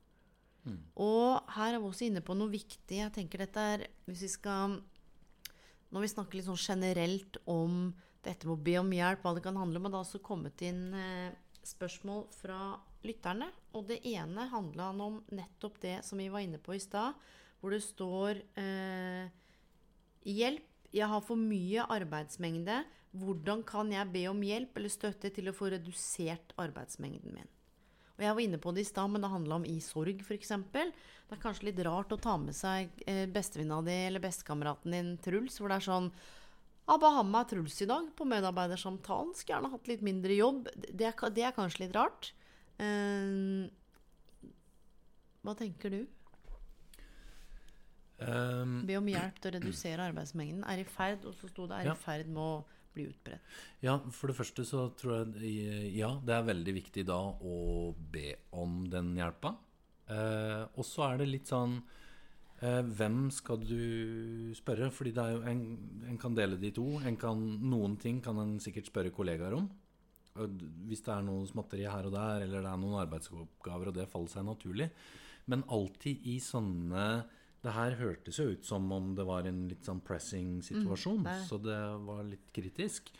[1.02, 2.98] Og her er vi også inne på noe viktig.
[2.98, 4.76] Jeg tenker dette er Hvis vi skal
[5.94, 7.94] Når vi snakker litt sånn generelt om
[8.26, 10.18] dette med å be om hjelp, hva det kan handle om, og det har også
[10.26, 12.74] kommet inn eh, spørsmål fra
[13.06, 13.46] lytterne.
[13.78, 17.14] Og det ene handla om nettopp det som vi var inne på i stad,
[17.60, 19.30] hvor det står eh,
[20.26, 22.80] Hjelp, jeg har for mye arbeidsmengde.
[23.16, 27.52] Hvordan kan jeg be om hjelp eller støtte til å få redusert arbeidsmengden min?
[28.16, 30.54] Og jeg var inne på det i stad, men det handla om i sorg, f.eks.
[30.72, 35.14] Det er kanskje litt rart å ta med seg eh, bestevenninna di eller bestekameraten din
[35.20, 36.10] Truls, hvor det er sånn
[36.86, 39.32] Abba ha med meg Truls i dag på medarbeidersamtalen.
[39.34, 40.68] Skulle gjerne hatt litt mindre jobb.
[40.86, 42.30] Det er, det er kanskje litt rart.
[42.78, 43.66] Uh,
[45.42, 46.04] hva tenker du?
[48.22, 50.62] Um, Be om hjelp til å redusere arbeidsmengden.
[50.70, 51.96] Er i ferd, og så sto det er ja.
[51.98, 52.54] i ferd med å
[52.96, 53.44] bli utbredt?
[53.84, 58.32] Ja, for det første så tror jeg Ja, det er veldig viktig da å be
[58.56, 59.54] om den hjelpa.
[60.06, 61.80] Eh, og så er det litt sånn
[62.62, 64.90] eh, Hvem skal du spørre?
[64.94, 65.64] Fordi det er jo en,
[66.10, 66.86] en kan dele de to.
[67.20, 69.68] Kan, noen ting kan en sikkert spørre kollegaer om.
[70.86, 74.10] Hvis det er noe småtteri her og der, eller det er noen arbeidsoppgaver, og det
[74.10, 74.90] faller seg naturlig.
[75.50, 77.06] Men alltid i sånne
[77.66, 81.44] det her hørtes jo ut som om det var en litt sånn pressing situasjon, mm,
[81.48, 83.10] så det var litt kritisk.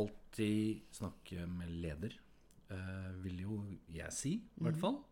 [0.00, 2.16] Alltid snakke med leder,
[2.74, 3.58] eh, vil jo
[3.94, 4.82] jeg si, i hvert mm.
[4.82, 5.02] fall.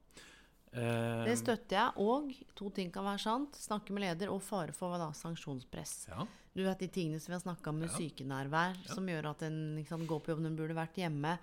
[0.72, 2.00] Uh, det støtter jeg.
[2.00, 3.58] Og to ting kan være sant.
[3.60, 5.96] Snakke med leder og fare for da, sanksjonspress.
[6.08, 6.24] Ja.
[6.56, 7.98] Du vet de tingene som vi har snakka om med ja.
[8.00, 8.94] sykenærvær, ja.
[8.96, 11.36] som gjør at en liksom, går på jobb når en burde vært hjemme.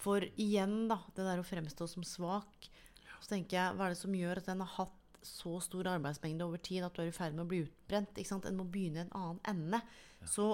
[0.00, 2.68] For igjen, da, det der å fremstå som svak.
[3.16, 4.95] Så tenker jeg, hva er det som gjør at en har hatt
[5.26, 8.18] så stor arbeidsmengde over tid at du er i ferd med å bli utbrent.
[8.18, 9.82] En må begynne i en annen ende.
[10.22, 10.30] Ja.
[10.30, 10.48] Så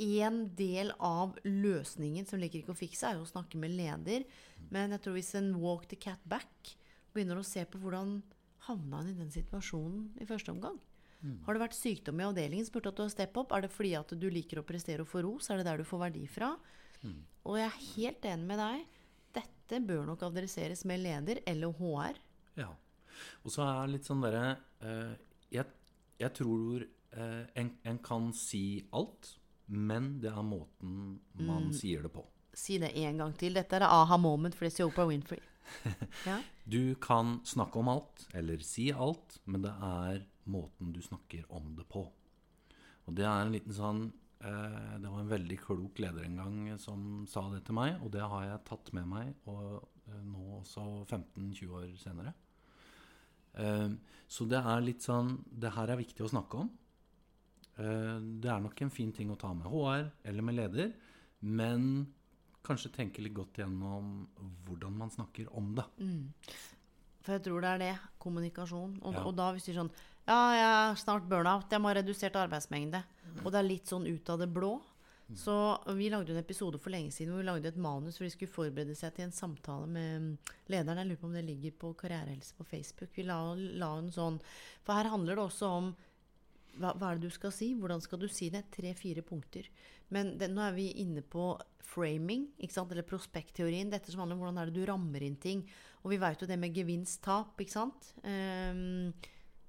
[0.00, 4.24] en del av løsningen som ligger ikke å fikse, er jo å snakke med leder.
[4.56, 4.68] Mm.
[4.72, 6.74] Men jeg tror hvis en walk the cat back
[7.12, 8.20] begynner å se på hvordan
[8.68, 10.78] havna han i den situasjonen i første omgang.
[11.20, 11.40] Mm.
[11.44, 13.90] Har det vært sykdom i avdelingen, spurte at du har steppet opp Er det fordi
[13.98, 15.50] at du liker å prestere og få ros?
[15.52, 16.54] Er det der du får verdi fra?
[17.04, 17.18] Mm.
[17.48, 19.02] Og jeg er helt enig med deg.
[19.36, 22.20] Dette bør nok adresseres med leder eller HR.
[22.60, 22.70] Ja.
[23.44, 24.46] Og så er det litt sånn derre
[24.84, 25.12] uh,
[25.50, 25.66] jeg,
[26.20, 26.84] jeg, tror
[27.16, 29.34] uh, en, en, kan si alt,
[29.70, 31.74] men det er måten man mm.
[31.76, 32.24] sier det på.
[32.56, 33.54] Si det en gang til.
[33.54, 35.42] Dette er aha moment, for det Oprah Winfrey.
[36.28, 36.40] ja?
[36.64, 41.74] Du kan snakke om alt, eller si alt, men det er måten du snakker om
[41.78, 42.08] det på.
[43.06, 44.02] Og det er en liten sånn
[44.44, 48.12] uh, Det var en veldig klok leder en gang som sa det til meg, og
[48.14, 52.32] det har jeg tatt med meg og, nå også 15-20 år senere.
[53.58, 53.98] Ehm,
[54.30, 56.70] så det er litt sånn Det her er viktig å snakke om.
[57.82, 60.92] Ehm, det er nok en fin ting å ta med HR eller med leder,
[61.40, 62.06] men
[62.62, 64.28] kanskje tenke litt godt gjennom
[64.66, 65.86] hvordan man snakker om det.
[65.98, 66.28] Mm.
[67.24, 67.94] For jeg tror det er det.
[68.20, 68.98] Kommunikasjon.
[69.02, 69.24] Og, ja.
[69.24, 69.92] og da hvis du sånn
[70.28, 71.72] Ja, jeg er snart burnout.
[71.72, 73.02] Jeg må ha redusert arbeidsmengde.
[73.24, 73.40] Mm.
[73.42, 74.76] Og det er litt sånn ut av det blå.
[75.38, 75.54] Så
[75.96, 78.52] Vi lagde en episode for lenge siden hvor vi lagde et manus hvor de skulle
[78.52, 80.98] forberede seg til en samtale med lederen.
[81.02, 83.12] Jeg lurer på om det ligger på Karrierehelse på Facebook.
[83.16, 84.40] Vi la, la en sånn
[84.86, 85.92] For her handler det også om
[86.78, 87.72] hva, hva er det du skal si?
[87.78, 88.68] Hvordan skal du si det?
[88.74, 89.66] Tre-fire punkter.
[90.14, 91.52] Men det, nå er vi inne på
[91.90, 92.92] framing, ikke sant?
[92.94, 93.90] eller prospektteorien.
[93.90, 95.64] Dette som handler om hvordan er det du rammer inn ting.
[96.04, 98.12] Og vi vet jo det med gevinst-tap, ikke sant.
[98.22, 99.10] Um,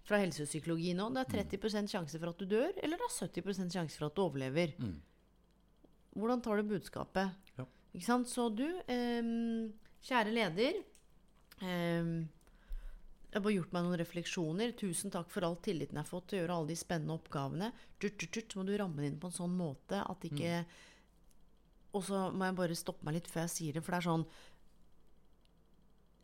[0.05, 1.09] fra helsepsykologi nå.
[1.16, 4.18] Det er 30% sjanse for at du dør, eller det er 70% sjanse for at
[4.18, 4.76] du overlever.
[4.82, 4.99] Mm.
[6.18, 7.32] Hvordan tar du budskapet?
[7.57, 7.66] Ja.
[7.95, 8.30] Ikke sant?
[8.32, 9.72] Så du, ehm,
[10.03, 10.78] kjære leder
[11.64, 12.28] ehm,
[13.32, 14.74] Jeg har bare gjort meg noen refleksjoner.
[14.76, 17.70] Tusen takk for all tilliten jeg har fått til å gjøre alle de spennende oppgavene.
[17.97, 20.66] Tut, tut, tut, så må du ramme det inn på en sånn måte at ikke
[21.95, 24.09] Og så må jeg bare stoppe meg litt før jeg sier det, for det er
[24.09, 24.28] sånn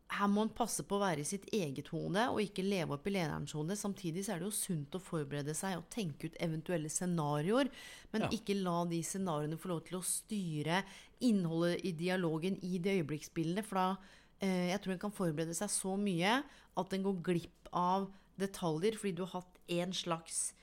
[0.09, 3.07] her må en passe på å være i sitt eget hode og ikke leve opp
[3.09, 3.75] i lederens hode.
[3.75, 7.67] Samtidig så er det jo sunt å forberede seg og tenke ut eventuelle scenarioer,
[8.13, 8.29] men Ja.
[8.31, 10.83] ikke la de scenarioene få lov til å styre
[11.19, 13.65] innholdet i dialogen i det øyeblikksbildet.
[13.65, 13.97] For da
[14.39, 16.43] eh, jeg tror en kan forberede seg så mye
[16.77, 18.07] at en går glipp av
[18.39, 20.53] detaljer fordi du har hatt en slags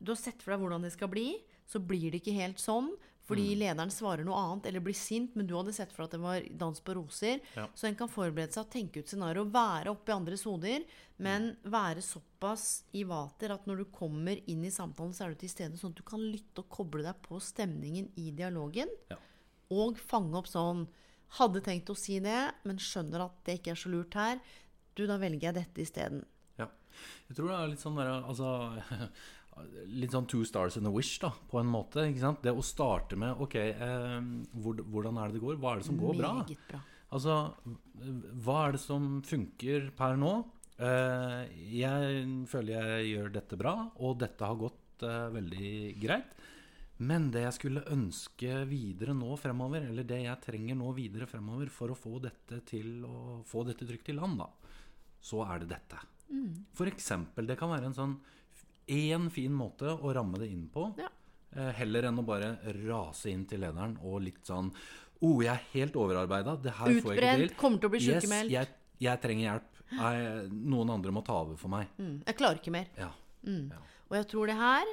[0.00, 1.38] Du har sett for deg hvordan det skal bli,
[1.70, 2.90] så blir det ikke helt sånn.
[3.24, 6.16] Fordi lederen svarer noe annet eller blir sint, men du hadde sett for deg at
[6.16, 7.38] det var dans på roser.
[7.56, 7.64] Ja.
[7.72, 10.84] Så en kan forberede seg og tenke ut scenario, være oppe i andres hoder,
[11.24, 15.40] men være såpass i vater at når du kommer inn i samtalen, så er du
[15.40, 18.92] til stede sånn at du kan lytte og koble deg på stemningen i dialogen.
[19.08, 19.16] Ja.
[19.72, 20.86] Og fange opp sånn
[21.34, 24.36] Hadde tenkt å si det, men skjønner at det ikke er så lurt her.
[24.94, 26.20] Du, da velger jeg dette isteden.
[26.60, 26.68] Ja.
[27.26, 28.50] Jeg tror det er litt sånn der, altså,
[29.94, 32.08] Litt sånn two stars in a wish, da, på en måte.
[32.08, 32.42] ikke sant?
[32.42, 34.18] Det å starte med Ok, eh,
[34.58, 35.60] hvor, hvordan er det det går?
[35.62, 36.32] Hva er det som går bra?
[36.48, 36.80] Bra.
[37.14, 37.36] Altså,
[38.42, 40.32] hva er det som funker per nå?
[40.82, 41.42] Eh,
[41.78, 46.34] jeg føler jeg gjør dette bra, og dette har gått eh, veldig greit.
[47.04, 51.70] Men det jeg skulle ønske videre nå fremover, eller det jeg trenger nå videre fremover
[51.74, 54.48] for å få dette til å få dette trygt i land, da,
[55.22, 56.02] så er det dette.
[56.74, 58.14] For eksempel, det kan være en sånn
[58.88, 60.88] én fin måte å ramme det inn på.
[61.00, 61.08] Ja.
[61.54, 64.72] Eh, heller enn å bare rase inn til lederen og litt sånn
[65.24, 66.56] oh, jeg er helt overarbeida.
[66.60, 67.56] Det her får jeg ikke Utbrent, til.
[67.60, 68.50] kommer til å bli Yes, sykemeldt.
[68.52, 68.68] jeg,
[69.06, 69.70] jeg trenger hjelp.
[69.94, 71.88] Jeg, noen andre må ta over for meg.
[72.00, 72.88] Mm, jeg klarer ikke mer.
[72.98, 73.10] Ja.
[74.10, 74.90] Og jeg tror det her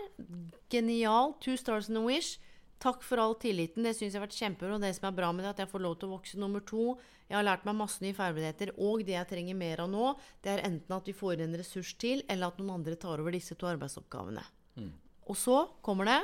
[0.72, 1.34] Genial.
[1.42, 2.38] Two stars and a wish.
[2.82, 3.86] Takk for all tilliten.
[3.86, 4.76] Det syns jeg har vært kjempebra.
[4.76, 6.40] Og det som er bra med det, er at jeg får lov til å vokse.
[6.42, 6.96] Nummer to,
[7.30, 8.74] jeg har lært meg masse nye ferdigheter.
[8.82, 10.08] Og det jeg trenger mer av nå,
[10.42, 13.38] det er enten at vi får en ressurs til, eller at noen andre tar over
[13.38, 14.44] disse to arbeidsoppgavene.
[15.30, 16.22] Og så kommer det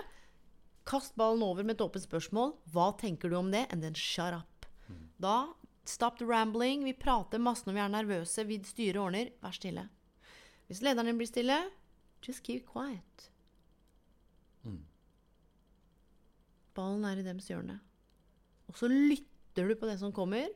[0.88, 2.53] Kast ballen over med et åpent spørsmål.
[2.72, 3.66] Hva tenker du om det?
[3.72, 4.66] And then shut up.
[5.20, 5.49] Da
[5.88, 6.84] Stop the rambling.
[6.84, 8.43] Vi prater masse når vi er nervøse.
[8.43, 9.30] Vi styrer og ordner.
[9.39, 9.86] Vær stille.
[10.68, 11.62] Hvis lederen din blir stille,
[12.20, 13.30] just keep quiet.
[16.78, 17.80] Ballen er i dems hjørne.
[18.69, 20.49] Og så lytter du på det som kommer.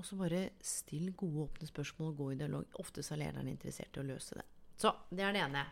[0.00, 2.80] Og så bare still gode, åpne spørsmål og gå i dialog.
[2.80, 4.46] Ofte så er lederen interessert i å løse det.
[4.80, 5.66] Så det er det ene.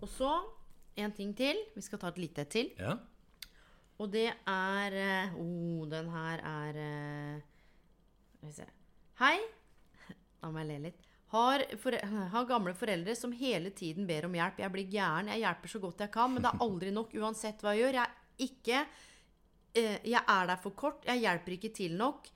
[0.00, 0.32] Og så
[0.98, 1.60] en ting til.
[1.74, 2.72] Vi skal ta et lite et til.
[2.78, 2.96] ja.
[3.98, 4.94] Og det er
[5.34, 7.40] Å, oh, den her er eh,
[8.36, 8.68] Skal vi se.
[9.18, 9.36] Hei.
[10.38, 11.07] Da må jeg le litt.
[11.34, 11.96] Har, for,
[12.34, 14.62] har gamle foreldre som hele tiden ber om hjelp.
[14.62, 15.30] Jeg blir gæren.
[15.34, 18.00] Jeg hjelper så godt jeg kan, men det er aldri nok uansett hva jeg gjør.
[18.00, 18.82] Jeg er ikke
[19.76, 21.04] eh, Jeg er der for kort.
[21.08, 22.30] Jeg hjelper ikke til nok.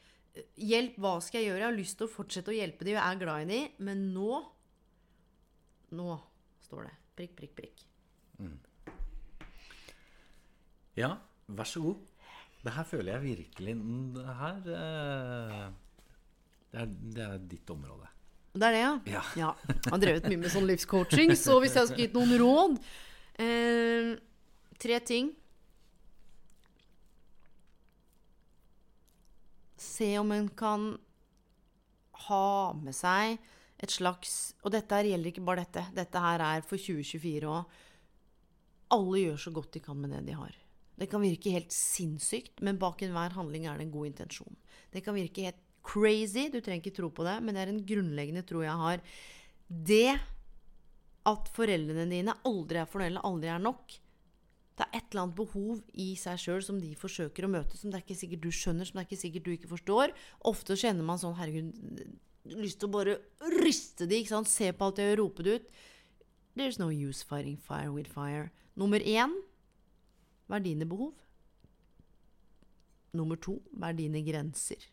[0.57, 1.61] Hjelp, hva skal jeg gjøre?
[1.61, 4.09] Jeg har lyst til å fortsette å hjelpe dem, jeg er glad i dem, men
[4.15, 4.43] nå
[5.93, 6.15] Nå
[6.65, 7.83] står det prikk, prikk, prikk.
[10.97, 11.11] ja,
[11.53, 12.01] vær så god.
[12.63, 15.67] Det her føler jeg virkelig mm, Det her eh,
[16.73, 16.87] det, er,
[17.17, 18.09] det er ditt område.
[18.53, 18.93] Det er det, ja?
[19.09, 19.23] Ja.
[19.37, 19.53] ja.
[19.71, 22.77] Jeg har drevet mye med sånn livscoaching, så hvis jeg skulle gitt noen råd
[23.41, 24.13] eh,
[24.83, 25.31] Tre ting.
[29.79, 30.91] Se om en kan
[32.27, 32.49] ha
[32.79, 33.39] med seg
[33.83, 35.87] et slags Og dette her gjelder ikke bare dette.
[35.97, 37.79] Dette her er for 2024 òg.
[38.93, 40.53] Alle gjør så godt de kan med det de har.
[40.99, 44.59] Det kan virke helt sinnssykt, men bak enhver handling er det en god intensjon.
[44.93, 47.83] Det kan virke helt crazy, du trenger ikke tro på det, men det er en
[47.87, 49.03] grunnleggende tro jeg har.
[49.69, 50.13] Det
[51.29, 53.99] at foreldrene dine aldri er fornøyde, aldri er nok,
[54.79, 57.93] det er et eller annet behov i seg sjøl som de forsøker å møte, som
[57.93, 60.15] det er ikke sikkert du skjønner, som det er ikke sikkert du ikke forstår.
[60.49, 61.75] Ofte kjenner man sånn Herregud,
[62.57, 63.19] lyst til å bare
[63.61, 64.51] ryste de, ikke sant?
[64.51, 65.69] Se på alt jeg gjør, rope det ut.
[66.57, 68.49] There's no use fighting fire with fire.
[68.77, 69.37] Nummer én
[70.49, 71.15] hva er dine behov?
[73.17, 74.89] Nummer to hva er dine grenser?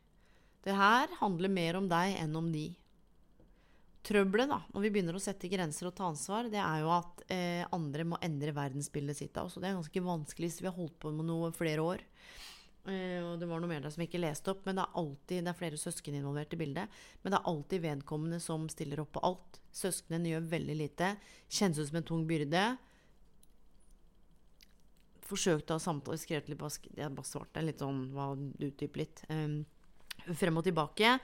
[0.66, 2.68] Det her handler mer om deg enn om de.
[4.10, 7.24] Trøbbelet da, når vi begynner å sette grenser og ta ansvar, det er jo at
[7.32, 9.58] eh, andre må endre verdensbildet sitt av oss.
[9.60, 12.04] Det er ganske vanskelig hvis vi har holdt på med noe flere år.
[12.88, 15.00] Eh, og det var noe mer der som jeg ikke leste opp, men det er
[15.02, 17.00] alltid, det er flere søsken involvert i bildet.
[17.22, 19.60] Men det er alltid vedkommende som stiller opp på alt.
[19.76, 21.16] Søsknene gjør veldig lite.
[21.52, 22.64] Kjennes ut som en tung byrde.
[25.30, 28.08] Forsøkte å ha samtale, skrev litt Jeg bare svarte litt sånn,
[28.58, 29.22] utdype litt.
[29.30, 29.60] Um,
[30.38, 31.18] frem og tilbake.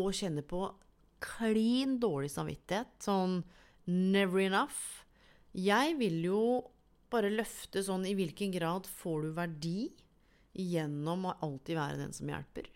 [0.00, 0.64] Og kjenner på
[1.20, 2.92] klin dårlig samvittighet.
[3.02, 3.40] Sånn
[3.90, 5.04] never enough.
[5.56, 6.42] Jeg vil jo
[7.10, 9.80] bare løfte sånn I hvilken grad får du verdi
[10.54, 12.68] gjennom å alltid være den som hjelper?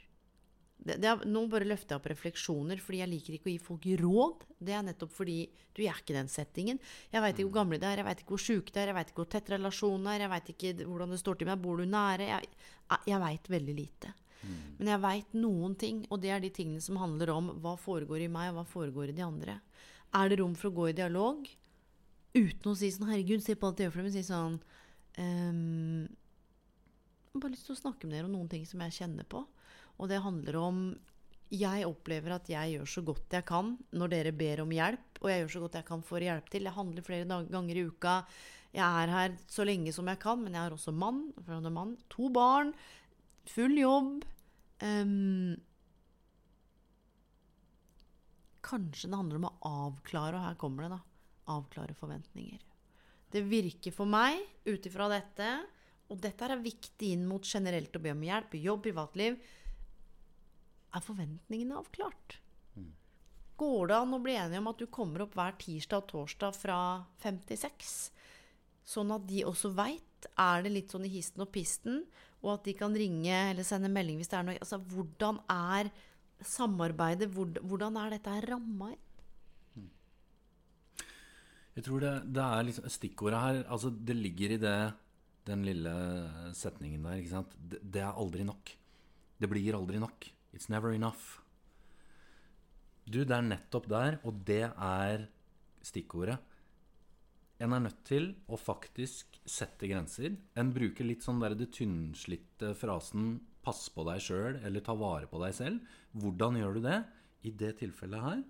[0.84, 3.62] Det, det er, nå bare løfter jeg opp refleksjoner, fordi jeg liker ikke å gi
[3.62, 4.42] folk råd.
[4.68, 5.38] Det er nettopp fordi
[5.72, 6.80] du er ikke i den settingen.
[7.14, 8.98] Jeg veit ikke hvor gamle de er, jeg veit ikke hvor sjuke de er, jeg
[8.98, 11.64] veit ikke hvor tett relasjonen er, jeg veit ikke hvordan det står til med deg,
[11.64, 12.28] bor du nære?
[12.28, 12.52] Jeg,
[13.08, 14.12] jeg veit veldig lite.
[14.78, 18.24] Men jeg veit noen ting, og det er de tingene som handler om hva foregår
[18.24, 19.58] i meg, og hva foregår i de andre.
[20.14, 21.46] Er det rom for å gå i dialog
[22.34, 24.58] uten å si sånn 'Herregud, se på alt jeg gjør for dem', men si sånn
[25.18, 28.94] um, Jeg har bare lyst til å snakke med dere om noen ting som jeg
[28.98, 29.42] kjenner på.
[29.98, 30.98] Og det handler om
[31.50, 35.30] Jeg opplever at jeg gjør så godt jeg kan når dere ber om hjelp, og
[35.30, 36.66] jeg gjør så godt jeg kan for å hjelpe til.
[36.66, 38.14] Jeg handler flere ganger i uka.
[38.74, 42.28] Jeg er her så lenge som jeg kan, men jeg har også mann, mann to
[42.34, 42.72] barn,
[43.46, 44.24] full jobb.
[44.82, 45.54] Ehm,
[48.64, 51.00] kanskje det handler om å avklare, og her kommer det, da.
[51.54, 52.62] Avklare forventninger.
[53.34, 55.50] Det virker for meg, ut ifra dette,
[56.10, 59.38] og dette er viktig inn mot generelt å be om hjelp, jobb, privatliv,
[60.94, 62.38] er forventningene avklart.
[63.58, 66.56] Går det an å bli enige om at du kommer opp hver tirsdag og torsdag
[66.58, 66.78] fra
[67.22, 67.92] 56?
[68.84, 70.28] Sånn at de også veit.
[70.40, 72.02] Er det litt sånn i histen og pisten?
[72.44, 75.90] Og at de kan ringe eller sende melding hvis det er noe Altså, hvordan er
[76.44, 77.30] samarbeidet?
[77.32, 79.00] Hvordan er dette ramma inn?
[81.74, 84.78] Jeg tror det, det er liksom stikkordet her Altså, det ligger i det
[85.44, 85.92] den lille
[86.56, 87.56] setningen der, ikke sant.
[87.60, 88.70] Det, det er aldri nok.
[89.36, 90.24] Det blir aldri nok.
[90.56, 91.42] It's never enough.
[93.04, 95.26] Du, det er nettopp der, og det er
[95.84, 96.38] stikkordet.
[97.62, 100.34] En er nødt til å faktisk sette grenser.
[100.58, 105.26] En bruker litt sånn der det tynnslitte frasen 'pass på deg sjøl' eller 'ta vare
[105.26, 105.80] på deg selv'.
[106.12, 107.04] Hvordan gjør du det?
[107.44, 108.42] I det tilfellet her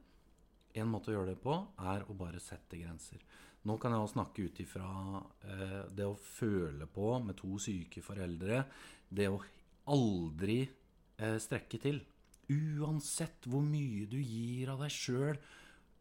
[0.81, 3.21] en måte å gjøre det på er å bare sette grenser.
[3.65, 4.89] Nå kan jeg også snakke ut ifra
[5.49, 8.65] eh, det å føle på med to syke foreldre.
[9.09, 9.41] Det å
[9.95, 12.03] aldri eh, strekke til.
[12.53, 15.39] Uansett hvor mye du gir av deg sjøl.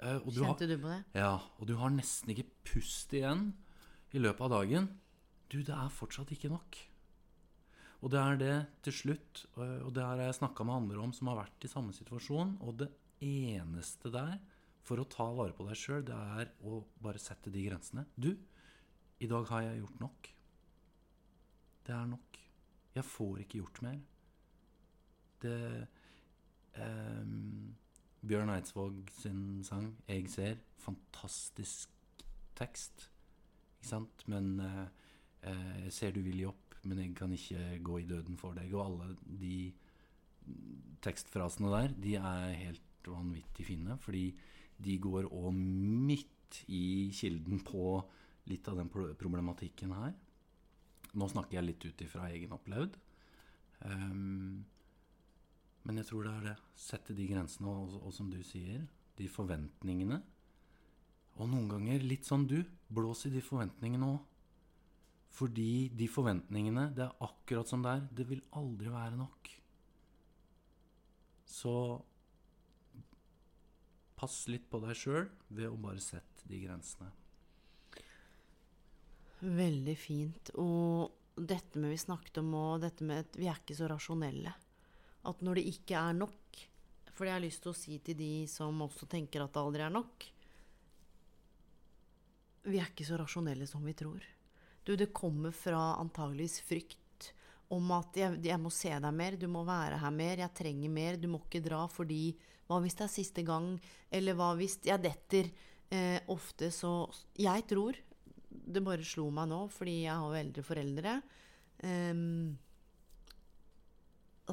[0.03, 1.03] Eh, og du har- Kjente du på det?
[1.15, 3.53] ja, og du har nesten ikke pust igjen
[4.13, 4.89] i løpet av dagen.
[5.49, 6.77] Du, det er fortsatt ikke nok.
[8.03, 11.13] Og det er det til slutt, øh, og det har jeg snakka med andre om
[11.13, 12.89] som har vært i samme situasjon, og det
[13.23, 14.39] eneste der
[14.83, 18.05] for å ta vare på deg sjøl, det er å bare sette de grensene.
[18.19, 18.35] Du,
[19.21, 20.29] i dag har jeg gjort nok.
[21.85, 22.39] Det er nok.
[22.93, 24.01] Jeg får ikke gjort mer.
[25.39, 25.87] Det
[26.75, 27.73] ehm,
[28.23, 30.61] Bjørn Eidsvåg sin sang 'Jeg ser'.
[30.77, 31.89] Fantastisk
[32.55, 33.09] tekst.
[33.79, 34.27] Ikke sant?
[34.27, 34.87] Men eh,
[35.43, 38.53] eh, 'Jeg ser du vil gi opp, men jeg kan ikke gå i døden for
[38.53, 38.73] deg'.
[38.73, 39.73] Og alle de
[41.01, 43.97] tekstfrasene der, de er helt vanvittig fine.
[43.97, 44.33] Fordi
[44.83, 48.03] de går òg midt i kilden på
[48.45, 50.13] litt av den problematikken her.
[51.13, 52.97] Nå snakker jeg litt ut ifra egen opplevd.
[53.85, 54.63] Ehm,
[55.83, 56.57] men jeg tror det er det.
[56.79, 58.85] Sette de grensene, og, og som du sier,
[59.19, 60.21] de forventningene.
[61.41, 62.59] Og noen ganger litt sånn du.
[62.93, 64.21] Blås i de forventningene òg.
[65.33, 68.07] Fordi de forventningene, det er akkurat som det er.
[68.13, 69.49] Det vil aldri være nok.
[71.49, 71.73] Så
[74.19, 77.09] pass litt på deg sjøl ved å bare sette de grensene.
[79.43, 80.53] Veldig fint.
[80.61, 84.53] Og dette med vi snakket om og dette med at vi er ikke så rasjonelle.
[85.29, 86.61] At når det ikke er nok
[87.13, 89.63] For det har jeg lyst til å si til de som også tenker at det
[89.63, 90.27] aldri er nok
[92.67, 94.23] Vi er ikke så rasjonelle som vi tror.
[94.83, 96.99] Du, det kommer fra antageligvis frykt
[97.73, 100.91] om at jeg, jeg må se deg mer, du må være her mer, jeg trenger
[100.93, 102.35] mer, du må ikke dra fordi
[102.67, 103.73] Hva hvis det er siste gang?
[104.11, 105.49] Eller hva hvis jeg detter?
[105.93, 107.05] Eh, ofte så
[107.37, 107.97] Jeg tror
[108.53, 111.13] det bare slo meg nå, fordi jeg har jo eldre foreldre.
[111.83, 112.53] Um,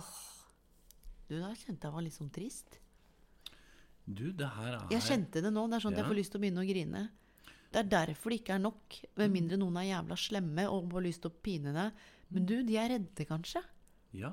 [0.00, 0.14] åh,
[1.30, 2.80] du, da kjente jeg var litt sånn trist.
[4.10, 5.66] Du, det her er Jeg kjente det nå.
[5.70, 6.02] Det er sånn at Ja.
[6.02, 7.02] jeg får lyst til å begynne å grine.
[7.70, 8.96] Det er derfor det ikke er nok.
[9.20, 12.00] Med mindre noen er jævla slemme og har lyst til å pine deg.
[12.34, 13.62] Men du, de er redde, kanskje.
[14.18, 14.32] Ja.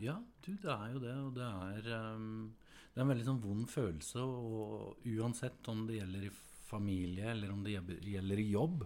[0.00, 1.14] Ja, du, det er jo det.
[1.22, 2.54] Og det er, um,
[2.94, 4.24] det er en veldig sånn vond følelse.
[4.26, 6.32] Og uansett om det gjelder i
[6.70, 8.84] familie, eller om det gjelder i jobb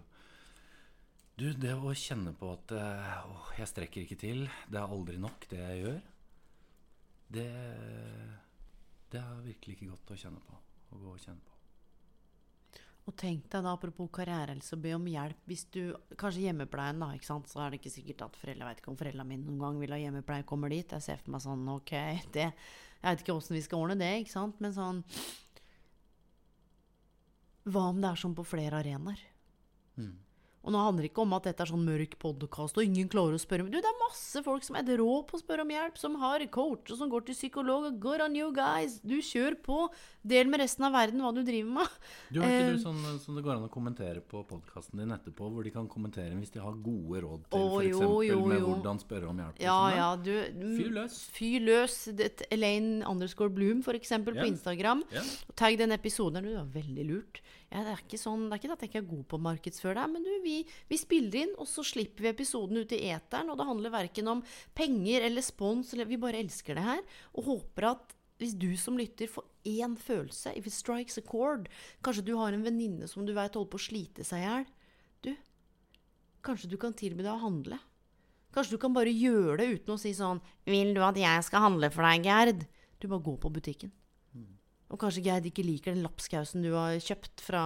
[1.37, 5.49] Du, det å kjenne på at uh, jeg strekker ikke til, det er aldri nok,
[5.51, 5.97] det jeg gjør,
[7.33, 7.49] det,
[9.11, 10.61] det er virkelig ikke godt å kjenne på.
[10.93, 11.55] å gå og kjenne på.
[13.05, 15.81] Og tenk deg da, apropos karriere, altså be om hjelp hvis du
[16.17, 17.49] Kanskje hjemmepleien, da, ikke sant.
[17.51, 19.93] Så er det ikke sikkert at foreldre veit ikke om foreldra mine noen gang vil
[19.93, 20.95] ha hjemmepleie, kommer dit.
[20.97, 21.95] Jeg ser for meg sånn, ok,
[22.35, 24.61] det Jeg vet ikke åssen vi skal ordne det, ikke sant.
[24.63, 25.03] Men sånn
[27.69, 29.21] Hva om det er sånn på flere arenaer?
[30.01, 30.15] Mm.
[30.65, 33.37] Og nå handler det ikke om at dette er sånn mørk podkast, og ingen klarer
[33.37, 35.73] å spørre om Du, det er masse folk som er rå på å spørre om
[35.75, 37.85] hjelp, som har coach, og som går til psykolog.
[37.91, 38.97] og Good on you guys!
[39.05, 39.79] Du kjør på!
[40.25, 41.97] Del med resten av verden hva du driver med.
[42.33, 45.13] Du Har ikke Eh, du sånn som det går an å kommentere på podkasten din
[45.13, 48.01] etterpå, hvor de kan kommentere hvis de har gode råd til f.eks.
[48.49, 49.61] med hvordan spørre om hjelp?
[49.61, 51.19] Ja, sånn, ja, du Fyr løs.
[51.35, 51.99] Fyr løs.
[52.49, 55.05] Elaine underscore Bloom, for eksempel, på Instagram.
[55.13, 55.29] Yeah.
[55.53, 56.41] Tagg den episoden.
[56.41, 57.43] Det var veldig lurt.
[57.75, 59.97] Ja, det, er sånn, det er ikke at jeg ikke er god på å markedsføre
[59.97, 63.49] deg, men du, vi, vi spiller inn, og så slipper vi episoden ut i eteren.
[63.51, 64.43] Og det handler verken om
[64.77, 67.01] penger eller spons, eller vi bare elsker det her.
[67.35, 71.67] Og håper at hvis du som lytter får én følelse, if it strikes a chord
[72.03, 74.65] Kanskje du har en venninne som du vet holder på å slite seg i hjel.
[75.27, 75.31] Du,
[76.47, 77.81] kanskje du kan tilby deg å handle.
[78.55, 81.67] Kanskje du kan bare gjøre det uten å si sånn 'Vil du at jeg skal
[81.67, 82.67] handle for deg, Gerd?'
[82.99, 83.91] Du bare går på butikken.
[84.93, 87.61] Og kanskje Gerd ikke liker den lapskausen du har kjøpt fra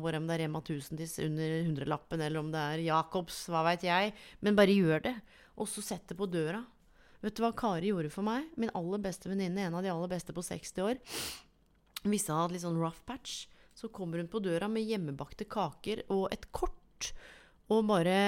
[0.00, 3.62] hvor om det er Rema 1000 til under hundrelappen, eller om det er Jacobs, hva
[3.68, 4.14] veit jeg.
[4.42, 5.14] Men bare gjør det.
[5.54, 6.64] Og så sett det på døra.
[7.22, 8.50] Vet du hva Kari gjorde for meg?
[8.60, 10.98] Min aller beste venninne, en av de aller beste på 60 år.
[12.04, 16.04] Hvis jeg hadde litt sånn rough patch, så kommer hun på døra med hjemmebakte kaker
[16.12, 17.12] og et kort.
[17.72, 18.18] Og bare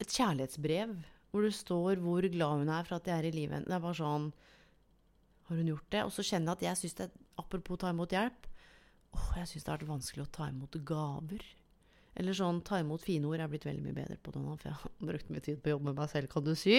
[0.00, 0.94] et kjærlighetsbrev
[1.34, 3.66] hvor det står hvor glad hun er for at jeg er i livet.
[3.66, 4.30] Det er bare sånn
[5.44, 6.02] Har hun gjort det?
[6.06, 7.08] Og så kjenner jeg at jeg syns det
[7.40, 8.48] Apropos ta imot hjelp.
[9.14, 11.44] Åh, jeg syns det har vært vanskelig å ta imot gaver.
[12.14, 13.38] Eller sånn ta imot fine ord.
[13.40, 15.62] Jeg er blitt veldig mye bedre på det nå, for jeg har brukt mye tid
[15.62, 16.78] på å jobbe med meg selv, kan du si.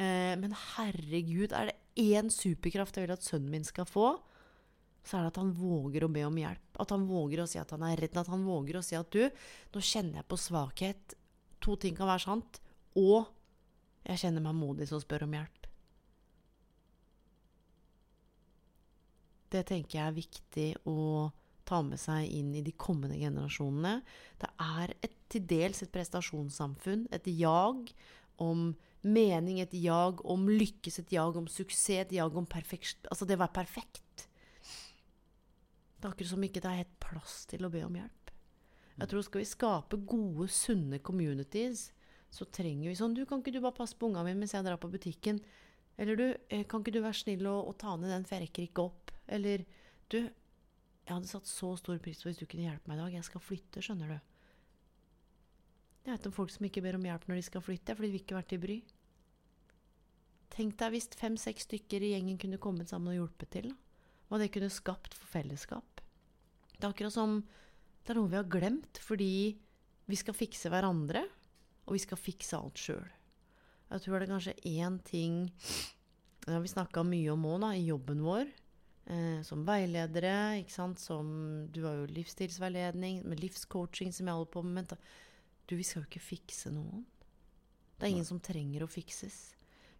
[0.00, 4.14] Eh, men herregud, er det én superkraft jeg vil at sønnen min skal få,
[5.02, 6.78] så er det at han våger å be om hjelp.
[6.82, 8.16] At han våger å si at han er redd.
[8.20, 9.24] At han våger å si at du,
[9.74, 11.16] nå kjenner jeg på svakhet.
[11.64, 12.60] To ting kan være sant.
[13.00, 13.26] Og
[14.06, 15.61] jeg kjenner meg modig som spør om hjelp.
[19.52, 21.30] Det tenker jeg er viktig å
[21.68, 24.00] ta med seg inn i de kommende generasjonene.
[24.40, 27.92] Det er et, til dels et prestasjonssamfunn, et jag
[28.42, 28.72] om
[29.02, 33.38] mening, et jag om lykkes, et jag om suksess, et jag om perfekt, altså det
[33.38, 34.26] å være perfekt.
[36.02, 38.32] Det er akkurat som ikke det er helt plass til å be om hjelp.
[38.98, 41.90] Jeg tror skal vi skape gode, sunne communities,
[42.32, 44.64] så trenger vi sånn Du, kan ikke du bare passe på ungene mine mens jeg
[44.64, 45.40] drar på butikken?
[46.00, 48.86] Eller du, eh, kan ikke du være snill og, og ta ned den, for ikke
[48.86, 49.12] opp?
[49.32, 49.64] Eller
[50.12, 53.16] du, jeg hadde satt så stor pris på hvis du kunne hjelpe meg i dag.
[53.16, 54.18] Jeg skal flytte, skjønner du.
[56.02, 58.14] Jeg vet om folk som ikke ber om hjelp når de skal flytte, fordi de
[58.16, 58.76] vil ikke være til bry.
[60.52, 63.70] Tenk deg hvis fem-seks stykker i gjengen kunne kommet sammen og hjulpet til.
[63.70, 63.78] Da.
[64.28, 66.02] Hva det kunne skapt for fellesskap.
[66.72, 67.40] Det er akkurat som
[68.02, 69.34] det er noe vi har glemt fordi
[70.10, 71.22] vi skal fikse hverandre,
[71.86, 73.04] og vi skal fikse alt sjøl.
[73.92, 75.34] Jeg tror det er kanskje én ting
[76.42, 78.48] Det har vi snakka mye om òg, i jobben vår.
[79.10, 81.00] Eh, som veiledere, ikke sant.
[81.02, 84.94] Som Du har jo livsstilsveiledning, med livscoaching som jeg holder på med.
[85.66, 87.04] Du, vi skal jo ikke fikse noen.
[87.98, 89.54] Det er ingen som trenger å fikses.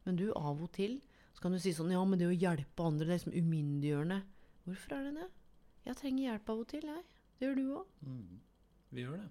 [0.07, 1.00] Men du, av og til
[1.32, 4.18] så kan du si sånn Ja, men det å hjelpe andre, det er liksom umyndiggjørende.
[4.66, 5.28] Hvorfor er det det?
[5.86, 7.07] Jeg trenger hjelp av og til, jeg.
[7.38, 7.94] Det gjør du òg.
[8.07, 8.36] Mm.
[8.92, 9.30] Vi gjør det.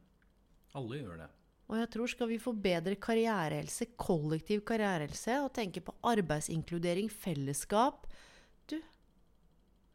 [0.76, 1.30] Alle gjør det.
[1.72, 8.10] Og jeg tror skal vi få bedre karrierehelse, kollektiv karrierehelse, og tenke på arbeidsinkludering, fellesskap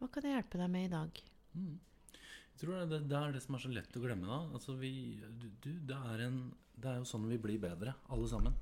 [0.06, 1.20] hva kan jeg hjelpe deg med i dag?
[1.56, 1.74] Mm.
[2.56, 4.28] Jeg tror det, det er det som er så lett å glemme.
[4.30, 6.38] da Altså vi, du, det, er en,
[6.78, 8.54] det er jo sånn vi blir bedre, alle sammen.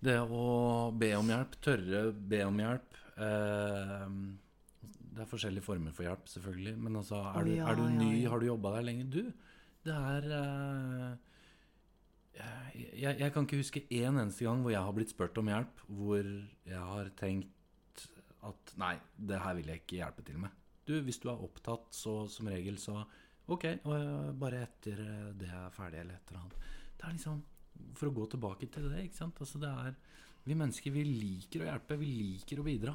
[0.00, 0.44] Det å
[0.96, 4.06] be om hjelp, tørre be om hjelp eh,
[5.10, 6.76] Det er forskjellige former for hjelp, selvfølgelig.
[6.86, 9.10] Men altså, er, du, er du ny, har du jobba der lenge?
[9.12, 9.20] Du,
[9.84, 11.10] det er eh,
[12.94, 15.82] jeg, jeg kan ikke huske én eneste gang hvor jeg har blitt spurt om hjelp,
[15.90, 17.52] hvor jeg har tenkt
[18.48, 20.54] at nei, det her vil jeg ikke hjelpe til med.
[20.88, 23.02] Du, hvis du er opptatt, så som regel så
[23.50, 26.68] Ok, øh, bare etter øh, det er ferdig, eller et eller annet.
[26.94, 27.40] Det er liksom
[27.98, 29.40] For å gå tilbake til det, ikke sant.
[29.42, 29.96] Altså det er
[30.44, 31.98] Vi mennesker, vi liker å hjelpe.
[31.98, 32.94] Vi liker å bidra.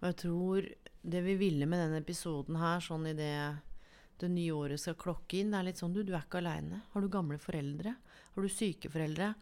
[0.00, 0.68] Og jeg tror
[1.14, 3.34] det vi ville med denne episoden her, sånn i det
[4.20, 6.84] det nye året skal klokke inn, det er litt sånn du, du er ikke aleine.
[6.92, 7.96] Har du gamle foreldre?
[8.34, 9.32] Har du syke foreldre?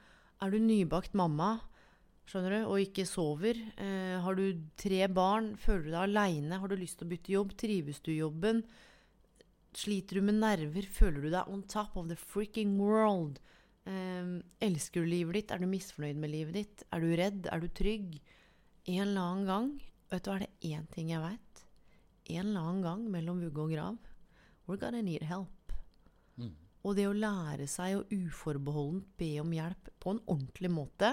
[0.42, 1.58] Er du nybakt mamma?
[2.28, 2.58] Skjønner du?
[2.70, 3.58] Og ikke sover?
[3.76, 4.44] Eh, har du
[4.78, 5.52] tre barn?
[5.60, 6.60] Føler du deg aleine?
[6.62, 7.54] Har du lyst til å bytte jobb?
[7.58, 8.62] Trives du i jobben?
[9.76, 10.86] Sliter du med nerver?
[10.86, 13.40] Føler du deg on top of the freaking world?
[13.88, 15.54] Eh, elsker du livet ditt?
[15.54, 16.86] Er du misfornøyd med livet ditt?
[16.94, 17.48] Er du redd?
[17.50, 18.20] Er du trygg?
[18.86, 19.72] En eller annen gang
[20.12, 21.38] Vet du hva, er det én ting jeg veit?
[22.32, 23.96] en eller annen gang mellom vugge og grav
[24.66, 25.50] We're gonna need help.
[26.82, 26.88] Mm.
[26.88, 31.12] Og det å lære seg å uforbeholdent be om hjelp på en ordentlig måte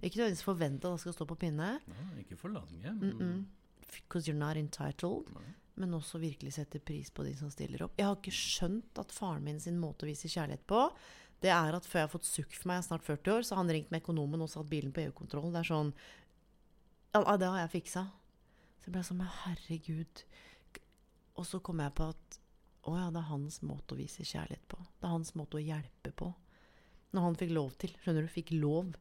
[0.00, 2.94] Ikke nødvendigvis forvente at det skal stå på pinne, Ja, ikke forlange.
[2.96, 3.42] Mm-mm.
[3.92, 5.52] because you're not entitled, Nei.
[5.76, 7.92] men også virkelig sette pris på de som stiller opp.
[7.98, 10.86] Jeg har ikke skjønt at faren min sin måte å vise kjærlighet på,
[11.42, 13.42] det er at før jeg har fått sukk for meg, jeg er snart 40 år,
[13.44, 15.50] så har han ringt med økonomen og satt bilen på EU-kontroll.
[15.52, 15.92] Det er sånn
[17.12, 18.06] Ja, ja, det har jeg fiksa.
[18.80, 20.22] Så jeg ble sånn Men herregud.
[21.36, 22.38] Og så kom jeg på at
[22.88, 24.80] å ja, det er hans måte å vise kjærlighet på.
[24.98, 26.32] Det er hans måte å hjelpe på.
[27.12, 28.92] Når han fikk lov til, skjønner du, fikk lov.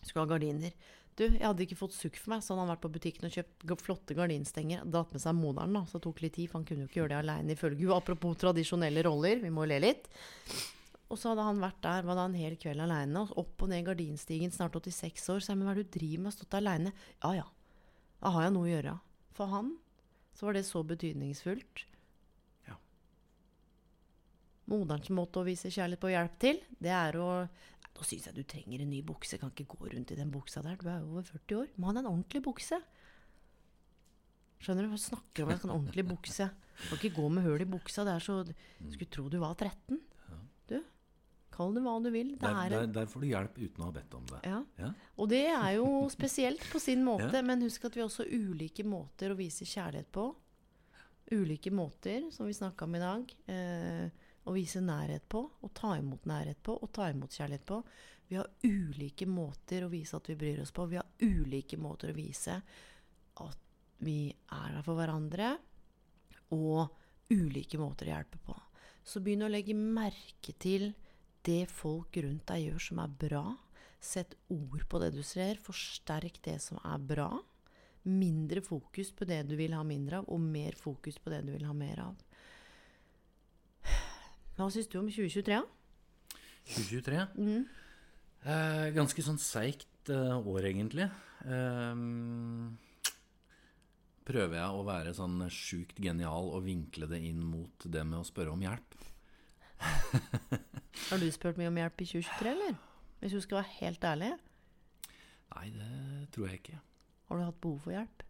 [0.00, 0.74] Skulle ha gardiner.
[1.14, 3.36] Du, jeg hadde ikke fått sukk for meg, så hadde han vært på butikken og
[3.36, 4.82] kjøpt flotte gardinstenger.
[4.90, 7.00] Dratt med seg moderen, da, så det tok litt tid, for han kunne jo ikke
[7.04, 7.98] gjøre det aleine ifølge henne.
[8.00, 10.10] Apropos tradisjonelle roller, vi må le litt.
[11.06, 13.86] Og så hadde han vært der, var da en hel kveld aleine, opp og ned
[13.86, 15.44] gardinstigen, snart 86 år.
[15.44, 16.94] Så jeg, men hva er det du driver med, stått aleine?
[17.22, 17.48] Ja ja,
[18.18, 18.98] da har jeg noe å gjøre.
[19.38, 19.74] For han
[20.34, 21.84] så var det så betydningsfullt.
[24.70, 27.28] Moderens måte å vise kjærlighet på og hjelp til, det er å
[27.94, 29.38] Nå syns jeg du trenger en ny bukse.
[29.38, 30.74] Kan ikke gå rundt i den buksa der.
[30.80, 31.68] Du er jo over 40 år.
[31.78, 32.80] Må ha en ordentlig bukse.
[34.64, 34.90] Skjønner du?
[34.94, 36.48] Hva snakker om en ordentlig bukse?
[36.88, 38.02] Kan ikke gå med hull i buksa.
[38.08, 40.00] Det er så Skulle tro du var 13.
[40.72, 40.78] Du,
[41.54, 42.32] kall det hva du vil.
[42.34, 44.40] Det Der, er der, der får du hjelp uten å ha bedt om det.
[44.48, 44.58] ja.
[44.80, 44.90] Ja.
[45.20, 47.42] Og det er jo spesielt på sin måte, Ja.
[47.46, 50.32] men husk at vi har også ulike måter å vise kjærlighet på.
[51.30, 53.36] Ulike måter, som vi snakka om i dag.
[53.46, 57.80] Eh, å vise nærhet på, og ta imot nærhet på, og ta imot kjærlighet på.
[58.28, 60.86] Vi har ulike måter å vise at vi bryr oss på.
[60.90, 62.58] Vi har ulike måter å vise
[63.44, 63.60] at
[64.04, 65.54] vi er der for hverandre,
[66.54, 68.56] og ulike måter å hjelpe på.
[69.04, 70.92] Så begynn å legge merke til
[71.44, 73.44] det folk rundt deg gjør som er bra.
[74.00, 75.60] Sett ord på det du ser.
[75.60, 77.30] Forsterk det som er bra.
[78.04, 81.54] Mindre fokus på det du vil ha mindre av, og mer fokus på det du
[81.54, 82.24] vil ha mer av.
[84.54, 85.56] Hva syns du om 2023?
[85.58, 85.64] da?
[86.74, 87.24] 2023.
[87.38, 87.64] Mm.
[88.44, 91.08] Eh, ganske sånn seigt eh, år, egentlig.
[91.44, 91.94] Eh,
[94.24, 98.28] prøver jeg å være sånn sjukt genial og vinkle det inn mot det med å
[98.28, 98.96] spørre om hjelp.
[101.10, 102.76] Har du spurt mye om hjelp i 2023, eller?
[103.20, 104.34] Hvis du skal være helt ærlig,
[105.54, 106.78] Nei, det tror jeg ikke.
[107.28, 108.22] har du hatt behov for hjelp?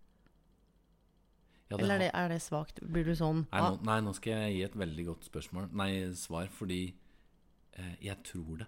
[1.71, 2.81] Ja, Eller er det, er det svakt?
[2.85, 5.71] Blir du sånn Nei ah, nå, nei, nå skal jeg gi et veldig godt spørsmål
[5.81, 5.89] Nei,
[6.21, 8.67] svar, fordi eh, jeg tror det.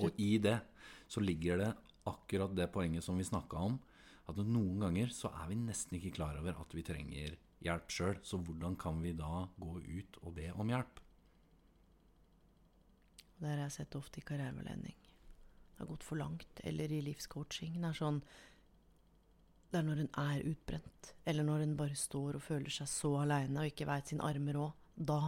[0.00, 0.60] Og i det
[1.10, 1.70] så ligger det
[2.08, 3.76] akkurat det poenget som vi snakka om,
[4.30, 7.34] at noen ganger så er vi nesten ikke klar over at vi trenger
[7.64, 8.18] hjelp sjøl.
[8.22, 11.02] Så hvordan kan vi da gå ut og be om hjelp?
[13.40, 14.96] Det har jeg sett ofte i karriereveiledning.
[15.74, 16.62] Det har gått for langt.
[16.64, 17.78] Eller i livscoaching.
[17.80, 18.22] Det er sånn
[19.70, 21.12] Det er når hun er utbrent.
[21.30, 24.54] Eller når hun bare står og føler seg så aleine og ikke veit sin arme
[24.56, 24.72] råd.
[24.96, 25.20] Da.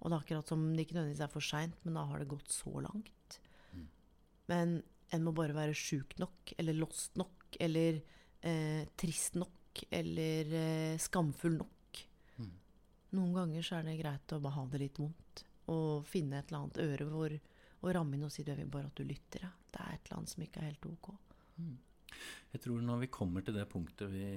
[0.00, 2.28] Og det er akkurat som det ikke nødvendigvis er for seint, men da har det
[2.30, 3.40] gått så langt.
[4.50, 4.76] Men
[5.14, 7.98] en må bare være sjuk nok, eller lost nok, eller
[8.46, 11.72] eh, trist nok, eller eh, skamfull nok.
[13.16, 15.44] Noen ganger så er det greit å bare ha det litt vondt.
[15.72, 17.34] Og finne et eller annet øre hvor,
[17.80, 19.46] og ramme inn og si du, jeg vil bare at du lytter.
[19.46, 19.52] Ja.
[19.72, 21.10] Det er et eller annet som ikke er helt ok.
[22.52, 24.28] Jeg tror når vi kommer til det punktet vi,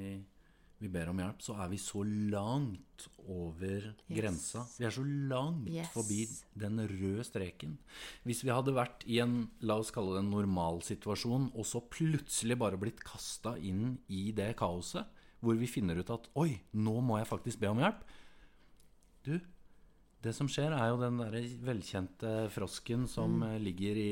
[0.79, 4.65] vi ber om hjelp, så er vi så langt over grensa.
[4.79, 5.89] Vi er så langt Yes.
[5.93, 6.21] forbi
[6.59, 7.77] den røde streken.
[8.23, 12.57] Hvis vi hadde vært i en, la oss kalle det en normalsituasjon, og så plutselig
[12.59, 15.05] bare blitt kasta inn i det kaoset,
[15.39, 18.01] hvor vi finner ut at oi, nå må jeg faktisk be om hjelp.
[19.23, 19.35] Du,
[20.19, 23.53] det som skjer, er jo den der velkjente frosken som mm.
[23.63, 24.09] ligger i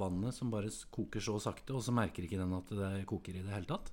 [0.00, 3.44] vannet, som bare koker så sakte, og så merker ikke den at det koker i
[3.44, 3.92] det hele tatt.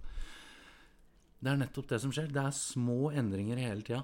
[1.39, 2.31] Det er nettopp det som skjer.
[2.31, 4.01] Det er små endringer hele tida.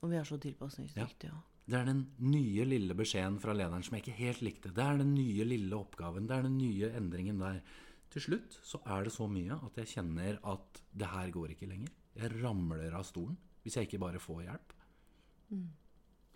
[0.00, 1.32] Og vi er så tilpasningsdyktige.
[1.32, 1.44] Ja.
[1.68, 4.72] Det er den nye lille beskjeden fra lederen som jeg ikke helt likte.
[4.72, 6.28] Det er den nye lille oppgaven.
[6.28, 7.60] Det er den nye endringen der.
[8.08, 11.68] Til slutt så er det så mye at jeg kjenner at det her går ikke
[11.68, 11.92] lenger.
[12.16, 14.72] Jeg ramler av stolen hvis jeg ikke bare får hjelp.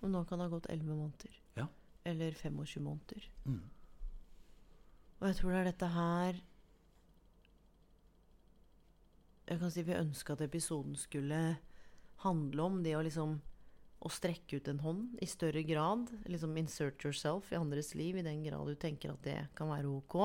[0.02, 1.36] Og nå kan det ha gått 11 måneder.
[1.58, 1.68] Ja.
[2.04, 3.28] Eller 25 måneder.
[3.46, 3.62] Mm.
[5.20, 6.40] Og jeg tror det er dette her
[9.46, 11.38] Jeg kan si vi ønska at episoden skulle
[12.22, 13.40] handle om det å liksom
[14.02, 16.08] å strekke ut en hånd i større grad.
[16.26, 19.90] Liksom insert yourself i andres liv i den grad du tenker at det kan være
[19.90, 20.16] ok.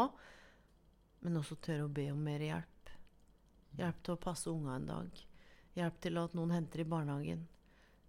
[1.25, 2.93] Men også tørre å be om mer hjelp.
[3.77, 5.21] Hjelp til å passe unga en dag.
[5.77, 7.45] Hjelp til at noen henter i barnehagen.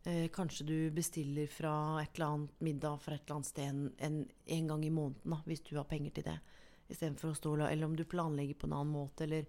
[0.09, 3.81] Eh, kanskje du bestiller fra et eller annet middag fra et eller annet sted en,
[3.99, 4.23] en,
[4.57, 6.37] en gang i måneden, da, hvis du har penger til det.
[6.89, 9.45] Istedenfor å stå og Eller om du planlegger på en annen måte, eller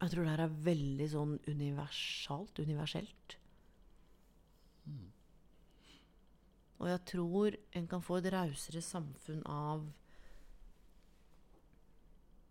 [0.00, 3.36] Jeg tror det her er veldig sånn universalt, universelt.
[6.80, 9.84] Og jeg tror en kan få et rausere samfunn av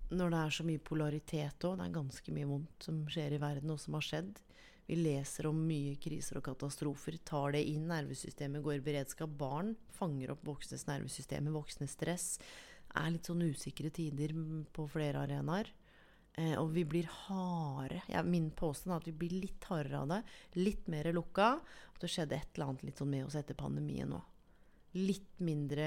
[0.10, 1.76] Når det er så mye polaritet òg.
[1.77, 4.40] Det er ganske mye vondt som skjer i verden, og som har skjedd.
[4.90, 7.19] Vi leser om mye kriser og katastrofer.
[7.22, 7.86] Tar det inn.
[7.91, 9.36] Nervesystemet går i beredskap.
[9.38, 12.31] Barn fanger opp voksnes nervesystemer, voksnes stress.
[12.98, 14.34] Er litt sånn usikre tider
[14.73, 15.69] på flere arenaer.
[16.40, 18.02] Eh, og vi blir harde.
[18.10, 20.19] Ja, min påstand er at vi blir litt hardere av det.
[20.57, 21.52] Litt mer lukka.
[21.94, 24.23] Og det skjedde et eller annet litt sånn med oss etter pandemien nå.
[24.98, 25.86] Litt mindre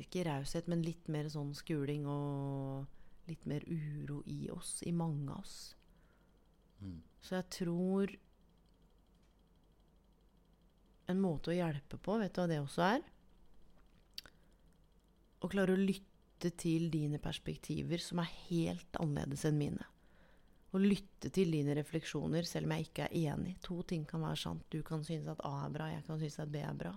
[0.00, 2.86] Ikke raushet, men litt mer sånn skuling og
[3.28, 4.78] litt mer uro i oss.
[4.88, 5.58] I mange av oss.
[7.24, 8.16] Så jeg tror
[11.04, 13.02] En måte å hjelpe på, vet du hva det også er?
[15.44, 19.84] Å klare å lytte til dine perspektiver som er helt annerledes enn mine.
[20.72, 23.52] Å lytte til dine refleksjoner selv om jeg ikke er enig.
[23.68, 24.64] To ting kan være sant.
[24.72, 26.94] Du kan synes at A er bra, jeg kan synes at B er bra.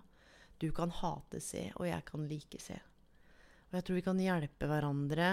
[0.57, 2.77] Du kan hate C, og jeg kan like C.
[3.67, 5.29] Og jeg tror vi kan hjelpe hverandre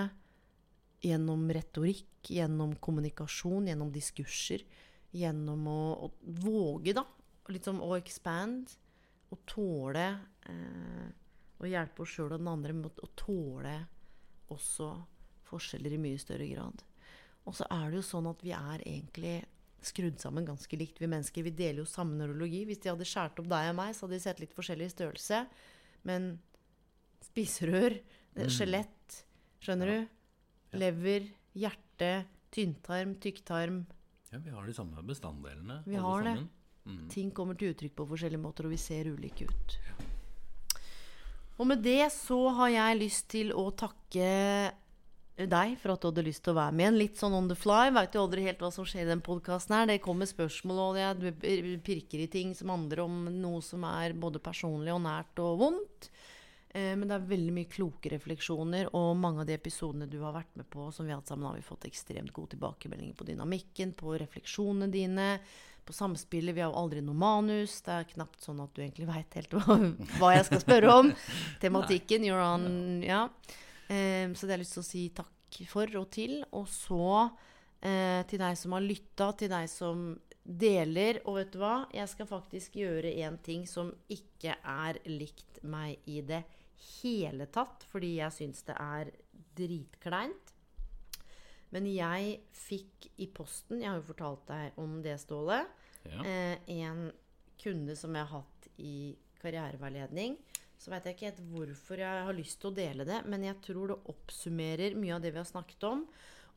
[1.05, 4.65] gjennom retorikk, gjennom kommunikasjon, gjennom diskurser.
[5.15, 7.05] Gjennom å, å våge, da.
[7.53, 8.73] Liksom å expand.
[9.31, 10.07] Å tåle
[10.51, 11.07] eh,
[11.59, 13.75] å hjelpe oss sjøl og den andre med å tåle
[14.53, 14.91] også
[15.49, 16.85] forskjeller i mye større grad.
[17.45, 19.37] Og så er det jo sånn at vi er egentlig
[19.89, 21.47] skrudd sammen ganske likt, vi mennesker.
[21.47, 22.65] Vi deler jo samme neurologi.
[22.69, 25.45] Hvis de hadde skåret opp deg og meg, så hadde de sett litt forskjellig størrelse.
[26.09, 26.35] Men
[27.29, 27.99] spiserør,
[28.53, 29.21] skjelett,
[29.65, 30.15] skjønner du?
[30.81, 32.13] Lever, hjerte,
[32.55, 33.85] tynntarm, tykktarm.
[34.33, 35.83] Ja, vi har de samme bestanddelene.
[35.87, 36.39] Vi har det.
[36.85, 37.05] Mm.
[37.13, 39.79] Ting kommer til uttrykk på forskjellige måter, og vi ser ulike ut.
[41.55, 44.27] Og med det så har jeg lyst til å takke
[45.37, 46.99] deg for at du hadde lyst til å være med igjen.
[47.01, 47.89] Litt sånn on the fly.
[47.95, 49.89] Veit jo aldri helt hva som skjer i den podkasten her.
[49.91, 54.39] Det kommer spørsmål, og jeg pirker i ting som handler om noe som er både
[54.45, 56.11] personlig og nært og vondt.
[56.75, 60.35] Eh, Men det er veldig mye kloke refleksjoner, og mange av de episodene du har
[60.35, 63.27] vært med på, som vi har hatt sammen, har vi fått ekstremt gode tilbakemeldinger på
[63.29, 65.29] dynamikken, på refleksjonene dine,
[65.85, 66.55] på samspillet.
[66.57, 67.75] Vi har jo aldri noe manus.
[67.85, 69.77] Det er knapt sånn at du egentlig veit helt hva,
[70.19, 71.13] hva jeg skal spørre om.
[71.61, 73.27] Tematikken, you're on Ja.
[73.89, 76.39] Eh, så det har jeg lyst til å si takk for og til.
[76.57, 77.29] Og så
[77.85, 80.07] uh, til deg som har lytta, til deg som
[80.45, 81.21] deler.
[81.29, 81.77] Og vet du hva?
[81.95, 86.43] Jeg skal faktisk gjøre en ting som ikke er likt meg i det
[87.03, 89.13] hele tatt, fordi jeg syns det er
[89.57, 90.51] dritkleint.
[91.75, 95.65] Men jeg fikk i posten, jeg har jo fortalt deg om det, Ståle,
[96.05, 96.21] Ja.
[96.23, 97.11] eh, en
[97.59, 100.37] kunde som jeg har hatt i karriereveiledning.
[100.85, 103.57] Så veit jeg ikke helt hvorfor jeg har lyst til å dele det, men jeg
[103.65, 106.03] tror det oppsummerer mye av det vi har snakket om.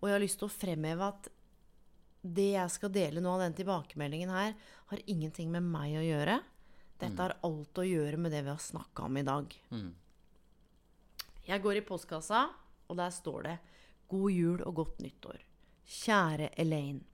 [0.02, 1.30] Og jeg har lyst til å fremheve at
[2.28, 4.52] det jeg skal dele nå av den tilbakemeldingen her,
[4.92, 6.42] har ingenting med meg å gjøre.
[7.00, 9.58] Dette har alt å gjøre med det vi har snakka om i dag.
[9.72, 9.90] Mm.
[11.48, 12.44] Jeg går i postkassa,
[12.92, 13.58] og der står det
[14.12, 15.44] 'God jul og godt nyttår'.
[15.88, 17.06] Kjære Elaine.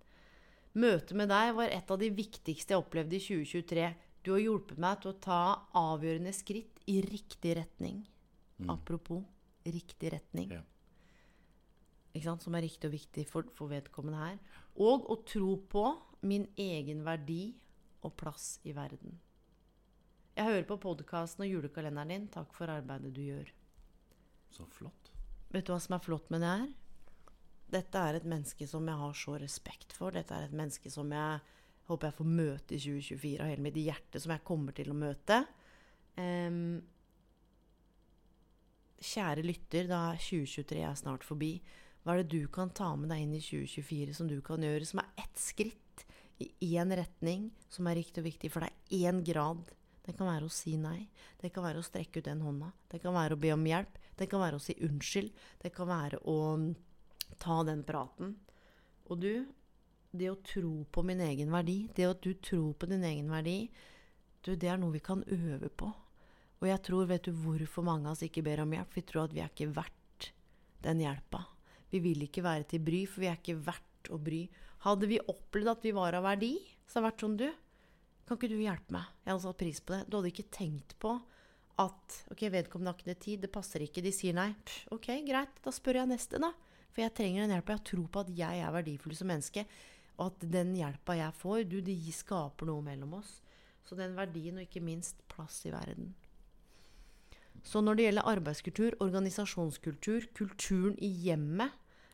[0.74, 3.94] Møtet med deg var et av de viktigste jeg opplevde i 2023.
[4.24, 5.42] Du har hjulpet meg til å ta
[5.78, 8.04] avgjørende skritt i riktig retning.
[8.70, 9.24] Apropos
[9.64, 10.52] riktig retning.
[10.52, 10.62] Ja.
[12.14, 12.46] Ikke sant?
[12.46, 14.40] Som er riktig og viktig for, for vedkommende her.
[14.82, 15.86] Og å tro på
[16.28, 17.54] min egen verdi
[18.04, 19.18] og plass i verden.
[20.34, 22.30] Jeg hører på podkasten og julekalenderen din.
[22.34, 23.50] Takk for arbeidet du gjør.
[24.54, 25.12] Så flott.
[25.54, 26.72] Vet du hva som er flott med det her?
[27.74, 30.14] Dette er et menneske som jeg har så respekt for.
[30.14, 31.42] Dette er et menneske som jeg
[31.90, 34.98] håper jeg får møte i 2024 av hele mitt hjerte, som jeg kommer til å
[34.98, 35.42] møte.
[36.20, 36.82] Em,
[39.04, 41.58] kjære lytter, da er 2023 er snart forbi.
[42.04, 44.88] Hva er det du kan ta med deg inn i 2024 som du kan gjøre,
[44.88, 46.04] som er ett skritt
[46.44, 48.76] i én retning, som er riktig og viktig for deg?
[48.92, 49.72] Én grad.
[50.04, 51.08] Det kan være å si nei.
[51.40, 52.74] Det kan være å strekke ut den hånda.
[52.92, 54.00] Det kan være å be om hjelp.
[54.20, 55.32] Det kan være å si unnskyld.
[55.64, 56.38] Det kan være å
[57.40, 58.36] ta den praten.
[59.08, 59.46] Og du,
[60.12, 63.58] det å tro på min egen verdi, det at du tror på din egen verdi,
[64.44, 65.88] du, det er noe vi kan øve på.
[66.64, 68.94] Og jeg tror, vet du hvorfor mange av oss ikke ber om hjelp?
[68.96, 70.30] Vi tror at vi er ikke verdt
[70.86, 71.42] den hjelpa.
[71.92, 74.46] Vi vil ikke være til bry, for vi er ikke verdt å bry.
[74.88, 76.56] Hadde vi opplevd at vi var av verdi,
[76.88, 77.50] så hadde det vært sånn, du,
[78.24, 79.12] kan ikke du hjelpe meg?
[79.26, 80.00] Jeg hadde satt pris på det.
[80.08, 81.14] Du hadde ikke tenkt på
[81.84, 84.54] at ok, vedkommende har ikke tid, det passer ikke, de sier nei.
[84.64, 86.54] Pff, ok, greit, da spør jeg neste, da.
[86.94, 87.76] For jeg trenger den hjelpa.
[87.76, 89.68] Jeg tror på at jeg er verdifull som menneske.
[90.16, 93.42] Og at den hjelpa jeg får, du, det skaper noe mellom oss.
[93.84, 96.14] Så den verdien, og ikke minst plass i verden.
[97.64, 101.72] Så når det gjelder arbeidskultur, organisasjonskultur, kulturen i hjemmet,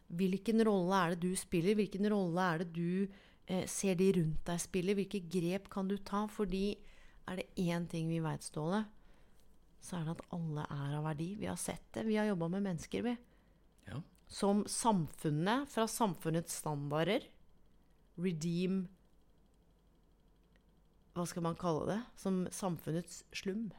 [0.10, 1.78] Hvilken rolle er det du spiller?
[1.78, 4.96] Hvilken rolle er det du eh, ser de rundt deg spille?
[4.98, 6.24] Hvilke grep kan du ta?
[6.32, 6.80] Fordi
[7.30, 8.88] er det én ting vi veit, Ståle,
[9.86, 11.36] så er det at alle er av verdi.
[11.38, 12.08] Vi har sett det.
[12.08, 13.14] Vi har jobba med mennesker, vi.
[13.92, 14.02] Ja.
[14.30, 17.30] Som samfunnet, fra samfunnets standarder,
[18.20, 18.88] redeem
[21.14, 22.02] Hva skal man kalle det?
[22.18, 23.70] Som samfunnets slum.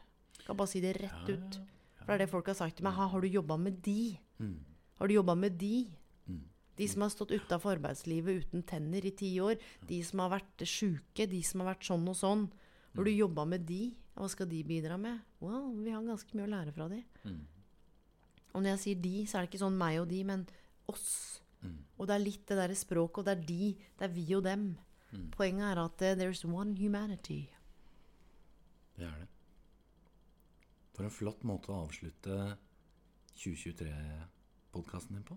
[0.51, 1.61] Kan bare si det rett ut.
[2.01, 2.99] For det er det folk har sagt til meg.
[2.99, 4.19] Har du jobba med de?
[4.43, 4.57] Mm.
[4.99, 5.87] Har du jobba med de?
[6.81, 9.61] De som har stått utafor arbeidslivet uten tenner i ti år.
[9.87, 11.27] De som har vært sjuke.
[11.29, 12.47] De som har vært sånn og sånn.
[12.97, 13.93] Har du jobba med de?
[14.17, 15.21] Hva skal de bidra med?
[15.45, 17.03] Well, vi har ganske mye å lære fra de.
[18.51, 20.47] Og når jeg sier de, så er det ikke sånn meg og de, men
[20.91, 21.11] oss.
[22.01, 24.43] Og det er litt det derre språket, og det er de, det er vi og
[24.49, 24.71] dem.
[25.37, 27.45] Poenget er at there there's one humanity.
[28.97, 29.29] Det er det.
[31.01, 32.35] For en flott måte å avslutte
[33.41, 35.37] 2023-podkasten din på.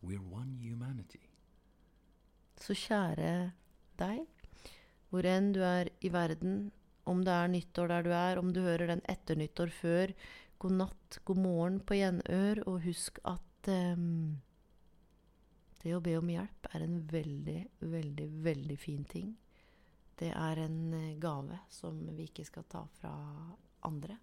[0.00, 1.20] We're one humanity.
[2.56, 3.50] Så kjære
[4.00, 4.22] deg,
[5.12, 6.70] hvor enn du er i verden,
[7.04, 10.16] om det er nyttår der du er, om du hører den etter nyttår før,
[10.64, 14.40] god natt, god morgen på gjenør, og husk at um,
[15.84, 19.36] det å be om hjelp er en veldig, veldig, veldig fin ting.
[20.16, 23.12] Det er en eh, gave som vi ikke skal ta fra
[23.84, 24.22] andre